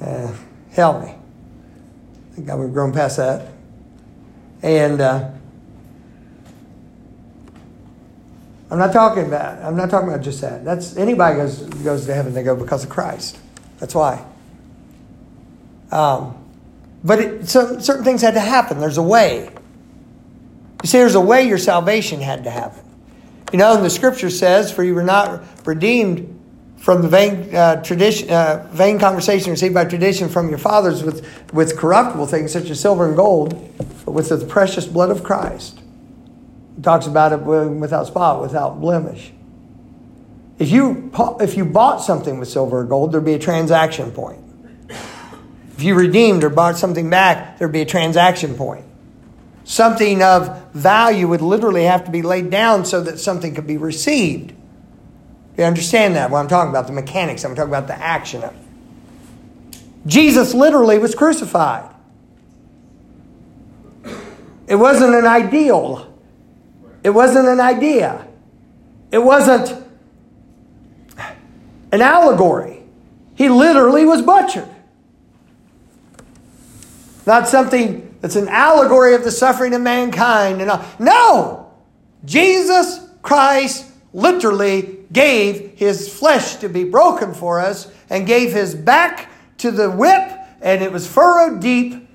Uh, 0.00 0.32
help 0.72 1.04
me. 1.04 1.10
I 1.10 2.34
think 2.34 2.50
I've 2.50 2.72
grown 2.72 2.92
past 2.92 3.18
that. 3.18 3.52
And 4.62 5.00
uh, 5.00 5.30
I'm 8.70 8.78
not 8.78 8.92
talking 8.92 9.24
about. 9.24 9.62
I'm 9.62 9.76
not 9.76 9.88
talking 9.88 10.08
about 10.08 10.22
just 10.22 10.40
that. 10.40 10.64
That's 10.64 10.96
anybody 10.96 11.36
goes 11.36 11.62
goes 11.62 12.06
to 12.06 12.14
heaven. 12.14 12.34
They 12.34 12.42
go 12.42 12.56
because 12.56 12.82
of 12.82 12.90
Christ. 12.90 13.38
That's 13.78 13.94
why. 13.94 14.24
Um, 15.92 16.36
but 17.04 17.20
it, 17.20 17.48
so, 17.48 17.78
certain 17.78 18.04
things 18.04 18.20
had 18.20 18.34
to 18.34 18.40
happen. 18.40 18.80
There's 18.80 18.98
a 18.98 19.02
way. 19.02 19.50
You 20.82 20.88
see, 20.88 20.98
there's 20.98 21.14
a 21.14 21.20
way 21.20 21.46
your 21.46 21.58
salvation 21.58 22.20
had 22.20 22.44
to 22.44 22.50
happen. 22.50 22.84
You 23.52 23.58
know, 23.58 23.80
the 23.80 23.90
Scripture 23.90 24.30
says, 24.30 24.70
"For 24.70 24.84
you 24.84 24.94
were 24.94 25.02
not 25.02 25.42
redeemed 25.66 26.34
from 26.76 27.02
the 27.02 27.08
vain 27.08 27.54
uh, 27.54 27.82
tradition, 27.82 28.30
uh, 28.30 28.66
vain 28.70 28.98
conversation 28.98 29.50
received 29.50 29.74
by 29.74 29.84
tradition 29.84 30.28
from 30.28 30.48
your 30.48 30.58
fathers 30.58 31.02
with 31.02 31.26
with 31.52 31.76
corruptible 31.76 32.26
things 32.26 32.52
such 32.52 32.70
as 32.70 32.78
silver 32.78 33.06
and 33.06 33.16
gold, 33.16 33.54
but 34.04 34.12
with 34.12 34.28
the 34.28 34.44
precious 34.44 34.86
blood 34.86 35.10
of 35.10 35.22
Christ." 35.22 35.80
It 36.78 36.82
talks 36.82 37.06
about 37.06 37.32
it 37.32 37.40
without 37.40 38.06
spot, 38.06 38.40
without 38.40 38.80
blemish. 38.80 39.32
If 40.58 40.70
you, 40.70 41.10
if 41.40 41.56
you 41.56 41.64
bought 41.64 42.02
something 42.02 42.38
with 42.38 42.48
silver 42.48 42.80
or 42.80 42.84
gold, 42.84 43.12
there'd 43.12 43.24
be 43.24 43.34
a 43.34 43.38
transaction 43.38 44.10
point. 44.10 44.38
If 45.76 45.82
you 45.82 45.94
redeemed 45.94 46.42
or 46.42 46.50
bought 46.50 46.76
something 46.76 47.08
back, 47.08 47.58
there'd 47.58 47.72
be 47.72 47.80
a 47.80 47.86
transaction 47.86 48.54
point. 48.54 48.84
Something 49.68 50.22
of 50.22 50.72
value 50.72 51.28
would 51.28 51.42
literally 51.42 51.84
have 51.84 52.06
to 52.06 52.10
be 52.10 52.22
laid 52.22 52.48
down 52.48 52.86
so 52.86 53.02
that 53.02 53.18
something 53.18 53.54
could 53.54 53.66
be 53.66 53.76
received. 53.76 54.54
You 55.58 55.64
understand 55.64 56.16
that? 56.16 56.30
What 56.30 56.38
I'm 56.38 56.48
talking 56.48 56.70
about, 56.70 56.86
the 56.86 56.94
mechanics, 56.94 57.44
I'm 57.44 57.54
talking 57.54 57.68
about 57.68 57.86
the 57.86 57.98
action 57.98 58.42
of. 58.44 58.54
Jesus 60.06 60.54
literally 60.54 60.98
was 60.98 61.14
crucified. 61.14 61.86
It 64.66 64.76
wasn't 64.76 65.14
an 65.14 65.26
ideal. 65.26 66.18
It 67.04 67.10
wasn't 67.10 67.46
an 67.48 67.60
idea. 67.60 68.26
It 69.12 69.18
wasn't 69.18 69.84
an 71.92 72.00
allegory. 72.00 72.84
He 73.34 73.50
literally 73.50 74.06
was 74.06 74.22
butchered. 74.22 74.70
Not 77.26 77.48
something 77.48 78.07
that's 78.20 78.36
an 78.36 78.48
allegory 78.48 79.14
of 79.14 79.24
the 79.24 79.30
suffering 79.30 79.74
of 79.74 79.80
mankind. 79.80 80.60
And 80.60 80.70
all. 80.70 80.84
No! 80.98 81.72
Jesus 82.24 83.08
Christ 83.22 83.86
literally 84.12 84.98
gave 85.12 85.72
his 85.76 86.12
flesh 86.12 86.56
to 86.56 86.68
be 86.68 86.84
broken 86.84 87.34
for 87.34 87.60
us 87.60 87.90
and 88.10 88.26
gave 88.26 88.52
his 88.52 88.74
back 88.74 89.30
to 89.58 89.70
the 89.70 89.90
whip, 89.90 90.32
and 90.60 90.82
it 90.82 90.92
was 90.92 91.06
furrowed 91.06 91.60
deep 91.60 92.08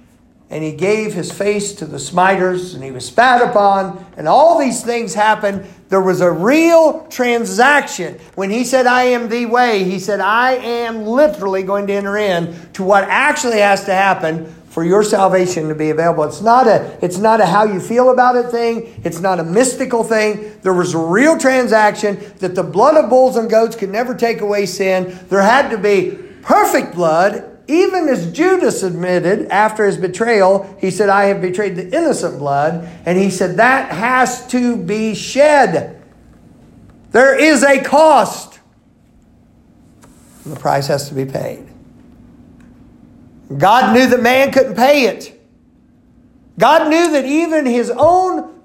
and 0.54 0.64
he 0.64 0.72
gave 0.72 1.16
his 1.16 1.32
face 1.32 1.74
to 1.74 1.86
the 1.88 1.98
smiters, 1.98 2.76
and 2.76 2.84
he 2.84 2.92
was 2.92 3.08
spat 3.08 3.42
upon, 3.42 4.06
and 4.18 4.28
all 4.28 4.60
these 4.60 4.84
things 4.84 5.16
happened. 5.16 5.66
There 5.90 6.00
was 6.00 6.22
a 6.22 6.30
real 6.30 7.08
transaction. 7.08 8.20
When 8.36 8.52
he 8.52 8.64
said, 8.64 8.86
I 8.86 9.06
am 9.06 9.30
the 9.30 9.48
way, 9.48 9.84
he 9.84 9.98
said, 9.98 10.20
I 10.20 10.58
am 10.58 11.08
literally 11.08 11.64
going 11.64 11.88
to 11.88 11.94
enter 11.94 12.18
in 12.18 12.56
to 12.74 12.84
what 12.84 13.06
actually 13.06 13.62
has 13.62 13.86
to 13.86 13.96
happen 13.96 14.54
for 14.74 14.84
your 14.84 15.04
salvation 15.04 15.70
to 15.70 15.76
be 15.76 15.92
available. 15.92 16.24
It's 16.24 16.42
not 16.42 16.66
a, 16.66 16.98
it's 17.06 17.20
not 17.20 17.40
a 17.40 17.46
how 17.46 17.64
you 17.64 17.80
feel 17.80 18.10
about 18.10 18.36
it 18.36 18.50
thing. 18.50 19.00
It's 19.04 19.20
not 19.20 19.40
a 19.40 19.44
mystical 19.44 20.04
thing. 20.04 20.60
There 20.64 20.74
was 20.74 20.96
a 20.96 20.98
real 20.98 21.38
transaction 21.38 22.20
that 22.40 22.56
the 22.56 22.64
blood 22.64 22.96
of 22.96 23.08
bulls 23.08 23.38
and 23.38 23.48
goats 23.48 23.76
could 23.76 23.92
never 23.92 24.16
take 24.16 24.42
away 24.42 24.66
sin. 24.66 25.16
There 25.30 25.44
had 25.44 25.70
to 25.70 25.78
be 25.78 26.18
perfect 26.42 26.96
blood 26.96 27.52
even 27.68 28.10
as 28.10 28.32
Judas 28.32 28.84
admitted 28.84 29.48
after 29.48 29.86
his 29.86 29.96
betrayal, 29.96 30.76
he 30.82 30.92
said, 30.92 31.08
I 31.08 31.26
have 31.26 31.42
betrayed 31.42 31.78
the 31.78 31.86
innocent 31.96 32.38
blood. 32.38 32.90
And 33.06 33.18
he 33.18 33.30
said, 33.30 33.56
that 33.58 33.90
has 33.90 34.46
to 34.48 34.76
be 34.76 35.16
shed. 35.16 36.04
There 37.12 37.40
is 37.40 37.64
a 37.64 37.82
cost. 37.82 38.60
And 40.44 40.54
the 40.54 40.60
price 40.60 40.88
has 40.88 41.08
to 41.08 41.16
be 41.16 41.26
paid. 41.26 41.73
God 43.56 43.94
knew 43.94 44.08
that 44.08 44.22
man 44.22 44.52
couldn't 44.52 44.76
pay 44.76 45.06
it. 45.06 45.40
God 46.60 46.90
knew 46.90 47.12
that 47.12 47.26
even 47.26 47.66
his 47.66 47.92
own 47.96 48.62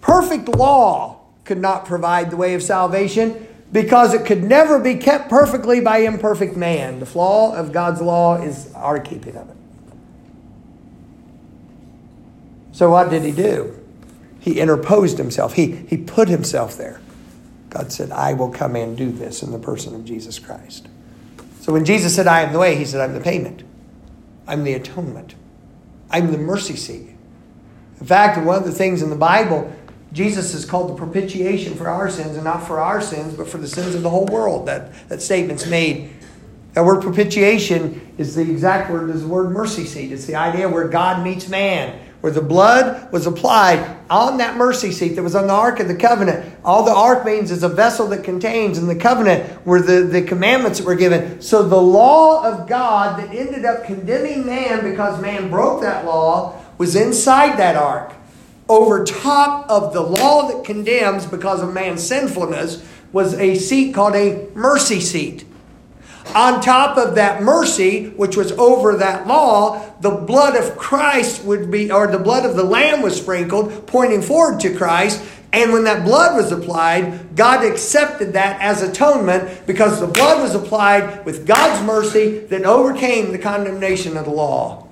perfect 0.00 0.48
law 0.48 1.20
could 1.44 1.58
not 1.58 1.84
provide 1.84 2.30
the 2.30 2.36
way 2.36 2.54
of 2.54 2.62
salvation 2.62 3.46
because 3.72 4.14
it 4.14 4.26
could 4.26 4.42
never 4.42 4.78
be 4.78 4.94
kept 4.96 5.28
perfectly 5.28 5.80
by 5.80 5.98
imperfect 5.98 6.56
man. 6.56 6.98
The 6.98 7.06
flaw 7.06 7.54
of 7.54 7.72
God's 7.72 8.00
law 8.00 8.40
is 8.40 8.72
our 8.74 8.98
keeping 8.98 9.36
of 9.36 9.48
it. 9.48 9.56
So, 12.72 12.90
what 12.90 13.10
did 13.10 13.22
he 13.22 13.32
do? 13.32 13.76
He 14.40 14.58
interposed 14.58 15.18
himself, 15.18 15.54
he, 15.54 15.72
he 15.72 15.96
put 15.96 16.28
himself 16.28 16.76
there. 16.76 17.00
God 17.68 17.92
said, 17.92 18.10
I 18.10 18.32
will 18.32 18.50
come 18.50 18.74
and 18.74 18.96
do 18.96 19.12
this 19.12 19.42
in 19.42 19.52
the 19.52 19.58
person 19.58 19.94
of 19.94 20.04
Jesus 20.04 20.38
Christ. 20.38 20.88
So, 21.60 21.72
when 21.72 21.84
Jesus 21.84 22.14
said, 22.14 22.26
I 22.26 22.40
am 22.40 22.52
the 22.52 22.58
way, 22.58 22.76
he 22.76 22.84
said, 22.84 23.00
I'm 23.00 23.14
the 23.14 23.20
payment. 23.20 23.62
I'm 24.50 24.64
the 24.64 24.74
atonement. 24.74 25.36
I'm 26.10 26.32
the 26.32 26.38
mercy 26.38 26.74
seat. 26.74 27.14
In 28.00 28.06
fact, 28.06 28.36
one 28.44 28.56
of 28.56 28.64
the 28.64 28.72
things 28.72 29.00
in 29.00 29.08
the 29.08 29.16
Bible, 29.16 29.72
Jesus 30.12 30.54
is 30.54 30.64
called 30.64 30.90
the 30.90 30.94
propitiation 30.94 31.74
for 31.74 31.88
our 31.88 32.10
sins, 32.10 32.34
and 32.34 32.42
not 32.42 32.66
for 32.66 32.80
our 32.80 33.00
sins, 33.00 33.34
but 33.34 33.46
for 33.46 33.58
the 33.58 33.68
sins 33.68 33.94
of 33.94 34.02
the 34.02 34.10
whole 34.10 34.26
world. 34.26 34.66
That, 34.66 34.92
that 35.08 35.22
statement's 35.22 35.66
made. 35.66 36.10
That 36.72 36.84
word 36.84 37.00
propitiation 37.00 38.12
is 38.18 38.34
the 38.34 38.42
exact 38.42 38.90
word 38.90 39.10
is 39.10 39.22
the 39.22 39.28
word 39.28 39.50
mercy 39.50 39.84
seat. 39.84 40.10
It's 40.10 40.26
the 40.26 40.34
idea 40.34 40.68
where 40.68 40.88
God 40.88 41.22
meets 41.22 41.48
man, 41.48 41.96
where 42.20 42.32
the 42.32 42.42
blood 42.42 43.10
was 43.12 43.26
applied 43.26 43.96
on 44.10 44.38
that 44.38 44.56
mercy 44.56 44.92
seat 44.92 45.14
that 45.14 45.22
was 45.22 45.34
on 45.34 45.46
the 45.46 45.52
Ark 45.52 45.80
of 45.80 45.88
the 45.88 45.94
Covenant. 45.94 46.54
All 46.64 46.84
the 46.84 46.92
Ark 46.92 47.24
means 47.24 47.50
is 47.50 47.62
a 47.62 47.68
vessel 47.68 48.08
that 48.08 48.24
contains, 48.24 48.76
and 48.76 48.88
the 48.88 48.96
covenant 48.96 49.64
were 49.66 49.80
the, 49.80 50.02
the 50.02 50.22
commandments 50.22 50.78
that 50.78 50.86
were 50.86 50.94
given. 50.94 51.40
So 51.40 51.66
the 51.66 51.80
law 51.80 52.44
of 52.44 52.68
God 52.68 53.18
that 53.20 53.34
ended 53.34 53.64
up 53.64 53.84
condemning 53.84 54.44
man 54.44 54.82
because 54.82 55.20
man 55.20 55.48
broke 55.48 55.82
that 55.82 56.04
law 56.04 56.62
was 56.76 56.96
inside 56.96 57.58
that 57.58 57.76
ark. 57.76 58.12
Over 58.68 59.04
top 59.04 59.68
of 59.68 59.92
the 59.92 60.00
law 60.00 60.48
that 60.48 60.64
condemns 60.64 61.26
because 61.26 61.62
of 61.62 61.72
man's 61.72 62.06
sinfulness 62.06 62.86
was 63.12 63.34
a 63.34 63.56
seat 63.56 63.94
called 63.94 64.14
a 64.14 64.46
mercy 64.54 65.00
seat. 65.00 65.44
On 66.34 66.60
top 66.60 66.96
of 66.96 67.16
that 67.16 67.42
mercy, 67.42 68.10
which 68.10 68.36
was 68.36 68.52
over 68.52 68.96
that 68.98 69.26
law, 69.26 69.84
the 70.00 70.10
blood 70.10 70.54
of 70.54 70.76
Christ 70.76 71.44
would 71.44 71.70
be, 71.70 71.90
or 71.90 72.06
the 72.06 72.18
blood 72.18 72.46
of 72.46 72.54
the 72.54 72.62
Lamb 72.62 73.02
was 73.02 73.16
sprinkled, 73.16 73.86
pointing 73.86 74.22
forward 74.22 74.60
to 74.60 74.76
Christ. 74.76 75.22
And 75.52 75.72
when 75.72 75.84
that 75.84 76.04
blood 76.04 76.36
was 76.36 76.52
applied, 76.52 77.34
God 77.34 77.64
accepted 77.64 78.34
that 78.34 78.60
as 78.60 78.82
atonement 78.82 79.66
because 79.66 79.98
the 79.98 80.06
blood 80.06 80.40
was 80.40 80.54
applied 80.54 81.24
with 81.24 81.46
God's 81.46 81.84
mercy 81.84 82.38
that 82.46 82.64
overcame 82.64 83.32
the 83.32 83.38
condemnation 83.38 84.16
of 84.16 84.26
the 84.26 84.30
law. 84.30 84.86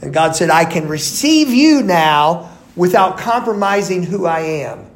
And 0.00 0.12
God 0.12 0.34
said, 0.34 0.50
I 0.50 0.64
can 0.64 0.88
receive 0.88 1.50
you 1.50 1.84
now 1.84 2.50
without 2.74 3.18
compromising 3.18 4.02
who 4.02 4.26
I 4.26 4.40
am. 4.40 4.86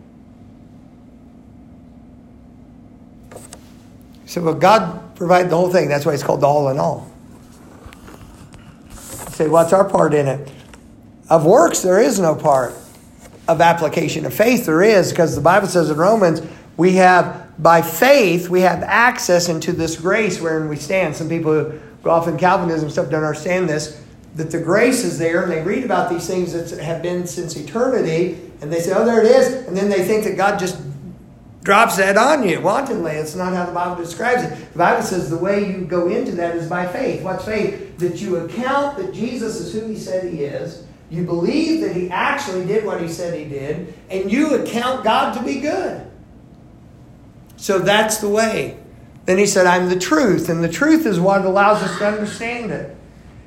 So, 4.25 4.43
well, 4.43 4.55
God 4.55 5.06
provided 5.17 5.51
the 5.51 5.57
whole 5.57 5.71
thing. 5.71 5.89
That's 5.89 6.07
why 6.07 6.15
it's 6.15 6.23
called 6.23 6.41
the 6.41 6.47
all 6.47 6.69
in 6.69 6.79
all. 6.79 7.11
You 8.91 9.33
say, 9.33 9.49
what's 9.49 9.73
our 9.73 9.89
part 9.89 10.15
in 10.15 10.29
it? 10.29 10.49
Of 11.29 11.45
works, 11.45 11.83
there 11.83 12.01
is 12.01 12.21
no 12.21 12.35
part. 12.35 12.75
Of 13.49 13.61
application 13.61 14.27
of 14.27 14.35
faith, 14.35 14.67
there 14.67 14.83
is, 14.83 15.11
because 15.11 15.37
the 15.37 15.41
Bible 15.41 15.69
says 15.69 15.89
in 15.89 15.97
Romans, 15.97 16.43
we 16.77 16.95
have, 16.95 17.53
by 17.63 17.81
faith, 17.81 18.49
we 18.49 18.63
have 18.63 18.83
access 18.83 19.49
into 19.49 19.73
this 19.73 19.97
grace 20.01 20.41
wherein 20.41 20.69
we 20.69 20.77
stand. 20.77 21.15
Some 21.15 21.29
people 21.29 21.53
who 21.53 21.81
go 22.03 22.11
off 22.11 22.27
in 22.27 22.37
Calvinism 22.37 22.91
stuff 22.91 23.09
don't 23.09 23.23
understand 23.23 23.69
this 23.69 24.03
that 24.37 24.51
the 24.51 24.61
grace 24.61 25.03
is 25.03 25.19
there 25.19 25.43
and 25.43 25.51
they 25.51 25.63
read 25.63 25.83
about 25.83 26.11
these 26.11 26.27
things 26.27 26.53
that 26.53 26.79
have 26.79 27.03
been 27.03 27.27
since 27.27 27.57
eternity 27.57 28.39
and 28.61 28.71
they 28.71 28.81
say, 28.81 28.93
oh, 28.95 29.05
there 29.05 29.23
it 29.23 29.27
is. 29.27 29.67
And 29.67 29.77
then 29.77 29.89
they 29.89 30.05
think 30.05 30.25
that 30.25 30.37
God 30.37 30.59
just 30.59 30.79
drops 31.67 31.97
that 31.97 32.17
on 32.17 32.49
you 32.49 32.61
wantonly. 32.61 33.11
It's 33.11 33.35
not 33.35 33.53
how 33.53 33.67
the 33.67 33.73
Bible 33.73 33.97
describes 33.97 34.45
it. 34.45 34.73
The 34.73 34.79
Bible 34.79 35.03
says 35.03 35.29
the 35.29 35.37
way 35.37 35.69
you 35.69 35.85
go 35.85 36.09
into 36.09 36.31
that 36.37 36.55
is 36.55 36.69
by 36.69 36.87
faith. 36.87 37.25
What's 37.25 37.45
faith? 37.45 37.99
That 37.99 38.21
you 38.21 38.37
account 38.37 38.99
that 38.99 39.13
Jesus 39.13 39.57
is 39.59 39.75
who 39.75 39.89
he 39.89 39.99
said 39.99 40.33
he 40.33 40.45
is. 40.45 40.85
You 41.11 41.25
believe 41.25 41.81
that 41.81 41.97
he 41.97 42.09
actually 42.09 42.65
did 42.67 42.87
what 42.87 43.01
he 43.01 43.09
said 43.09 43.37
he 43.37 43.47
did, 43.47 43.93
and 44.09 44.31
you 44.31 44.55
account 44.55 45.03
God 45.03 45.35
to 45.35 45.43
be 45.43 45.59
good. 45.59 46.09
So 47.57 47.81
that's 47.81 48.19
the 48.19 48.29
way. 48.29 48.79
Then 49.25 49.39
he 49.39 49.47
said, 49.47 49.67
I'm 49.67 49.89
the 49.89 49.99
truth, 49.99 50.49
and 50.49 50.63
the 50.63 50.69
truth 50.69 51.05
is 51.05 51.19
what 51.19 51.45
allows 51.45 51.83
us 51.83 51.99
to 51.99 52.07
understand 52.07 52.71
it. 52.71 52.97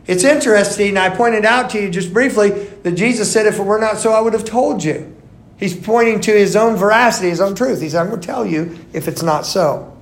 It's 0.07 0.25
interesting, 0.25 0.97
I 0.97 1.09
pointed 1.09 1.45
out 1.45 1.69
to 1.69 1.81
you 1.81 1.89
just 1.89 2.11
briefly 2.11 2.49
that 2.49 2.95
Jesus 2.95 3.31
said, 3.31 3.45
If 3.45 3.59
it 3.59 3.63
were 3.63 3.79
not 3.79 3.97
so, 3.97 4.11
I 4.11 4.19
would 4.19 4.33
have 4.33 4.43
told 4.43 4.83
you. 4.83 5.15
He's 5.59 5.77
pointing 5.77 6.21
to 6.21 6.31
his 6.31 6.55
own 6.55 6.77
veracity, 6.77 7.29
his 7.29 7.41
own 7.41 7.53
truth. 7.53 7.81
He 7.81 7.89
said, 7.89 8.01
I'm 8.01 8.07
going 8.07 8.21
to 8.21 8.25
tell 8.25 8.45
you 8.45 8.79
if 8.93 9.09
it's 9.09 9.21
not 9.21 9.45
so. 9.45 9.97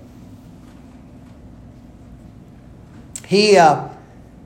He, 3.25 3.57
uh, 3.57 3.89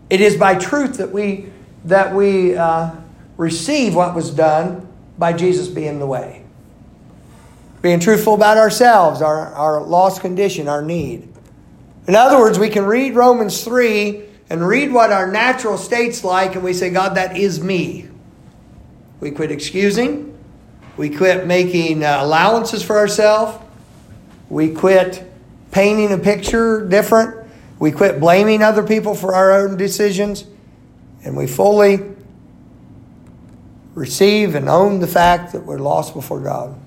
it 0.09 0.21
is 0.21 0.37
by 0.37 0.55
truth 0.55 0.97
that 0.97 1.11
we, 1.11 1.51
that 1.85 2.15
we 2.15 2.55
uh, 2.55 2.91
receive 3.35 3.93
what 3.93 4.15
was 4.15 4.31
done 4.31 4.87
by 5.17 5.33
Jesus 5.33 5.67
being 5.67 5.99
the 5.99 6.07
way. 6.07 6.45
Being 7.81 7.99
truthful 7.99 8.33
about 8.33 8.57
ourselves, 8.57 9.21
our, 9.21 9.53
our 9.53 9.81
lost 9.81 10.21
condition, 10.21 10.69
our 10.69 10.81
need. 10.81 11.27
In 12.07 12.15
other 12.15 12.39
words, 12.39 12.57
we 12.57 12.69
can 12.69 12.85
read 12.85 13.15
Romans 13.15 13.63
3 13.63 14.23
and 14.49 14.65
read 14.65 14.93
what 14.93 15.11
our 15.11 15.29
natural 15.29 15.77
state's 15.77 16.23
like, 16.23 16.55
and 16.55 16.63
we 16.63 16.73
say, 16.73 16.89
God, 16.89 17.15
that 17.15 17.35
is 17.35 17.61
me. 17.61 18.07
We 19.19 19.31
quit 19.31 19.51
excusing. 19.51 20.30
We 21.01 21.09
quit 21.09 21.47
making 21.47 22.03
uh, 22.03 22.19
allowances 22.21 22.83
for 22.83 22.95
ourselves. 22.95 23.57
We 24.51 24.69
quit 24.69 25.27
painting 25.71 26.11
a 26.11 26.17
picture 26.19 26.87
different. 26.87 27.43
We 27.79 27.91
quit 27.91 28.19
blaming 28.19 28.61
other 28.61 28.83
people 28.83 29.15
for 29.15 29.33
our 29.33 29.51
own 29.51 29.77
decisions. 29.77 30.45
And 31.23 31.35
we 31.35 31.47
fully 31.47 32.01
receive 33.95 34.53
and 34.53 34.69
own 34.69 34.99
the 34.99 35.07
fact 35.07 35.53
that 35.53 35.65
we're 35.65 35.79
lost 35.79 36.13
before 36.13 36.39
God. 36.39 36.79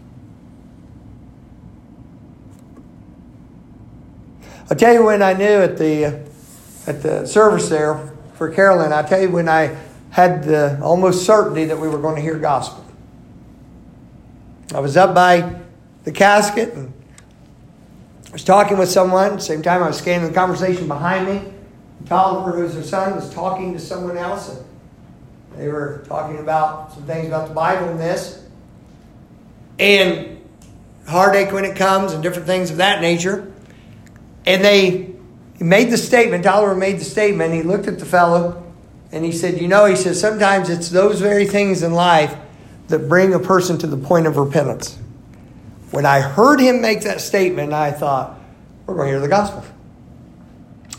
I'll 4.70 4.76
tell 4.76 4.94
you 4.94 5.02
when 5.02 5.22
I 5.22 5.32
knew 5.32 5.44
at 5.44 5.76
the 5.76 6.24
at 6.86 7.02
the 7.02 7.26
service 7.26 7.68
there 7.68 8.12
for 8.34 8.48
Carolyn, 8.48 8.92
I 8.92 9.02
tell 9.02 9.20
you 9.20 9.30
when 9.30 9.48
I 9.48 9.76
had 10.10 10.44
the 10.44 10.78
almost 10.80 11.26
certainty 11.26 11.64
that 11.64 11.80
we 11.80 11.88
were 11.88 11.98
going 11.98 12.14
to 12.14 12.22
hear 12.22 12.38
gospel. 12.38 12.84
I 14.74 14.80
was 14.80 14.96
up 14.96 15.14
by 15.14 15.60
the 16.02 16.10
casket 16.10 16.74
and 16.74 16.92
I 18.28 18.32
was 18.32 18.42
talking 18.42 18.76
with 18.76 18.88
someone. 18.90 19.38
Same 19.38 19.62
time 19.62 19.84
I 19.84 19.86
was 19.86 19.98
scanning 19.98 20.26
the 20.26 20.34
conversation 20.34 20.88
behind 20.88 21.28
me. 21.28 21.52
Tolliver, 22.06 22.58
who's 22.58 22.74
her 22.74 22.82
son, 22.82 23.14
was 23.14 23.32
talking 23.32 23.72
to 23.74 23.78
someone 23.78 24.18
else, 24.18 24.48
and 24.48 24.64
they 25.56 25.68
were 25.68 26.04
talking 26.08 26.38
about 26.38 26.92
some 26.92 27.04
things 27.04 27.28
about 27.28 27.48
the 27.48 27.54
Bible 27.54 27.88
and 27.88 28.00
this, 28.00 28.44
and 29.78 30.44
heartache 31.06 31.52
when 31.52 31.64
it 31.64 31.76
comes, 31.76 32.12
and 32.12 32.22
different 32.22 32.46
things 32.46 32.72
of 32.72 32.78
that 32.78 33.00
nature. 33.00 33.50
And 34.44 34.62
they 34.62 35.14
made 35.60 35.90
the 35.90 35.96
statement, 35.96 36.44
Tolliver 36.44 36.74
made 36.74 36.98
the 36.98 37.04
statement, 37.04 37.54
he 37.54 37.62
looked 37.62 37.86
at 37.86 38.00
the 38.00 38.04
fellow 38.04 38.60
and 39.12 39.24
he 39.24 39.30
said, 39.30 39.60
You 39.60 39.68
know, 39.68 39.84
he 39.84 39.94
says, 39.94 40.20
sometimes 40.20 40.68
it's 40.68 40.90
those 40.90 41.20
very 41.20 41.46
things 41.46 41.84
in 41.84 41.92
life 41.92 42.36
that 42.88 43.08
bring 43.08 43.34
a 43.34 43.38
person 43.38 43.78
to 43.78 43.86
the 43.86 43.96
point 43.96 44.26
of 44.26 44.36
repentance. 44.36 44.98
When 45.90 46.04
I 46.04 46.20
heard 46.20 46.60
him 46.60 46.80
make 46.80 47.02
that 47.02 47.20
statement, 47.20 47.72
I 47.72 47.92
thought, 47.92 48.38
We're 48.86 48.94
going 48.94 49.06
to 49.06 49.12
hear 49.12 49.20
the 49.20 49.28
gospel. 49.28 49.64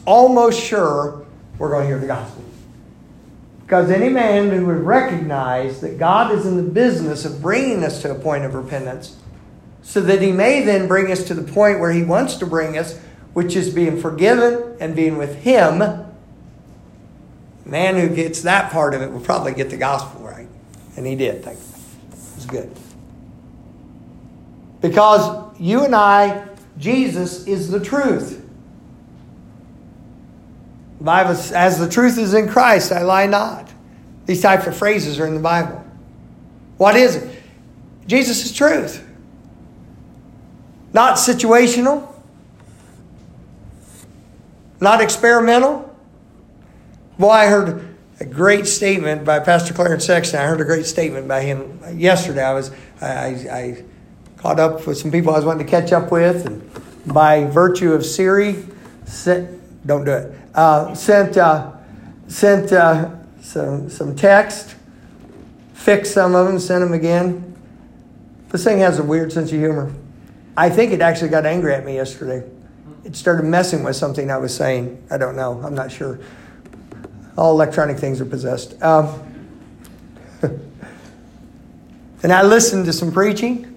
Almost 0.05 0.61
sure 0.61 1.25
we're 1.57 1.69
going 1.69 1.83
to 1.83 1.87
hear 1.87 1.99
the 1.99 2.07
gospel. 2.07 2.43
Because 3.61 3.89
any 3.89 4.09
man 4.09 4.51
who 4.51 4.65
would 4.67 4.81
recognize 4.81 5.81
that 5.81 5.97
God 5.97 6.31
is 6.31 6.45
in 6.45 6.57
the 6.57 6.63
business 6.63 7.25
of 7.25 7.41
bringing 7.41 7.83
us 7.83 8.01
to 8.03 8.11
a 8.11 8.15
point 8.15 8.45
of 8.45 8.53
repentance, 8.53 9.17
so 9.81 10.01
that 10.01 10.21
he 10.21 10.31
may 10.31 10.63
then 10.63 10.87
bring 10.87 11.11
us 11.11 11.23
to 11.25 11.33
the 11.33 11.43
point 11.43 11.79
where 11.79 11.91
he 11.91 12.03
wants 12.03 12.35
to 12.37 12.45
bring 12.45 12.77
us 12.77 12.99
which 13.35 13.53
is 13.57 13.69
being 13.69 13.99
forgiven 13.99 14.77
and 14.79 14.95
being 14.95 15.17
with 15.17 15.35
Him, 15.43 15.79
man 17.65 17.95
who 17.95 18.07
gets 18.07 18.43
that 18.43 18.71
part 18.71 18.93
of 18.93 19.01
it 19.01 19.11
will 19.11 19.19
probably 19.19 19.53
get 19.53 19.69
the 19.69 19.75
gospel 19.75 20.21
right. 20.21 20.47
And 20.95 21.05
he 21.05 21.17
did. 21.17 21.45
Was 22.45 22.51
good. 22.51 22.71
Because 24.81 25.55
you 25.59 25.83
and 25.83 25.95
I, 25.95 26.47
Jesus 26.77 27.47
is 27.47 27.69
the 27.69 27.79
truth. 27.79 28.43
Bible, 31.01 31.31
as 31.31 31.79
the 31.79 31.89
truth 31.89 32.17
is 32.17 32.33
in 32.33 32.47
Christ, 32.47 32.91
I 32.91 33.01
lie 33.03 33.27
not. 33.27 33.71
These 34.25 34.41
types 34.41 34.65
of 34.65 34.75
phrases 34.75 35.19
are 35.19 35.27
in 35.27 35.35
the 35.35 35.39
Bible. 35.39 35.83
What 36.77 36.95
is 36.95 37.15
it? 37.15 37.43
Jesus 38.07 38.45
is 38.45 38.53
truth. 38.53 39.03
Not 40.93 41.17
situational, 41.17 42.11
not 44.79 45.01
experimental. 45.01 45.95
Boy, 47.19 47.29
I 47.29 47.47
heard 47.47 47.94
a 48.19 48.25
great 48.25 48.65
statement 48.65 49.25
by 49.25 49.39
Pastor 49.39 49.73
Clarence 49.73 50.05
Sexton. 50.05 50.39
I 50.39 50.45
heard 50.45 50.61
a 50.61 50.65
great 50.65 50.85
statement 50.85 51.27
by 51.27 51.41
him 51.41 51.79
yesterday. 51.93 52.43
I 52.43 52.53
was 52.53 52.71
I, 53.01 53.25
I 53.51 53.83
caught 54.37 54.59
up 54.59 54.87
with 54.87 54.97
some 54.97 55.11
people 55.11 55.33
I 55.33 55.37
was 55.37 55.45
wanting 55.45 55.65
to 55.65 55.71
catch 55.71 55.91
up 55.91 56.11
with, 56.11 56.45
and 56.45 56.69
by 57.13 57.45
virtue 57.45 57.93
of 57.93 58.05
Siri, 58.05 58.63
sent, 59.05 59.87
don't 59.87 60.05
do 60.05 60.11
it. 60.11 60.37
Uh, 60.53 60.93
sent 60.95 61.37
uh, 61.37 61.73
sent 62.27 62.71
uh, 62.71 63.11
some 63.41 63.89
some 63.89 64.15
text, 64.15 64.75
fixed 65.73 66.13
some 66.13 66.35
of 66.35 66.47
them, 66.47 66.59
sent 66.59 66.83
them 66.83 66.93
again. 66.93 67.53
This 68.49 68.63
thing 68.63 68.79
has 68.79 68.99
a 68.99 69.03
weird 69.03 69.33
sense 69.33 69.51
of 69.51 69.59
humor. 69.59 69.93
I 70.55 70.69
think 70.69 70.93
it 70.93 71.01
actually 71.01 71.29
got 71.29 71.45
angry 71.45 71.73
at 71.73 71.85
me 71.85 71.95
yesterday 71.95 72.49
it 73.05 73.15
started 73.15 73.43
messing 73.45 73.83
with 73.83 73.95
something 73.95 74.31
I 74.31 74.37
was 74.37 74.53
saying. 74.53 75.01
I 75.11 75.17
don't 75.17 75.35
know. 75.35 75.61
I'm 75.63 75.75
not 75.75 75.91
sure. 75.91 76.19
All 77.37 77.51
electronic 77.51 77.97
things 77.97 78.21
are 78.21 78.25
possessed. 78.25 78.81
Um, 78.81 79.59
and 82.23 82.31
I 82.31 82.43
listened 82.43 82.85
to 82.85 82.93
some 82.93 83.11
preaching 83.11 83.75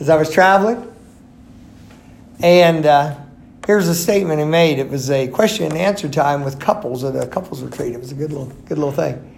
as 0.00 0.08
I 0.08 0.16
was 0.16 0.30
traveling. 0.30 0.92
And 2.40 2.86
uh, 2.86 3.16
here's 3.66 3.88
a 3.88 3.94
statement 3.94 4.40
he 4.40 4.46
made. 4.46 4.78
It 4.78 4.88
was 4.88 5.10
a 5.10 5.28
question 5.28 5.66
and 5.66 5.74
answer 5.74 6.08
time 6.08 6.44
with 6.44 6.60
couples 6.60 7.04
at 7.04 7.16
a 7.16 7.26
couples 7.26 7.62
retreat. 7.62 7.92
It 7.92 8.00
was 8.00 8.12
a 8.12 8.14
good 8.14 8.32
little, 8.32 8.52
good 8.66 8.78
little 8.78 8.92
thing. 8.92 9.32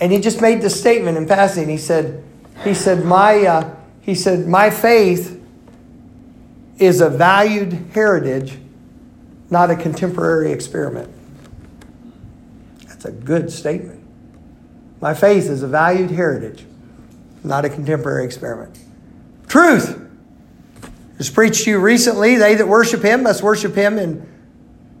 And 0.00 0.10
he 0.10 0.20
just 0.20 0.40
made 0.40 0.62
this 0.62 0.78
statement 0.78 1.18
in 1.18 1.26
passing. 1.26 1.68
He 1.68 1.76
said, 1.76 2.24
he 2.64 2.74
said, 2.74 3.04
my, 3.04 3.46
uh, 3.46 3.74
he 4.00 4.14
said, 4.14 4.46
my 4.46 4.70
faith 4.70 5.38
is 6.78 7.02
a 7.02 7.10
valued 7.10 7.72
heritage, 7.92 8.58
not 9.50 9.70
a 9.70 9.76
contemporary 9.76 10.52
experiment. 10.52 11.12
That's 13.00 13.14
a 13.14 13.18
good 13.18 13.50
statement. 13.50 14.04
My 15.00 15.14
faith 15.14 15.48
is 15.48 15.62
a 15.62 15.66
valued 15.66 16.10
heritage, 16.10 16.66
not 17.42 17.64
a 17.64 17.70
contemporary 17.70 18.26
experiment. 18.26 18.78
Truth. 19.48 19.98
As 21.18 21.30
preached 21.30 21.64
to 21.64 21.70
you 21.70 21.78
recently, 21.80 22.36
they 22.36 22.56
that 22.56 22.68
worship 22.68 23.02
him 23.02 23.22
must 23.22 23.42
worship 23.42 23.74
him 23.74 23.98
in 23.98 24.28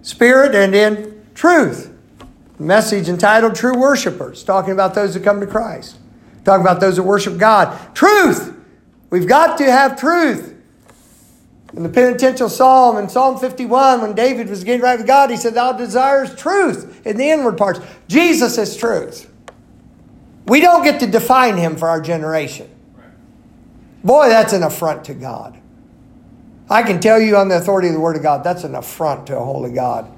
spirit 0.00 0.54
and 0.54 0.74
in 0.74 1.26
truth. 1.34 1.92
message 2.58 3.06
entitled 3.10 3.54
True 3.54 3.78
Worshippers, 3.78 4.44
talking 4.44 4.72
about 4.72 4.94
those 4.94 5.12
that 5.12 5.22
come 5.22 5.40
to 5.40 5.46
Christ. 5.46 5.98
Talking 6.42 6.62
about 6.62 6.80
those 6.80 6.96
that 6.96 7.02
worship 7.02 7.36
God. 7.36 7.94
Truth. 7.94 8.56
We've 9.10 9.28
got 9.28 9.58
to 9.58 9.64
have 9.64 10.00
truth. 10.00 10.56
In 11.72 11.84
the 11.84 11.88
penitential 11.88 12.48
psalm, 12.48 12.96
in 12.96 13.08
Psalm 13.08 13.38
51, 13.38 14.00
when 14.00 14.14
David 14.14 14.48
was 14.48 14.64
getting 14.64 14.80
right 14.80 14.98
with 14.98 15.06
God, 15.06 15.30
he 15.30 15.36
said, 15.36 15.54
Thou 15.54 15.72
desires 15.72 16.34
truth 16.34 17.06
in 17.06 17.16
the 17.16 17.30
inward 17.30 17.56
parts. 17.56 17.80
Jesus 18.08 18.58
is 18.58 18.76
truth. 18.76 19.30
We 20.46 20.60
don't 20.60 20.82
get 20.82 20.98
to 21.00 21.06
define 21.06 21.56
him 21.56 21.76
for 21.76 21.88
our 21.88 22.00
generation. 22.00 22.68
Boy, 24.02 24.28
that's 24.28 24.52
an 24.52 24.64
affront 24.64 25.04
to 25.04 25.14
God. 25.14 25.60
I 26.68 26.82
can 26.82 27.00
tell 27.00 27.20
you 27.20 27.36
on 27.36 27.48
the 27.48 27.56
authority 27.56 27.88
of 27.88 27.94
the 27.94 28.00
Word 28.00 28.16
of 28.16 28.22
God, 28.22 28.42
that's 28.42 28.64
an 28.64 28.74
affront 28.74 29.26
to 29.28 29.36
a 29.36 29.44
holy 29.44 29.72
God 29.72 30.10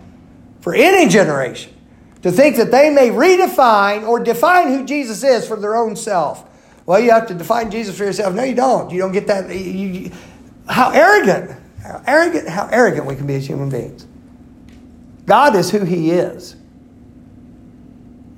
for 0.61 0.74
any 0.74 1.09
generation 1.09 1.74
to 2.22 2.30
think 2.30 2.57
that 2.57 2.70
they 2.70 2.88
may 2.88 3.09
redefine 3.09 4.07
or 4.07 4.20
define 4.20 4.68
who 4.68 4.84
Jesus 4.84 5.24
is 5.24 5.46
for 5.46 5.57
their 5.57 5.74
own 5.74 5.96
self. 5.96 6.48
Well, 6.86 7.00
you 7.00 7.11
have 7.11 7.26
to 7.28 7.34
define 7.34 7.70
Jesus 7.70 7.96
for 7.96 8.05
yourself. 8.05 8.34
No, 8.34 8.42
you 8.44 8.55
don't. 8.55 8.90
You 8.90 8.98
don't 9.00 9.12
get 9.12 9.26
that. 9.26 9.55
You, 9.55 10.11
how 10.68 10.90
arrogant, 10.90 11.58
how 11.82 12.02
arrogant, 12.06 12.48
how 12.48 12.68
arrogant 12.70 13.06
we 13.06 13.16
can 13.16 13.26
be 13.26 13.34
as 13.34 13.46
human 13.46 13.68
beings. 13.68 14.06
God 15.26 15.56
is 15.56 15.70
who 15.70 15.84
He 15.84 16.10
is. 16.10 16.56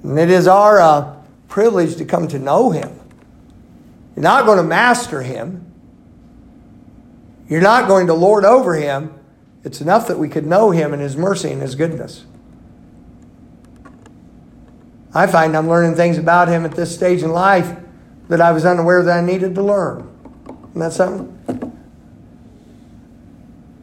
And 0.02 0.18
it 0.18 0.30
is 0.30 0.46
our 0.46 0.80
uh, 0.80 1.16
privilege 1.48 1.96
to 1.96 2.04
come 2.04 2.28
to 2.28 2.38
know 2.38 2.70
Him. 2.70 2.90
You're 4.14 4.22
not 4.22 4.46
going 4.46 4.58
to 4.58 4.64
master 4.64 5.22
Him. 5.22 5.72
You're 7.48 7.62
not 7.62 7.88
going 7.88 8.06
to 8.06 8.14
lord 8.14 8.44
over 8.44 8.74
Him. 8.74 9.14
It's 9.64 9.80
enough 9.80 10.08
that 10.08 10.18
we 10.18 10.28
could 10.28 10.46
know 10.46 10.70
Him 10.70 10.92
and 10.92 11.00
His 11.00 11.16
mercy 11.16 11.50
and 11.50 11.62
His 11.62 11.74
goodness. 11.74 12.24
I 15.14 15.26
find 15.26 15.56
I'm 15.56 15.68
learning 15.68 15.96
things 15.96 16.18
about 16.18 16.48
Him 16.48 16.64
at 16.64 16.72
this 16.72 16.94
stage 16.94 17.22
in 17.22 17.30
life 17.30 17.76
that 18.28 18.40
I 18.40 18.52
was 18.52 18.64
unaware 18.64 19.02
that 19.02 19.18
I 19.18 19.20
needed 19.20 19.54
to 19.54 19.62
learn. 19.62 20.10
Isn't 20.70 20.80
that 20.80 20.92
something? 20.92 21.63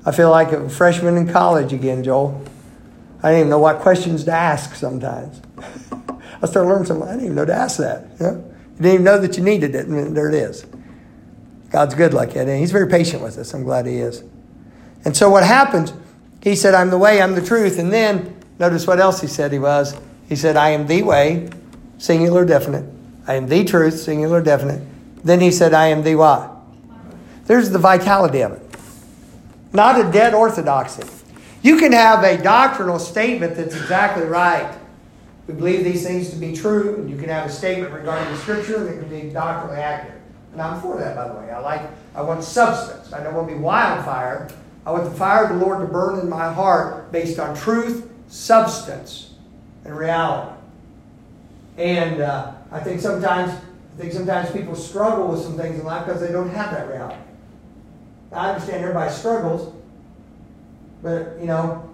I 0.06 0.12
feel 0.12 0.32
like 0.32 0.52
a 0.52 0.68
freshman 0.68 1.16
in 1.16 1.32
college 1.32 1.74
again, 1.74 2.04
Joel. 2.04 2.43
I 3.22 3.30
didn't 3.30 3.39
even 3.39 3.49
know 3.52 3.60
what 3.60 3.80
questions 3.80 4.24
to 4.24 4.32
ask 4.32 4.74
sometimes. 4.74 5.41
I 6.41 6.47
started 6.47 6.70
learning 6.70 6.86
something. 6.86 7.08
I 7.08 7.12
didn't 7.12 7.26
even 7.26 7.36
know 7.36 7.45
to 7.45 7.54
ask 7.54 7.78
that. 7.78 8.08
You, 8.20 8.26
know? 8.26 8.34
you 8.34 8.78
didn't 8.78 8.93
even 8.93 9.04
know 9.04 9.20
that 9.20 9.38
you 9.38 9.43
needed 9.43 9.76
it, 9.76 9.86
and 9.86 10.18
there 10.18 10.28
it 10.28 10.34
is. 10.34 10.66
God's 11.70 11.93
good 11.93 12.16
like 12.16 12.34
that, 12.34 12.47
and 12.47 12.60
He's 12.60 12.72
very 12.72 12.89
patient 12.89 13.22
with 13.22 13.38
us. 13.38 13.54
I'm 13.54 13.64
glad 13.64 13.86
He 13.86 13.97
is. 13.97 14.24
And 15.06 15.16
so 15.16 15.30
what 15.30 15.43
happens? 15.43 15.93
He 16.41 16.56
said, 16.56 16.74
I'm 16.74 16.89
the 16.89 16.97
way, 16.97 17.22
I'm 17.22 17.36
the 17.36 17.45
truth. 17.45 17.78
And 17.78 17.93
then, 17.93 18.36
notice 18.58 18.88
what 18.88 18.99
else 18.99 19.22
He 19.22 19.28
said 19.28 19.52
He 19.52 19.60
was. 19.60 19.95
He 20.28 20.36
said, 20.36 20.58
I 20.58 20.72
am 20.72 20.88
the 20.88 21.04
way, 21.04 21.49
singular, 21.99 22.43
definite. 22.43 22.86
I 23.28 23.36
am 23.36 23.47
the 23.47 23.64
truth, 23.64 23.99
singular, 23.99 24.41
definite. 24.41 24.82
Then 25.24 25.41
He 25.41 25.52
said, 25.52 25.76
I 25.76 25.88
am 25.88 26.04
the 26.04 26.16
what? 26.16 26.52
There's 27.45 27.70
the 27.70 27.80
vitality 27.80 28.41
of 28.41 28.54
it 28.54 28.61
not 29.74 29.99
a 29.99 30.11
dead 30.11 30.34
orthodoxy. 30.34 31.03
You 31.61 31.78
can 31.78 31.91
have 31.91 32.24
a 32.24 32.41
doctrinal 32.41 32.99
statement 32.99 33.55
that's 33.55 33.76
exactly 33.76 34.24
right. 34.24 34.78
We 35.47 35.53
believe 35.53 35.84
these 35.84 36.05
things 36.05 36.30
to 36.32 36.36
be 36.36 36.55
true, 36.55 36.95
and 36.95 37.09
you 37.09 37.17
can 37.17 37.30
have 37.30 37.47
a 37.47 37.51
statement 37.51 37.93
regarding 37.93 38.32
the 38.34 38.39
scripture 38.39 38.84
that 38.84 38.99
can 38.99 39.09
be 39.09 39.30
doctrinally 39.30 39.82
accurate. 39.82 40.22
And 40.53 40.61
I'm 40.61 40.82
for 40.82 40.97
that, 40.97 41.15
by 41.15 41.28
the 41.28 41.34
way. 41.36 41.51
I 41.51 41.59
like, 41.59 41.82
I 42.15 42.22
want 42.22 42.43
substance. 42.43 43.13
I 43.13 43.24
don't 43.24 43.34
want 43.34 43.47
to 43.49 43.55
be 43.55 43.59
wildfire. 43.59 44.49
I 44.86 44.91
want 44.91 45.05
the 45.05 45.11
fire 45.11 45.45
of 45.45 45.59
the 45.59 45.65
Lord 45.65 45.80
to 45.80 45.91
burn 45.91 46.19
in 46.19 46.30
my 46.30 46.51
heart 46.51 47.11
based 47.11 47.39
on 47.39 47.55
truth, 47.55 48.11
substance, 48.28 49.34
and 49.86 49.95
reality. 49.95 50.55
And 51.78 52.22
uh, 52.22 52.53
I 52.72 52.80
think 52.80 53.01
sometimes, 53.01 53.51
I 53.51 54.01
think 54.01 54.13
sometimes 54.13 54.51
people 54.51 54.76
struggle 54.76 55.28
with 55.28 55.41
some 55.41 55.55
things 55.57 55.80
in 55.80 55.86
life 55.86 56.05
because 56.05 56.22
they 56.22 56.32
don't 56.32 56.49
have 56.49 56.72
that 56.72 56.88
reality. 56.89 57.22
I 58.32 58.51
understand 58.51 58.82
everybody 58.82 59.11
struggles, 59.13 59.73
but 61.03 61.38
you 61.39 61.47
know, 61.47 61.89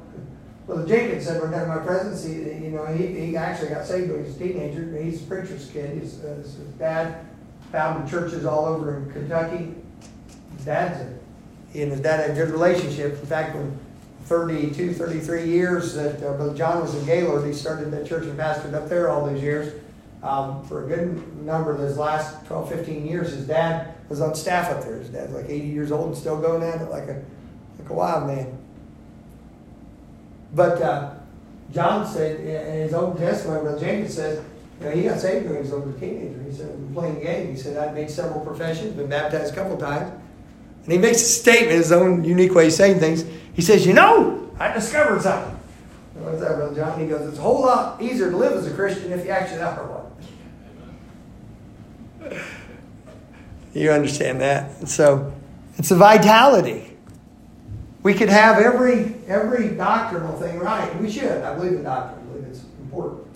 well, 0.67 0.85
Jenkins 0.85 1.25
said 1.25 1.41
time 1.41 1.53
in 1.53 1.67
my 1.67 1.77
presidency, 1.77 2.63
you 2.63 2.71
know, 2.71 2.85
he, 2.87 3.07
he 3.07 3.37
actually 3.37 3.69
got 3.69 3.85
saved 3.85 4.11
when 4.11 4.19
he 4.19 4.27
was 4.27 4.35
a 4.35 4.39
teenager. 4.39 5.01
He's 5.01 5.23
a 5.23 5.25
preacher's 5.25 5.69
kid. 5.71 5.97
His, 5.97 6.23
uh, 6.23 6.35
his 6.35 6.55
dad 6.77 7.25
founded 7.71 8.09
churches 8.09 8.45
all 8.45 8.65
over 8.65 8.97
in 8.97 9.11
Kentucky. 9.13 9.73
His 10.57 10.65
dad's 10.65 10.99
a, 10.99 11.17
and 11.79 11.91
his 11.91 12.01
dad 12.01 12.19
had 12.19 12.31
a 12.31 12.33
good 12.33 12.49
relationship. 12.49 13.13
In 13.13 13.25
fact, 13.25 13.55
when 13.55 13.79
32, 14.25 14.93
33 14.93 15.45
years 15.45 15.93
that 15.93 16.17
uh, 16.17 16.33
Brother 16.33 16.53
John 16.53 16.81
was 16.81 16.93
in 16.95 17.05
Gaylord, 17.05 17.47
he 17.47 17.53
started 17.53 17.89
that 17.91 18.05
church 18.05 18.25
and 18.25 18.37
pastored 18.37 18.73
up 18.73 18.89
there 18.89 19.09
all 19.09 19.25
those 19.25 19.41
years. 19.41 19.81
Um, 20.21 20.65
for 20.67 20.83
a 20.83 20.87
good 20.87 21.45
number 21.45 21.71
of 21.71 21.77
those 21.77 21.97
last 21.97 22.45
12, 22.47 22.69
15 22.69 23.07
years, 23.07 23.31
his 23.31 23.47
dad 23.47 23.93
was 24.09 24.21
on 24.21 24.35
staff 24.35 24.71
up 24.71 24.83
there. 24.83 24.97
His 24.97 25.09
dad's 25.09 25.33
like 25.33 25.45
80 25.45 25.67
years 25.67 25.91
old 25.91 26.07
and 26.07 26.17
still 26.17 26.39
going 26.39 26.63
at 26.63 26.81
it 26.81 26.89
like 26.89 27.07
a, 27.07 27.23
like 27.79 27.89
a 27.89 27.93
wild 27.93 28.27
man. 28.27 28.57
But 30.53 30.81
uh, 30.81 31.13
John 31.73 32.07
said 32.07 32.39
in 32.39 32.81
his 32.81 32.93
own 32.93 33.17
testimony, 33.17 33.61
Brother 33.61 33.79
Jenkins 33.79 34.15
says, 34.15 34.43
you 34.79 34.85
know, 34.85 34.91
he 34.91 35.03
got 35.03 35.19
saved 35.19 35.45
when 35.45 35.55
he 35.55 35.61
was 35.61 35.71
a 35.71 35.99
teenager. 35.99 36.41
He 36.43 36.55
said, 36.55 36.69
I'm 36.69 36.93
playing 36.93 37.15
the 37.15 37.21
game. 37.21 37.49
He 37.49 37.57
said, 37.57 37.77
I've 37.77 37.95
made 37.95 38.09
several 38.09 38.45
professions, 38.45 38.95
been 38.95 39.09
baptized 39.09 39.53
a 39.53 39.55
couple 39.55 39.77
times. 39.77 40.11
And 40.83 40.93
he 40.93 40.99
makes 40.99 41.21
a 41.21 41.25
statement, 41.25 41.71
his 41.71 41.91
own 41.91 42.23
unique 42.23 42.53
way 42.53 42.67
of 42.67 42.73
saying 42.73 42.99
things. 42.99 43.25
He 43.53 43.61
says, 43.61 43.85
You 43.85 43.93
know, 43.93 44.49
I 44.59 44.71
discovered 44.71 45.21
something. 45.21 45.59
What's 46.13 46.39
that, 46.39 46.55
Brother 46.55 46.75
John? 46.75 46.99
He 46.99 47.07
goes, 47.07 47.27
It's 47.27 47.39
a 47.39 47.41
whole 47.41 47.61
lot 47.61 48.01
easier 48.01 48.31
to 48.31 48.37
live 48.37 48.53
as 48.53 48.67
a 48.67 48.73
Christian 48.73 49.11
if 49.11 49.25
you 49.25 49.31
actually 49.31 49.61
are 49.61 49.73
one. 49.83 50.05
You 53.77 53.91
understand 53.91 54.41
that? 54.41 54.87
So 54.87 55.31
it's 55.77 55.91
a 55.91 55.95
vitality. 55.95 56.97
We 58.01 58.15
could 58.15 58.29
have 58.29 58.57
every 58.57 59.15
every 59.27 59.69
doctrinal 59.69 60.35
thing 60.39 60.57
right. 60.57 60.99
We 60.99 61.11
should. 61.11 61.43
I 61.43 61.53
believe 61.53 61.73
in 61.73 61.83
doctrine. 61.83 62.19
I 62.19 62.31
believe 62.31 62.47
it's 62.47 62.63
important. 62.79 63.27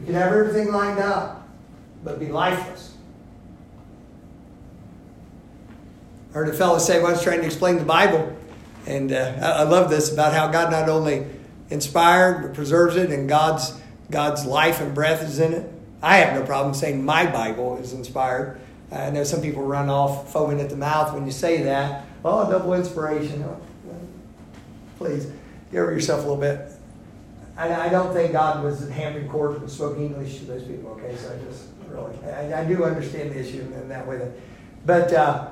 We 0.00 0.06
could 0.06 0.16
have 0.16 0.32
everything 0.32 0.72
lined 0.72 0.98
up, 0.98 1.46
but 2.02 2.18
be 2.18 2.26
lifeless. 2.26 2.94
I 6.30 6.34
heard 6.34 6.48
a 6.48 6.52
fellow 6.52 6.78
say 6.78 7.00
once 7.00 7.22
trying 7.22 7.40
to 7.40 7.46
explain 7.46 7.76
the 7.76 7.84
Bible, 7.84 8.36
and 8.86 9.12
uh, 9.12 9.34
I, 9.40 9.50
I 9.50 9.62
love 9.62 9.88
this 9.88 10.12
about 10.12 10.32
how 10.32 10.48
God 10.48 10.72
not 10.72 10.88
only 10.88 11.26
inspired 11.70 12.42
but 12.42 12.54
preserves 12.54 12.96
it, 12.96 13.10
and 13.10 13.28
God's 13.28 13.80
God's 14.10 14.44
life 14.44 14.80
and 14.80 14.92
breath 14.92 15.22
is 15.22 15.38
in 15.38 15.52
it. 15.52 15.72
I 16.02 16.16
have 16.16 16.34
no 16.34 16.44
problem 16.44 16.74
saying 16.74 17.04
my 17.04 17.30
Bible 17.30 17.78
is 17.78 17.92
inspired 17.92 18.60
I 18.92 19.10
know 19.10 19.24
some 19.24 19.40
people 19.40 19.62
run 19.62 19.88
off 19.88 20.32
foaming 20.32 20.60
at 20.60 20.68
the 20.68 20.76
mouth 20.76 21.14
when 21.14 21.24
you 21.24 21.32
say 21.32 21.62
that. 21.62 22.06
Oh, 22.24 22.50
double 22.50 22.74
inspiration. 22.74 23.44
Oh, 23.44 23.60
please, 24.98 25.30
get 25.70 25.80
over 25.80 25.92
yourself 25.92 26.20
a 26.20 26.22
little 26.22 26.36
bit. 26.36 26.72
I, 27.56 27.86
I 27.86 27.88
don't 27.88 28.12
think 28.12 28.32
God 28.32 28.64
was 28.64 28.82
at 28.82 28.90
Hampton 28.90 29.28
Court 29.28 29.58
and 29.58 29.70
spoke 29.70 29.98
English 29.98 30.38
to 30.38 30.44
those 30.46 30.64
people, 30.64 30.90
okay? 30.92 31.14
So 31.16 31.32
I 31.32 31.44
just 31.50 31.68
really, 31.88 32.16
I, 32.24 32.62
I 32.62 32.64
do 32.64 32.84
understand 32.84 33.32
the 33.32 33.38
issue 33.38 33.60
in 33.60 33.88
that 33.88 34.06
way. 34.06 34.18
That, 34.18 34.30
but 34.86 35.12
uh, 35.12 35.50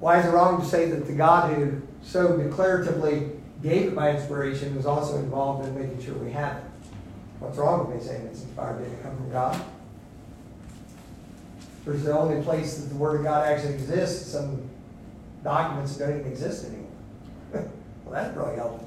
why 0.00 0.20
is 0.20 0.26
it 0.26 0.30
wrong 0.30 0.60
to 0.60 0.66
say 0.66 0.90
that 0.90 1.06
the 1.06 1.12
God 1.12 1.54
who 1.54 1.82
so 2.02 2.38
declaratively 2.38 3.36
gave 3.62 3.88
it 3.88 3.96
by 3.96 4.12
inspiration 4.12 4.76
was 4.76 4.86
also 4.86 5.18
involved 5.18 5.66
in 5.66 5.74
making 5.78 6.02
sure 6.02 6.14
we 6.14 6.30
have 6.30 6.58
it? 6.58 6.64
What's 7.40 7.58
wrong 7.58 7.86
with 7.86 8.00
me 8.00 8.06
saying 8.06 8.26
it's 8.26 8.42
inspired? 8.42 8.80
It 8.82 9.02
come 9.02 9.16
from 9.16 9.30
God? 9.30 9.64
There's 11.88 12.02
the 12.02 12.12
only 12.12 12.42
place 12.42 12.76
that 12.76 12.90
the 12.90 12.96
Word 12.96 13.16
of 13.16 13.22
God 13.24 13.48
actually 13.48 13.72
exists. 13.72 14.32
Some 14.32 14.60
documents 15.42 15.96
don't 15.96 16.20
even 16.20 16.30
exist 16.30 16.66
anymore. 16.66 16.90
well, 18.04 18.12
that 18.12 18.36
really 18.36 18.56
helps. 18.56 18.84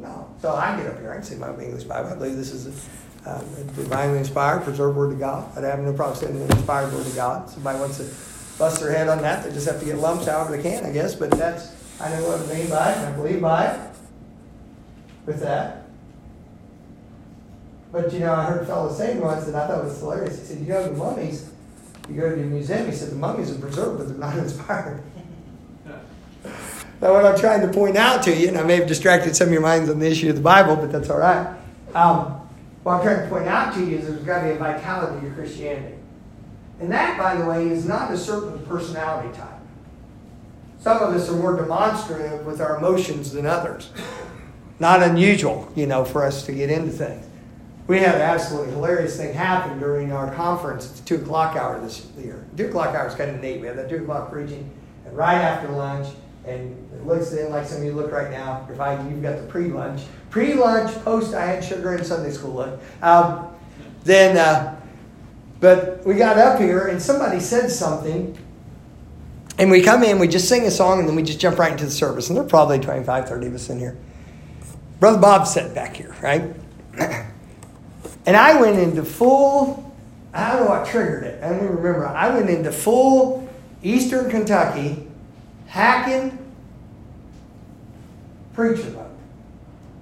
No. 0.00 0.28
So 0.40 0.52
I 0.52 0.76
get 0.76 0.88
up 0.88 0.98
here, 0.98 1.12
I 1.12 1.14
can 1.14 1.22
say 1.22 1.36
my 1.36 1.50
English 1.50 1.84
Bible. 1.84 2.10
I 2.10 2.16
believe 2.16 2.34
this 2.34 2.50
is 2.50 2.66
a, 3.24 3.30
um, 3.30 3.46
a 3.60 3.62
divinely 3.74 4.18
inspired, 4.18 4.64
preserved 4.64 4.96
Word 4.96 5.12
of 5.12 5.20
God. 5.20 5.56
I'd 5.56 5.62
have 5.62 5.78
no 5.78 5.92
problem 5.92 6.18
saying 6.18 6.36
the 6.36 6.56
inspired 6.56 6.92
Word 6.92 7.06
of 7.06 7.14
God. 7.14 7.48
Somebody 7.48 7.78
wants 7.78 7.98
to 7.98 8.58
bust 8.58 8.80
their 8.80 8.90
head 8.90 9.08
on 9.08 9.22
that, 9.22 9.44
they 9.44 9.52
just 9.52 9.68
have 9.68 9.78
to 9.78 9.86
get 9.86 9.98
lumps 9.98 10.26
however 10.26 10.56
they 10.56 10.62
can, 10.64 10.84
I 10.84 10.90
guess. 10.90 11.14
But 11.14 11.30
that's, 11.30 11.70
I 12.00 12.10
know 12.10 12.26
what 12.26 12.40
I 12.40 12.54
mean 12.58 12.68
by 12.68 12.90
it, 12.90 12.98
and 12.98 13.06
I 13.06 13.12
believe 13.12 13.40
by 13.40 13.66
it 13.66 13.90
with 15.26 15.38
that. 15.42 15.84
But 17.92 18.12
you 18.12 18.18
know, 18.18 18.32
I 18.32 18.46
heard 18.46 18.62
a 18.62 18.66
fellow 18.66 18.92
say 18.92 19.16
once, 19.16 19.46
and 19.46 19.56
I 19.56 19.68
thought 19.68 19.78
it 19.78 19.84
was 19.84 20.00
hilarious. 20.00 20.40
He 20.40 20.44
said, 20.44 20.58
"You 20.62 20.72
know, 20.72 20.82
the 20.88 20.96
mummies. 20.96 21.51
You 22.08 22.20
go 22.20 22.30
to 22.30 22.36
the 22.36 22.42
museum. 22.42 22.86
He 22.86 22.92
said 22.92 23.10
the 23.10 23.16
mummies 23.16 23.50
are 23.50 23.58
preserved, 23.58 23.98
but 23.98 24.08
they're 24.08 24.18
not 24.18 24.36
inspired." 24.36 25.02
now, 27.00 27.12
what 27.12 27.24
I'm 27.24 27.38
trying 27.38 27.60
to 27.62 27.68
point 27.68 27.96
out 27.96 28.22
to 28.24 28.34
you, 28.34 28.48
and 28.48 28.58
I 28.58 28.62
may 28.62 28.76
have 28.76 28.88
distracted 28.88 29.36
some 29.36 29.48
of 29.48 29.52
your 29.52 29.62
minds 29.62 29.88
on 29.88 29.98
the 29.98 30.10
issue 30.10 30.30
of 30.30 30.36
the 30.36 30.42
Bible, 30.42 30.76
but 30.76 30.90
that's 30.90 31.10
all 31.10 31.18
right. 31.18 31.46
Um, 31.94 32.40
what 32.82 32.94
I'm 32.94 33.02
trying 33.02 33.22
to 33.22 33.28
point 33.28 33.46
out 33.46 33.74
to 33.74 33.80
you 33.84 33.98
is 33.98 34.08
there's 34.08 34.22
got 34.24 34.40
to 34.42 34.48
be 34.48 34.50
a 34.52 34.58
vitality 34.58 35.26
to 35.26 35.34
Christianity, 35.34 35.96
and 36.80 36.90
that, 36.90 37.18
by 37.18 37.36
the 37.36 37.46
way, 37.46 37.68
is 37.68 37.86
not 37.86 38.10
a 38.10 38.18
certain 38.18 38.64
personality 38.66 39.36
type. 39.36 39.48
Some 40.80 40.98
of 40.98 41.14
us 41.14 41.28
are 41.28 41.36
more 41.36 41.56
demonstrative 41.56 42.44
with 42.44 42.60
our 42.60 42.76
emotions 42.76 43.30
than 43.32 43.46
others. 43.46 43.90
Not 44.80 45.00
unusual, 45.00 45.70
you 45.76 45.86
know, 45.86 46.04
for 46.04 46.24
us 46.24 46.44
to 46.46 46.52
get 46.52 46.70
into 46.70 46.90
things. 46.90 47.24
We 47.92 47.98
had 47.98 48.14
an 48.14 48.22
absolutely 48.22 48.72
hilarious 48.72 49.18
thing 49.18 49.34
happen 49.34 49.78
during 49.78 50.12
our 50.14 50.34
conference. 50.34 50.90
It's 50.90 51.00
two 51.00 51.16
o'clock 51.16 51.56
hour 51.56 51.78
this 51.78 52.06
year. 52.16 52.42
Two 52.56 52.68
o'clock 52.68 52.94
hour 52.94 53.06
is 53.06 53.14
kind 53.14 53.30
of 53.30 53.42
neat. 53.42 53.60
We 53.60 53.66
had 53.66 53.76
that 53.76 53.90
two 53.90 53.96
o'clock 53.96 54.32
preaching, 54.32 54.70
and 55.04 55.14
right 55.14 55.34
after 55.36 55.68
lunch, 55.68 56.08
and 56.46 56.70
it 56.94 57.06
looks 57.06 57.34
in 57.34 57.50
like 57.50 57.66
some 57.66 57.80
of 57.80 57.84
you 57.84 57.92
look 57.92 58.10
right 58.10 58.30
now. 58.30 58.66
If 58.72 58.80
I, 58.80 58.94
you've 59.10 59.20
got 59.20 59.36
the 59.36 59.42
pre-lunch, 59.42 60.04
pre-lunch, 60.30 61.04
post. 61.04 61.34
I 61.34 61.44
had 61.44 61.62
sugar 61.62 61.94
in 61.94 62.02
Sunday 62.02 62.30
school 62.30 62.54
look. 62.54 62.80
Um, 63.02 63.48
then, 64.04 64.38
uh, 64.38 64.80
but 65.60 66.02
we 66.06 66.14
got 66.14 66.38
up 66.38 66.58
here, 66.58 66.86
and 66.86 67.02
somebody 67.02 67.40
said 67.40 67.70
something, 67.70 68.38
and 69.58 69.70
we 69.70 69.82
come 69.82 70.02
in, 70.02 70.18
we 70.18 70.28
just 70.28 70.48
sing 70.48 70.64
a 70.64 70.70
song, 70.70 71.00
and 71.00 71.06
then 71.06 71.14
we 71.14 71.22
just 71.22 71.40
jump 71.40 71.58
right 71.58 71.72
into 71.72 71.84
the 71.84 71.90
service. 71.90 72.30
And 72.30 72.38
there 72.38 72.44
are 72.46 72.48
probably 72.48 72.78
25, 72.78 73.28
30 73.28 73.46
of 73.48 73.54
us 73.54 73.68
in 73.68 73.78
here. 73.78 73.98
Brother 74.98 75.18
Bob 75.18 75.46
sat 75.46 75.74
back 75.74 75.94
here, 75.94 76.16
right? 76.22 76.56
And 78.26 78.36
I 78.36 78.60
went 78.60 78.78
into 78.78 79.04
full, 79.04 79.94
I 80.32 80.52
don't 80.52 80.64
know 80.64 80.70
what 80.70 80.86
triggered 80.86 81.24
it. 81.24 81.42
I 81.42 81.48
don't 81.48 81.64
even 81.64 81.76
remember. 81.76 82.06
I 82.06 82.34
went 82.34 82.48
into 82.48 82.70
full 82.70 83.48
Eastern 83.82 84.30
Kentucky 84.30 85.08
hacking 85.66 86.38
preacher 88.54 88.90
mode. 88.90 89.06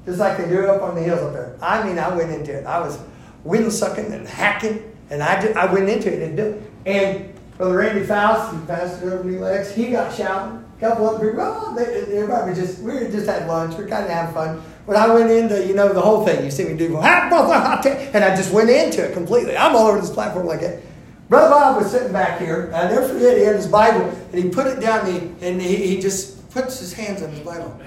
Just 0.05 0.19
like 0.19 0.39
they 0.39 0.49
do 0.49 0.67
up 0.67 0.83
on 0.83 0.95
the 0.95 1.03
hills 1.03 1.21
up 1.21 1.33
there. 1.33 1.57
I 1.63 1.87
mean, 1.87 1.99
I 1.99 2.15
went 2.15 2.31
into 2.31 2.53
it. 2.53 2.67
I 2.67 2.81
was 2.81 2.99
wind 3.45 3.73
sucking 3.73 4.13
and 4.13 4.27
hacking, 4.27 4.97
and 5.09 5.23
I, 5.23 5.41
did, 5.41 5.57
I 5.57 5.73
went 5.73 5.89
into 5.89 6.13
it. 6.13 6.39
And, 6.39 6.69
and 6.87 7.35
Brother 7.57 7.77
Randy 7.77 8.05
Faust, 8.05 8.55
who 8.55 8.65
pastor 8.67 9.15
over 9.15 9.25
New 9.25 9.39
Lex, 9.39 9.75
he 9.75 9.91
got 9.91 10.15
shouting. 10.15 10.65
Couple 10.81 11.11
other 11.11 11.29
people, 11.29 11.43
oh, 11.43 11.75
they, 11.77 12.17
everybody 12.17 12.55
just, 12.55 12.79
we 12.81 13.01
just 13.11 13.27
had 13.27 13.47
lunch. 13.47 13.77
We 13.77 13.85
kind 13.85 14.05
of 14.05 14.11
having 14.11 14.35
fun. 14.35 14.63
But 14.87 14.97
I 14.97 15.13
went 15.13 15.31
into, 15.31 15.67
you 15.67 15.75
know, 15.75 15.93
the 15.93 16.01
whole 16.01 16.25
thing. 16.25 16.43
You 16.43 16.51
see 16.51 16.65
me 16.65 16.75
do, 16.75 16.97
and 16.97 18.25
I 18.25 18.35
just 18.35 18.51
went 18.51 18.71
into 18.71 19.05
it 19.05 19.13
completely. 19.13 19.59
I'm 19.59 19.77
all 19.77 19.89
over 19.89 20.01
this 20.01 20.09
platform 20.09 20.47
like 20.47 20.61
that. 20.61 20.81
Brother 21.29 21.51
Bob 21.51 21.83
was 21.83 21.93
sitting 21.93 22.13
back 22.13 22.41
here. 22.41 22.65
And 22.67 22.75
I 22.75 22.89
never 22.89 23.07
forget, 23.07 23.37
he 23.37 23.45
had 23.45 23.57
his 23.57 23.67
Bible, 23.67 24.09
and 24.33 24.43
he 24.43 24.49
put 24.49 24.67
it 24.67 24.81
down, 24.81 25.07
and 25.07 25.39
he, 25.39 25.47
and 25.47 25.61
he, 25.61 25.77
he 25.77 26.01
just 26.01 26.51
puts 26.51 26.81
his 26.81 26.95
hands 26.95 27.23
on 27.23 27.29
his 27.29 27.41
Bible. 27.41 27.79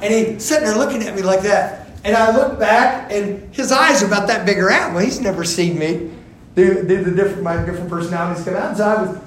And 0.00 0.14
he's 0.14 0.44
sitting 0.44 0.64
there 0.64 0.78
looking 0.78 1.02
at 1.02 1.16
me 1.16 1.22
like 1.22 1.40
that. 1.40 1.88
And 2.04 2.16
I 2.16 2.34
look 2.36 2.56
back, 2.56 3.10
and 3.10 3.52
his 3.52 3.72
eyes 3.72 4.00
are 4.02 4.06
about 4.06 4.28
that 4.28 4.46
big 4.46 4.60
around. 4.60 4.94
Well, 4.94 5.04
he's 5.04 5.20
never 5.20 5.42
seen 5.42 5.76
me 5.76 6.12
do, 6.54 6.86
do 6.86 7.02
the 7.02 7.10
different, 7.10 7.42
my 7.42 7.56
different 7.64 7.90
personalities 7.90 8.44
come 8.44 8.54
out. 8.54 8.76
So 8.76 8.84
I 8.84 9.02
was 9.02 9.18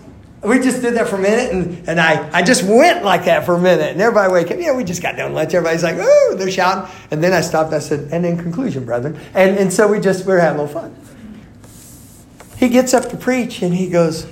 we 0.43 0.59
just 0.59 0.81
did 0.81 0.95
that 0.95 1.07
for 1.07 1.17
a 1.17 1.19
minute, 1.19 1.51
and, 1.51 1.87
and 1.87 2.01
I, 2.01 2.27
I 2.33 2.41
just 2.41 2.63
went 2.63 3.05
like 3.05 3.25
that 3.25 3.45
for 3.45 3.53
a 3.55 3.59
minute, 3.59 3.91
and 3.91 4.01
everybody 4.01 4.33
wake 4.33 4.49
up. 4.49 4.57
Know, 4.57 4.73
we 4.73 4.83
just 4.83 5.01
got 5.01 5.15
done 5.15 5.33
lunch. 5.33 5.53
Everybody's 5.53 5.83
like, 5.83 5.97
"Oh!" 5.99 6.35
They're 6.35 6.49
shouting, 6.49 6.91
and 7.11 7.23
then 7.23 7.31
I 7.31 7.41
stopped. 7.41 7.73
I 7.73 7.79
said, 7.79 8.09
"And 8.11 8.25
in 8.25 8.37
conclusion, 8.37 8.83
brethren," 8.83 9.19
and 9.35 9.57
and 9.57 9.71
so 9.71 9.87
we 9.87 9.99
just 9.99 10.25
we 10.25 10.33
are 10.33 10.39
having 10.39 10.59
a 10.59 10.63
little 10.63 10.81
fun. 10.81 10.95
He 12.57 12.69
gets 12.69 12.93
up 12.95 13.09
to 13.09 13.17
preach, 13.17 13.61
and 13.61 13.71
he 13.71 13.87
goes, 13.87 14.25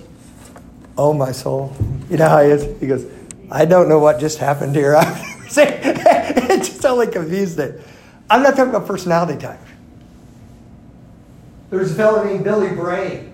"Oh 0.97 1.13
my 1.13 1.31
soul," 1.31 1.75
you 2.09 2.17
know 2.17 2.27
how 2.27 2.41
he 2.41 2.49
is. 2.49 2.79
He 2.79 2.87
goes, 2.87 3.05
"I 3.51 3.65
don't 3.65 3.87
know 3.87 3.99
what 3.99 4.19
just 4.19 4.39
happened 4.39 4.75
here." 4.75 4.95
it 5.51 6.57
just 6.57 6.81
totally 6.81 7.07
confused 7.07 7.59
it. 7.59 7.81
I'm 8.29 8.41
not 8.41 8.55
talking 8.55 8.69
about 8.73 8.87
personality 8.87 9.39
type. 9.39 9.59
There 11.69 11.79
was 11.79 11.91
a 11.91 11.95
fellow 11.95 12.23
named 12.23 12.43
Billy 12.43 12.69
Bray, 12.69 13.29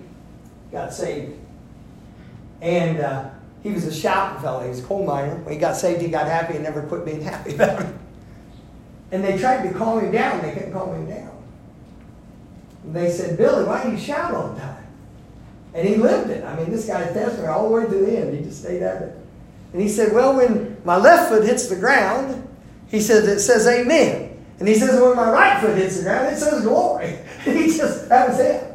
got 0.72 0.92
saved 0.92 1.38
and 2.60 3.00
uh, 3.00 3.30
he 3.62 3.70
was 3.70 3.84
a 3.84 3.94
shouting 3.94 4.40
fellow. 4.42 4.62
He 4.62 4.68
was 4.68 4.80
a 4.80 4.82
coal 4.82 5.04
miner. 5.04 5.36
When 5.36 5.52
he 5.52 5.60
got 5.60 5.76
saved, 5.76 6.00
he 6.00 6.08
got 6.08 6.26
happy 6.26 6.54
and 6.54 6.62
never 6.62 6.82
quit 6.82 7.04
being 7.04 7.22
happy 7.22 7.54
about 7.54 7.82
it. 7.82 7.94
And 9.12 9.24
they 9.24 9.38
tried 9.38 9.68
to 9.68 9.74
calm 9.74 10.00
him 10.00 10.12
down. 10.12 10.42
They 10.42 10.52
couldn't 10.52 10.72
calm 10.72 10.94
him 10.94 11.08
down. 11.08 11.32
And 12.84 12.94
they 12.94 13.10
said, 13.10 13.36
Billy, 13.36 13.64
why 13.64 13.84
do 13.84 13.90
you 13.90 13.98
shout 13.98 14.34
all 14.34 14.52
the 14.52 14.60
time? 14.60 14.86
And 15.74 15.86
he 15.86 15.96
lived 15.96 16.30
it. 16.30 16.44
I 16.44 16.56
mean, 16.56 16.70
this 16.70 16.86
guy's 16.86 17.12
testimony 17.12 17.48
all 17.48 17.68
the 17.68 17.74
way 17.74 17.82
to 17.84 17.90
the 17.90 18.18
end. 18.18 18.36
He 18.36 18.44
just 18.44 18.62
stayed 18.62 18.82
at 18.82 19.02
it. 19.02 19.16
And 19.72 19.82
he 19.82 19.88
said, 19.88 20.12
Well, 20.12 20.36
when 20.36 20.80
my 20.84 20.96
left 20.96 21.30
foot 21.30 21.44
hits 21.44 21.68
the 21.68 21.76
ground, 21.76 22.46
he 22.88 23.00
says, 23.00 23.26
it 23.26 23.40
says 23.40 23.66
amen. 23.66 24.44
And 24.58 24.68
he 24.68 24.74
says, 24.74 25.00
when 25.00 25.16
my 25.16 25.30
right 25.30 25.60
foot 25.60 25.76
hits 25.76 25.98
the 25.98 26.04
ground, 26.04 26.34
it 26.34 26.38
says 26.38 26.62
glory. 26.62 27.18
And 27.44 27.58
he 27.58 27.66
just, 27.66 28.08
that 28.08 28.28
was 28.28 28.40
it. 28.40 28.72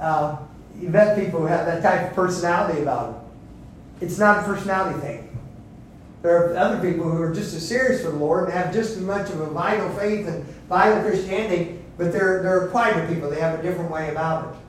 Uh, 0.00 0.38
you 0.80 0.88
met 0.88 1.18
people 1.18 1.40
who 1.40 1.46
have 1.46 1.66
that 1.66 1.82
type 1.82 2.10
of 2.10 2.16
personality 2.16 2.82
about 2.82 3.12
them. 3.12 3.30
It's 4.00 4.18
not 4.18 4.40
a 4.40 4.42
personality 4.44 5.00
thing. 5.00 5.24
There 6.22 6.36
are 6.36 6.56
other 6.56 6.80
people 6.80 7.10
who 7.10 7.20
are 7.22 7.34
just 7.34 7.54
as 7.54 7.66
serious 7.66 8.02
for 8.02 8.10
the 8.10 8.16
Lord 8.16 8.44
and 8.44 8.52
have 8.52 8.72
just 8.72 8.96
as 8.96 9.02
much 9.02 9.30
of 9.30 9.40
a 9.40 9.46
vital 9.50 9.88
faith 9.90 10.26
and 10.26 10.44
vital 10.68 11.02
Christianity, 11.02 11.78
but 11.96 12.12
they're, 12.12 12.42
they're 12.42 12.68
quieter 12.68 13.06
people. 13.12 13.30
They 13.30 13.40
have 13.40 13.58
a 13.58 13.62
different 13.62 13.90
way 13.90 14.10
about 14.10 14.52
it. 14.52 14.60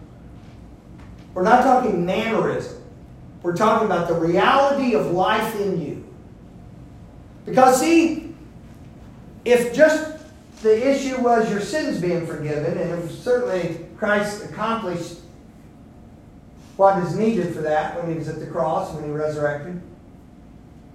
We're 1.34 1.44
not 1.44 1.64
talking 1.64 2.06
mannerism. 2.06 2.84
We're 3.42 3.56
talking 3.56 3.86
about 3.86 4.08
the 4.08 4.16
reality 4.16 4.96
of 4.96 5.08
life 5.08 5.56
in 5.60 5.82
you. 5.82 6.06
Because, 7.46 7.80
see, 7.80 8.36
if 9.46 9.74
just 9.74 10.18
the 10.62 10.90
issue 10.90 11.22
was 11.22 11.50
your 11.50 11.62
sins 11.62 12.00
being 12.00 12.28
forgiven, 12.28 12.78
and 12.78 13.10
certainly 13.10 13.86
Christ 13.98 14.44
accomplished 14.46 15.20
what 16.80 16.98
is 17.04 17.14
needed 17.14 17.54
for 17.54 17.62
that 17.62 17.94
when 17.98 18.10
he 18.10 18.18
was 18.18 18.30
at 18.30 18.40
the 18.40 18.48
cross, 18.48 18.94
when 18.94 19.04
he 19.04 19.10
resurrected. 19.10 19.82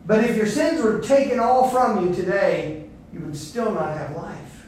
But 0.07 0.25
if 0.25 0.35
your 0.35 0.47
sins 0.47 0.83
were 0.83 0.99
taken 0.99 1.39
all 1.39 1.69
from 1.69 2.07
you 2.07 2.15
today, 2.15 2.89
you 3.13 3.21
would 3.21 3.37
still 3.37 3.71
not 3.71 3.95
have 3.95 4.17
life. 4.17 4.67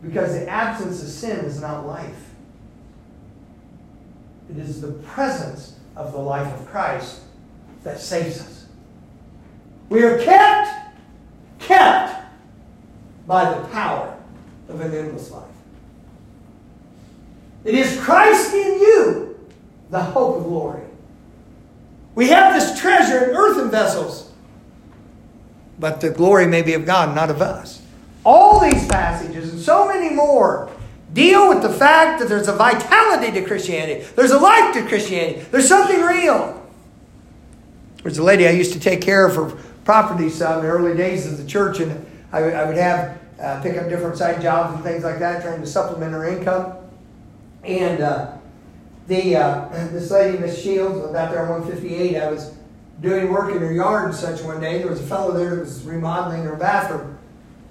Because 0.00 0.34
the 0.34 0.48
absence 0.48 1.02
of 1.02 1.08
sin 1.08 1.44
is 1.44 1.60
not 1.60 1.84
life. 1.84 2.30
It 4.48 4.58
is 4.58 4.80
the 4.80 4.92
presence 4.92 5.74
of 5.96 6.12
the 6.12 6.18
life 6.18 6.46
of 6.60 6.64
Christ 6.68 7.22
that 7.82 7.98
saves 7.98 8.40
us. 8.40 8.66
We 9.88 10.04
are 10.04 10.22
kept, 10.22 10.94
kept 11.58 12.22
by 13.26 13.52
the 13.52 13.66
power 13.70 14.16
of 14.68 14.80
an 14.80 14.94
endless 14.94 15.32
life. 15.32 15.42
It 17.64 17.74
is 17.74 18.00
Christ 18.00 18.54
in 18.54 18.78
you 18.78 19.27
the 19.90 20.02
hope 20.02 20.38
of 20.38 20.44
glory. 20.44 20.82
We 22.14 22.28
have 22.28 22.54
this 22.54 22.80
treasure 22.80 23.30
in 23.30 23.36
earthen 23.36 23.70
vessels, 23.70 24.32
but 25.78 26.00
the 26.00 26.10
glory 26.10 26.46
may 26.46 26.62
be 26.62 26.74
of 26.74 26.84
God, 26.84 27.14
not 27.14 27.30
of 27.30 27.40
us. 27.40 27.82
All 28.24 28.60
these 28.60 28.86
passages 28.88 29.52
and 29.52 29.60
so 29.60 29.86
many 29.86 30.14
more 30.14 30.70
deal 31.12 31.48
with 31.48 31.62
the 31.62 31.72
fact 31.72 32.20
that 32.20 32.28
there's 32.28 32.48
a 32.48 32.52
vitality 32.52 33.32
to 33.32 33.46
Christianity, 33.46 34.04
there's 34.16 34.32
a 34.32 34.38
life 34.38 34.74
to 34.74 34.86
Christianity, 34.86 35.40
there's 35.50 35.68
something 35.68 36.00
real. 36.02 36.54
There's 38.02 38.18
a 38.18 38.22
lady 38.22 38.46
I 38.46 38.50
used 38.50 38.72
to 38.74 38.80
take 38.80 39.00
care 39.00 39.26
of 39.26 39.36
her 39.36 39.56
property 39.84 40.28
some 40.28 40.58
in 40.58 40.64
the 40.64 40.70
early 40.70 40.96
days 40.96 41.30
of 41.30 41.38
the 41.38 41.46
church, 41.46 41.80
and 41.80 42.04
I, 42.32 42.38
I 42.38 42.64
would 42.64 42.76
have 42.76 43.18
uh, 43.40 43.62
pick 43.62 43.76
up 43.78 43.88
different 43.88 44.16
side 44.16 44.42
jobs 44.42 44.74
and 44.74 44.84
things 44.84 45.04
like 45.04 45.18
that, 45.20 45.42
trying 45.42 45.60
to 45.60 45.66
supplement 45.66 46.12
her 46.12 46.28
income. 46.28 46.74
And 47.64 48.00
uh, 48.00 48.37
the 49.08 49.36
uh, 49.36 49.68
this 49.88 50.10
lady, 50.10 50.38
Miss 50.38 50.62
Shields, 50.62 50.98
was 50.98 51.14
out 51.14 51.32
there 51.32 51.42
on 51.42 51.62
158. 51.62 52.16
I 52.16 52.30
was 52.30 52.54
doing 53.00 53.32
work 53.32 53.50
in 53.50 53.58
her 53.58 53.72
yard 53.72 54.06
and 54.06 54.14
such 54.14 54.42
one 54.42 54.60
day. 54.60 54.78
There 54.78 54.88
was 54.88 55.00
a 55.00 55.06
fellow 55.06 55.32
there 55.32 55.56
that 55.56 55.60
was 55.62 55.82
remodeling 55.82 56.44
her 56.44 56.56
bathroom. 56.56 57.18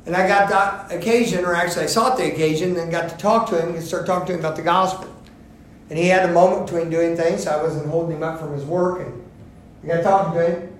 And 0.05 0.15
I 0.15 0.27
got 0.27 0.49
that 0.49 0.91
occasion, 0.91 1.45
or 1.45 1.53
actually 1.53 1.83
I 1.83 1.87
sought 1.87 2.17
the 2.17 2.31
occasion, 2.31 2.75
and 2.77 2.91
got 2.91 3.09
to 3.09 3.17
talk 3.17 3.49
to 3.49 3.61
him 3.61 3.75
and 3.75 3.83
start 3.83 4.05
talking 4.05 4.27
to 4.27 4.33
him 4.33 4.39
about 4.39 4.55
the 4.55 4.61
gospel. 4.61 5.13
And 5.89 5.99
he 5.99 6.07
had 6.07 6.29
a 6.29 6.33
moment 6.33 6.65
between 6.65 6.89
doing 6.89 7.15
things, 7.15 7.43
so 7.43 7.51
I 7.51 7.61
wasn't 7.61 7.87
holding 7.87 8.17
him 8.17 8.23
up 8.23 8.39
from 8.39 8.53
his 8.53 8.65
work. 8.65 9.05
And 9.05 9.23
I 9.83 9.87
got 9.95 10.03
talking 10.03 10.39
to 10.39 10.49
him. 10.49 10.73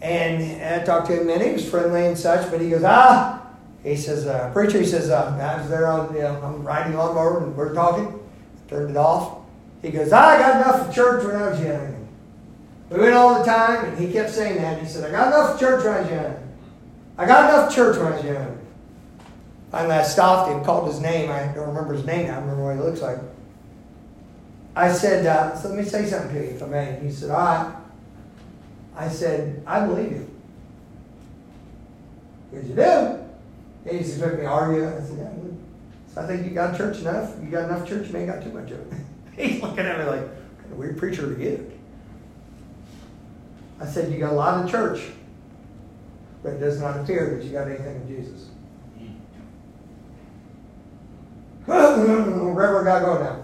And 0.00 0.62
I 0.62 0.84
talked 0.84 1.08
to 1.08 1.20
him, 1.20 1.28
and 1.28 1.42
he 1.42 1.52
was 1.52 1.68
friendly 1.68 2.06
and 2.06 2.18
such, 2.18 2.50
but 2.50 2.60
he 2.60 2.70
goes, 2.70 2.82
Ah, 2.84 3.46
He 3.84 3.96
says, 3.96 4.26
uh, 4.26 4.50
preacher, 4.52 4.78
he 4.78 4.86
says, 4.86 5.10
uh, 5.10 5.38
I 5.38 5.60
was 5.60 5.68
there 5.68 5.86
on, 5.86 6.14
you 6.14 6.22
know, 6.22 6.40
I'm 6.42 6.62
riding 6.64 6.96
lawnmower 6.96 7.44
and 7.44 7.54
we're 7.54 7.74
talking. 7.74 8.18
Turned 8.68 8.90
it 8.90 8.96
off. 8.96 9.39
He 9.82 9.90
goes, 9.90 10.12
I 10.12 10.38
got 10.38 10.56
enough 10.56 10.88
of 10.88 10.94
church 10.94 11.24
when 11.24 11.36
I 11.36 11.48
was 11.48 11.60
young. 11.60 12.08
We 12.90 12.98
went 12.98 13.14
all 13.14 13.38
the 13.38 13.44
time, 13.44 13.84
and 13.84 13.98
he 13.98 14.12
kept 14.12 14.30
saying 14.30 14.56
that. 14.56 14.80
He 14.80 14.86
said, 14.86 15.08
I 15.08 15.10
got 15.10 15.28
enough 15.28 15.54
of 15.54 15.60
church 15.60 15.84
when 15.84 15.94
I 15.94 16.00
was 16.00 16.10
young. 16.10 16.56
I 17.16 17.26
got 17.26 17.50
enough 17.50 17.74
church 17.74 17.96
when 17.96 18.06
I 18.12 18.16
was 18.16 18.24
young. 18.24 18.58
Finally, 19.70 19.94
I 19.94 20.02
stopped 20.02 20.50
him, 20.50 20.64
called 20.64 20.88
his 20.88 21.00
name. 21.00 21.30
I 21.30 21.46
don't 21.54 21.68
remember 21.68 21.94
his 21.94 22.04
name. 22.04 22.30
I 22.30 22.36
remember 22.38 22.64
what 22.64 22.74
he 22.74 22.82
looks 22.82 23.00
like. 23.00 23.18
I 24.74 24.92
said, 24.92 25.26
uh, 25.26 25.56
so 25.56 25.68
let 25.68 25.78
me 25.78 25.84
say 25.84 26.06
something 26.06 26.34
to 26.34 26.44
you, 26.44 26.50
if 26.50 26.62
I 26.62 26.66
may. 26.66 26.98
He 27.02 27.10
said, 27.10 27.30
all 27.30 27.38
right. 27.38 27.76
I 28.96 29.08
said, 29.08 29.62
I 29.66 29.86
believe 29.86 30.12
you. 30.12 30.30
Because 32.50 32.68
you 32.68 32.74
do. 32.74 32.82
And 33.86 33.98
he 33.98 34.02
said, 34.02 34.38
me, 34.38 34.44
are 34.44 34.72
you? 34.72 34.88
I 34.88 35.00
said, 35.00 35.18
yeah. 35.18 35.30
So 36.12 36.22
I 36.22 36.26
think 36.26 36.44
you 36.44 36.50
got 36.50 36.76
church 36.76 36.98
enough. 36.98 37.34
You 37.42 37.50
got 37.50 37.70
enough 37.70 37.88
church. 37.88 38.08
You 38.08 38.16
ain't 38.16 38.26
got 38.26 38.42
too 38.42 38.52
much 38.52 38.70
of 38.72 38.80
it. 38.80 38.98
He's 39.40 39.62
looking 39.62 39.86
at 39.86 39.98
me 39.98 40.04
like, 40.04 40.22
what 40.22 40.70
of 40.72 40.76
weird 40.76 40.98
preacher 40.98 41.26
are 41.26 41.38
you? 41.38 41.70
I 43.80 43.86
said, 43.86 44.12
you 44.12 44.18
got 44.18 44.32
a 44.32 44.36
lot 44.36 44.62
of 44.62 44.70
church, 44.70 45.00
but 46.42 46.54
it 46.54 46.60
does 46.60 46.80
not 46.80 47.00
appear 47.00 47.36
that 47.36 47.44
you 47.44 47.52
got 47.52 47.66
anything 47.66 47.96
of 47.96 48.08
Jesus. 48.08 48.48
Wherever 51.66 52.84
God 52.84 53.04
go 53.04 53.22
now. 53.22 53.42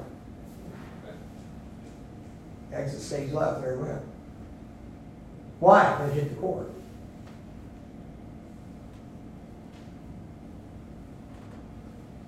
Exit 2.76 3.00
stage 3.00 3.32
left, 3.32 3.60
very 3.60 3.78
well. 3.78 4.02
Why? 5.60 6.06
They 6.06 6.20
hit 6.20 6.30
the 6.30 6.36
core. 6.36 6.66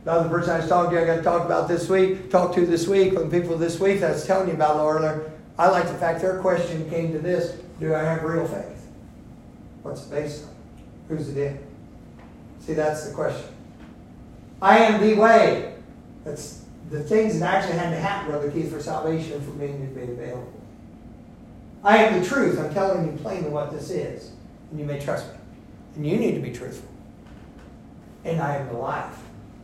The 0.09 0.15
other 0.15 0.31
person 0.31 0.53
I 0.53 0.61
was 0.61 0.69
talking 0.71 0.97
to, 0.97 1.03
I 1.03 1.05
got 1.05 1.17
to 1.17 1.23
talk 1.23 1.45
about 1.45 1.69
this 1.69 1.87
week, 1.91 2.31
talk 2.31 2.55
to 2.55 2.65
this 2.65 2.89
week, 2.89 3.13
when 3.13 3.31
people 3.31 3.59
this 3.59 3.79
week 3.79 4.03
I 4.03 4.13
was 4.13 4.25
telling 4.25 4.49
you 4.49 4.55
about 4.55 4.79
earlier, 4.79 5.31
I 5.59 5.69
like 5.69 5.87
the 5.87 5.93
fact 5.93 6.23
their 6.23 6.39
question 6.39 6.89
came 6.89 7.13
to 7.13 7.19
this 7.19 7.61
Do 7.79 7.95
I 7.95 7.99
have 7.99 8.23
real 8.23 8.49
faith? 8.49 8.89
What's 9.83 10.07
it 10.07 10.11
based 10.11 10.45
on? 10.45 10.55
Who's 11.11 11.29
it 11.29 11.37
in? 11.37 11.59
See, 12.61 12.73
that's 12.73 13.07
the 13.07 13.15
question. 13.15 13.49
I 14.63 14.79
am 14.79 14.99
the 15.07 15.13
way. 15.13 15.75
That's 16.25 16.65
the 16.89 17.03
things 17.03 17.39
that 17.39 17.57
actually 17.57 17.77
had 17.77 17.91
to 17.91 18.01
happen, 18.01 18.31
Brother 18.31 18.51
Keith, 18.51 18.73
for 18.73 18.81
salvation 18.81 19.35
and 19.35 19.45
for 19.45 19.51
me 19.51 19.67
to 19.67 19.95
be 19.95 20.11
available. 20.11 20.51
I 21.85 21.99
am 21.99 22.19
the 22.19 22.27
truth. 22.27 22.59
I'm 22.59 22.73
telling 22.73 23.05
you 23.05 23.13
plainly 23.19 23.51
what 23.51 23.73
this 23.73 23.91
is. 23.91 24.31
And 24.71 24.81
you 24.81 24.87
may 24.87 25.01
trust 25.01 25.27
me. 25.27 25.39
And 25.97 26.07
you 26.07 26.17
need 26.17 26.35
to 26.35 26.41
be 26.41 26.51
truthful. 26.51 26.89
And 28.25 28.41
I 28.41 28.57
am 28.57 28.69
the 28.69 28.79
life. 28.79 29.19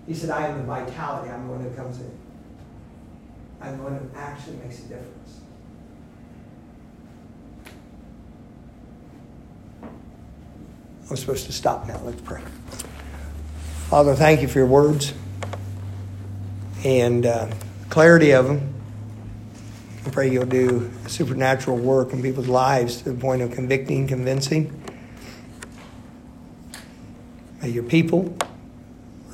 He 0.07 0.15
said, 0.15 0.31
I 0.31 0.49
am 0.49 0.59
the 0.59 0.65
vitality. 0.65 1.31
I'm 1.31 1.47
the 1.47 1.53
one 1.53 1.65
that 1.65 1.77
comes 1.77 2.01
in. 2.01 2.11
I'm 3.61 3.79
the 3.79 3.83
one 3.85 3.95
that 3.95 4.19
actually 4.19 4.57
makes 4.57 4.81
a 4.81 4.83
difference. 4.83 5.41
I'm 11.09 11.17
supposed 11.17 11.47
to 11.47 11.53
stop 11.53 11.87
now. 11.87 12.01
Let's 12.05 12.21
pray. 12.21 12.43
Father, 13.89 14.15
thank 14.15 14.43
you 14.43 14.49
for 14.49 14.59
your 14.59 14.67
words 14.67 15.15
and 16.85 17.25
uh, 17.25 17.51
clarity 17.89 18.33
of 18.33 18.47
them. 18.47 18.75
I 20.07 20.11
pray 20.11 20.31
you'll 20.31 20.45
do 20.45 20.91
supernatural 21.07 21.79
work 21.79 22.13
in 22.13 22.21
people's 22.21 22.49
lives 22.49 22.99
to 23.03 23.13
the 23.13 23.19
point 23.19 23.41
of 23.41 23.53
convicting, 23.53 24.07
convincing. 24.07 24.83
May 27.63 27.71
your 27.71 27.85
people 27.85 28.37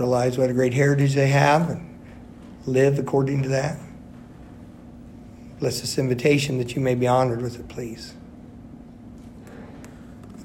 realize 0.01 0.39
what 0.39 0.49
a 0.49 0.53
great 0.55 0.73
heritage 0.73 1.15
they 1.15 1.29
have 1.29 1.69
and 1.69 1.99
live 2.67 2.99
according 2.99 3.43
to 3.43 3.51
that. 3.51 3.79
Bless 5.59 5.83
this 5.83 5.99
invitation 5.99 6.57
that 6.57 6.75
you 6.75 6.81
may 6.81 6.95
be 6.95 7.07
honored 7.07 7.43
with 7.43 7.61
it, 7.61 7.69
please. 7.69 8.15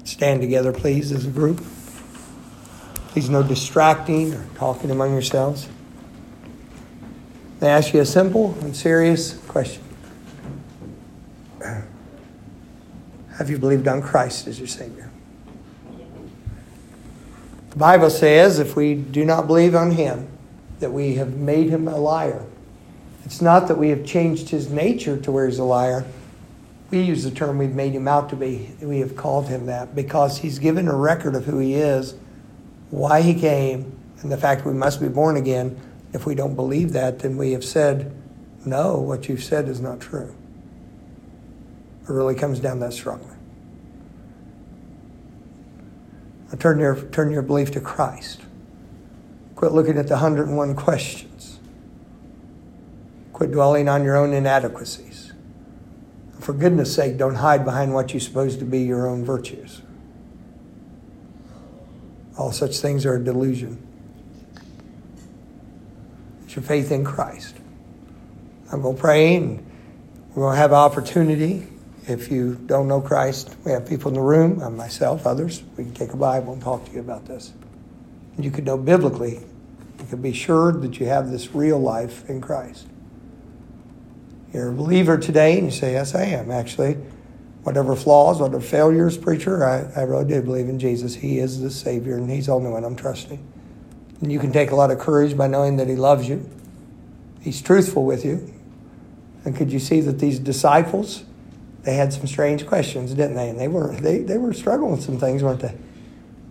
Stand 0.04 0.42
together, 0.42 0.72
please, 0.72 1.10
as 1.10 1.26
a 1.26 1.30
group. 1.30 1.64
Please, 3.08 3.30
no 3.30 3.42
distracting 3.42 4.34
or 4.34 4.46
talking 4.56 4.90
among 4.90 5.12
yourselves. 5.12 5.68
I 7.62 7.68
ask 7.68 7.94
you 7.94 8.00
a 8.00 8.06
simple 8.06 8.54
and 8.60 8.76
serious 8.76 9.38
question 9.48 9.82
Have 13.38 13.50
you 13.50 13.58
believed 13.58 13.88
on 13.88 14.02
Christ 14.02 14.46
as 14.46 14.58
your 14.58 14.68
Savior? 14.68 15.05
The 17.76 17.80
Bible 17.80 18.08
says 18.08 18.58
if 18.58 18.74
we 18.74 18.94
do 18.94 19.22
not 19.22 19.46
believe 19.46 19.74
on 19.74 19.90
him, 19.90 20.30
that 20.80 20.94
we 20.94 21.16
have 21.16 21.36
made 21.36 21.68
him 21.68 21.86
a 21.86 21.98
liar. 21.98 22.42
It's 23.26 23.42
not 23.42 23.68
that 23.68 23.76
we 23.76 23.90
have 23.90 24.02
changed 24.02 24.48
his 24.48 24.70
nature 24.70 25.18
to 25.18 25.30
where 25.30 25.46
he's 25.46 25.58
a 25.58 25.64
liar. 25.64 26.06
We 26.90 27.02
use 27.02 27.22
the 27.22 27.30
term 27.30 27.58
we've 27.58 27.74
made 27.74 27.92
him 27.92 28.08
out 28.08 28.30
to 28.30 28.36
be. 28.36 28.70
We 28.80 29.00
have 29.00 29.14
called 29.14 29.48
him 29.48 29.66
that 29.66 29.94
because 29.94 30.38
he's 30.38 30.58
given 30.58 30.88
a 30.88 30.96
record 30.96 31.34
of 31.34 31.44
who 31.44 31.58
he 31.58 31.74
is, 31.74 32.14
why 32.88 33.20
he 33.20 33.34
came, 33.34 33.92
and 34.22 34.32
the 34.32 34.38
fact 34.38 34.64
we 34.64 34.72
must 34.72 34.98
be 34.98 35.08
born 35.08 35.36
again. 35.36 35.78
If 36.14 36.24
we 36.24 36.34
don't 36.34 36.54
believe 36.54 36.94
that, 36.94 37.18
then 37.18 37.36
we 37.36 37.52
have 37.52 37.64
said, 37.64 38.10
no, 38.64 38.98
what 38.98 39.28
you've 39.28 39.44
said 39.44 39.68
is 39.68 39.82
not 39.82 40.00
true. 40.00 40.34
It 42.04 42.10
really 42.10 42.36
comes 42.36 42.58
down 42.58 42.80
that 42.80 42.94
strongly. 42.94 43.35
Turn 46.54 46.78
your, 46.78 46.96
turn 47.06 47.30
your 47.30 47.42
belief 47.42 47.70
to 47.72 47.80
Christ. 47.80 48.42
Quit 49.56 49.72
looking 49.72 49.98
at 49.98 50.06
the 50.06 50.14
101 50.14 50.76
questions. 50.76 51.58
Quit 53.32 53.50
dwelling 53.50 53.88
on 53.88 54.04
your 54.04 54.16
own 54.16 54.32
inadequacies. 54.32 55.32
For 56.40 56.52
goodness 56.52 56.94
sake, 56.94 57.16
don't 57.16 57.34
hide 57.36 57.64
behind 57.64 57.92
what 57.92 58.14
you 58.14 58.20
suppose 58.20 58.56
to 58.58 58.64
be 58.64 58.80
your 58.82 59.08
own 59.08 59.24
virtues. 59.24 59.82
All 62.38 62.52
such 62.52 62.78
things 62.78 63.04
are 63.06 63.16
a 63.16 63.22
delusion. 63.22 63.84
It's 66.44 66.54
your 66.54 66.62
faith 66.62 66.92
in 66.92 67.04
Christ. 67.04 67.56
I'm 68.70 68.82
going 68.82 68.94
to 68.94 69.00
pray 69.00 69.36
and 69.36 69.66
we're 70.34 70.44
going 70.44 70.54
to 70.54 70.60
have 70.60 70.72
opportunity 70.72 71.66
if 72.06 72.30
you 72.30 72.54
don't 72.66 72.86
know 72.86 73.00
Christ, 73.00 73.54
we 73.64 73.72
have 73.72 73.86
people 73.86 74.08
in 74.08 74.14
the 74.14 74.20
room, 74.20 74.62
and 74.62 74.76
myself, 74.76 75.26
others. 75.26 75.62
We 75.76 75.84
can 75.84 75.94
take 75.94 76.12
a 76.12 76.16
Bible 76.16 76.52
and 76.52 76.62
talk 76.62 76.84
to 76.86 76.92
you 76.92 77.00
about 77.00 77.26
this. 77.26 77.52
And 78.36 78.44
you 78.44 78.50
could 78.50 78.64
know 78.64 78.78
biblically, 78.78 79.40
you 79.98 80.04
could 80.08 80.22
be 80.22 80.32
sure 80.32 80.72
that 80.72 81.00
you 81.00 81.06
have 81.06 81.30
this 81.30 81.54
real 81.54 81.78
life 81.78 82.28
in 82.28 82.40
Christ. 82.40 82.86
You're 84.52 84.70
a 84.70 84.74
believer 84.74 85.18
today, 85.18 85.58
and 85.58 85.66
you 85.66 85.72
say, 85.72 85.92
Yes, 85.92 86.14
I 86.14 86.24
am, 86.24 86.50
actually. 86.50 86.96
Whatever 87.62 87.96
flaws, 87.96 88.38
whatever 88.38 88.60
failures, 88.60 89.18
preacher, 89.18 89.64
I, 89.64 90.00
I 90.00 90.04
really 90.04 90.24
do 90.24 90.40
believe 90.40 90.68
in 90.68 90.78
Jesus. 90.78 91.16
He 91.16 91.40
is 91.40 91.60
the 91.60 91.70
Savior, 91.70 92.16
and 92.16 92.30
He's 92.30 92.46
the 92.46 92.52
only 92.52 92.70
one 92.70 92.84
I'm 92.84 92.94
trusting. 92.94 93.44
And 94.20 94.32
you 94.32 94.38
can 94.38 94.52
take 94.52 94.70
a 94.70 94.76
lot 94.76 94.92
of 94.92 95.00
courage 95.00 95.36
by 95.36 95.48
knowing 95.48 95.76
that 95.78 95.88
He 95.88 95.96
loves 95.96 96.28
you, 96.28 96.48
He's 97.40 97.60
truthful 97.60 98.04
with 98.04 98.24
you. 98.24 98.52
And 99.44 99.54
could 99.54 99.72
you 99.72 99.78
see 99.78 100.00
that 100.00 100.18
these 100.18 100.38
disciples, 100.38 101.24
they 101.86 101.94
had 101.94 102.12
some 102.12 102.26
strange 102.26 102.66
questions, 102.66 103.14
didn't 103.14 103.36
they? 103.36 103.48
And 103.48 103.58
they 103.58 103.68
were 103.68 103.94
they, 103.94 104.18
they 104.18 104.38
were 104.38 104.52
struggling 104.52 104.90
with 104.90 105.02
some 105.02 105.18
things, 105.18 105.42
weren't 105.44 105.60
they? 105.60 105.74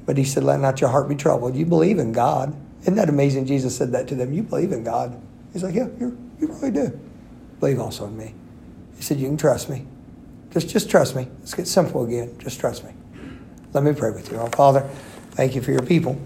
But 0.05 0.17
he 0.17 0.23
said, 0.23 0.45
Let 0.45 0.61
not 0.61 0.79
your 0.79 0.89
heart 0.89 1.09
be 1.09 1.15
troubled. 1.15 1.57
You 1.57 1.65
believe 1.65 1.99
in 1.99 2.13
God. 2.13 2.55
Isn't 2.83 2.95
that 2.95 3.09
amazing? 3.09 3.45
Jesus 3.45 3.75
said 3.75 3.91
that 3.91 4.07
to 4.07 4.15
them. 4.15 4.31
You 4.31 4.43
believe 4.43 4.71
in 4.71 4.86
God. 4.86 5.21
He's 5.51 5.61
like, 5.61 5.75
Yeah, 5.75 5.89
you 5.99 6.17
you 6.39 6.47
really 6.47 6.71
do. 6.71 6.97
Believe 7.59 7.79
also 7.81 8.05
in 8.05 8.17
me. 8.17 8.33
He 8.95 9.03
said, 9.03 9.19
You 9.19 9.27
can 9.27 9.36
trust 9.36 9.69
me. 9.69 9.86
Just 10.51 10.69
just 10.69 10.89
trust 10.89 11.17
me. 11.17 11.27
Let's 11.39 11.53
get 11.53 11.67
simple 11.67 12.05
again. 12.05 12.38
Just 12.39 12.61
trust 12.61 12.86
me. 12.86 12.91
Let 13.73 13.83
me 13.83 13.91
pray 13.91 14.11
with 14.11 14.31
you. 14.31 14.38
Oh, 14.38 14.47
Father, 14.47 14.89
thank 15.31 15.53
you 15.53 15.61
for 15.61 15.71
your 15.71 15.83
people. 15.83 16.17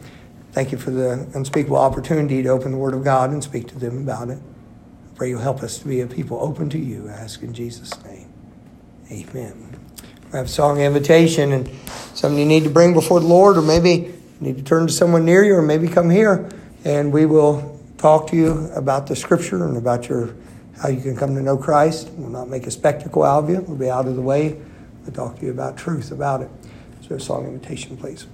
Thank 0.51 0.71
you 0.71 0.77
for 0.77 0.91
the 0.91 1.27
unspeakable 1.33 1.77
opportunity 1.77 2.43
to 2.43 2.49
open 2.49 2.73
the 2.73 2.77
Word 2.77 2.93
of 2.93 3.03
God 3.03 3.31
and 3.31 3.43
speak 3.43 3.67
to 3.69 3.79
them 3.79 3.97
about 3.97 4.29
it. 4.29 4.37
I 4.37 5.17
pray 5.17 5.29
you'll 5.29 5.41
help 5.41 5.63
us 5.63 5.79
to 5.79 5.87
be 5.87 6.01
a 6.01 6.07
people 6.07 6.39
open 6.39 6.69
to 6.69 6.77
you. 6.77 7.09
I 7.09 7.13
ask 7.13 7.41
in 7.41 7.55
Jesus' 7.55 7.91
name. 8.03 8.18
Amen. 9.11 9.79
We 10.31 10.37
have 10.37 10.45
a 10.45 10.49
song 10.49 10.79
invitation 10.79 11.51
and 11.51 11.69
something 12.13 12.37
you 12.37 12.45
need 12.45 12.63
to 12.63 12.69
bring 12.69 12.93
before 12.93 13.19
the 13.19 13.25
Lord, 13.25 13.57
or 13.57 13.61
maybe 13.61 13.89
you 13.91 14.21
need 14.39 14.57
to 14.57 14.63
turn 14.63 14.87
to 14.87 14.93
someone 14.93 15.25
near 15.25 15.43
you, 15.43 15.55
or 15.55 15.61
maybe 15.61 15.87
come 15.87 16.09
here 16.09 16.49
and 16.85 17.11
we 17.11 17.25
will 17.25 17.79
talk 17.97 18.27
to 18.27 18.35
you 18.35 18.69
about 18.75 19.07
the 19.07 19.15
scripture 19.15 19.65
and 19.65 19.77
about 19.77 20.07
your 20.07 20.33
how 20.81 20.87
you 20.87 21.01
can 21.01 21.15
come 21.15 21.35
to 21.35 21.41
know 21.41 21.57
Christ. 21.57 22.09
We'll 22.11 22.29
not 22.29 22.47
make 22.47 22.65
a 22.65 22.71
spectacle 22.71 23.23
out 23.23 23.43
of 23.43 23.49
you. 23.49 23.59
We'll 23.59 23.77
be 23.77 23.89
out 23.89 24.07
of 24.07 24.15
the 24.15 24.21
way. 24.21 24.57
We'll 25.03 25.13
talk 25.13 25.39
to 25.39 25.45
you 25.45 25.51
about 25.51 25.77
truth 25.77 26.11
about 26.11 26.41
it. 26.41 26.49
So, 27.01 27.17
song 27.17 27.45
invitation, 27.45 27.97
please. 27.97 28.27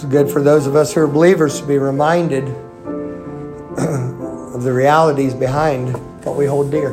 It's 0.00 0.08
good 0.08 0.30
for 0.30 0.40
those 0.40 0.66
of 0.66 0.76
us 0.76 0.94
who 0.94 1.02
are 1.02 1.06
believers 1.06 1.60
to 1.60 1.66
be 1.66 1.76
reminded 1.76 2.44
of 3.76 4.62
the 4.62 4.72
realities 4.72 5.34
behind 5.34 5.92
what 6.24 6.36
we 6.36 6.46
hold 6.46 6.70
dear. 6.70 6.92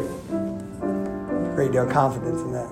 Great 1.56 1.72
deal 1.72 1.88
of 1.88 1.90
confidence 1.90 2.42
in 2.42 2.52
that. 2.52 2.67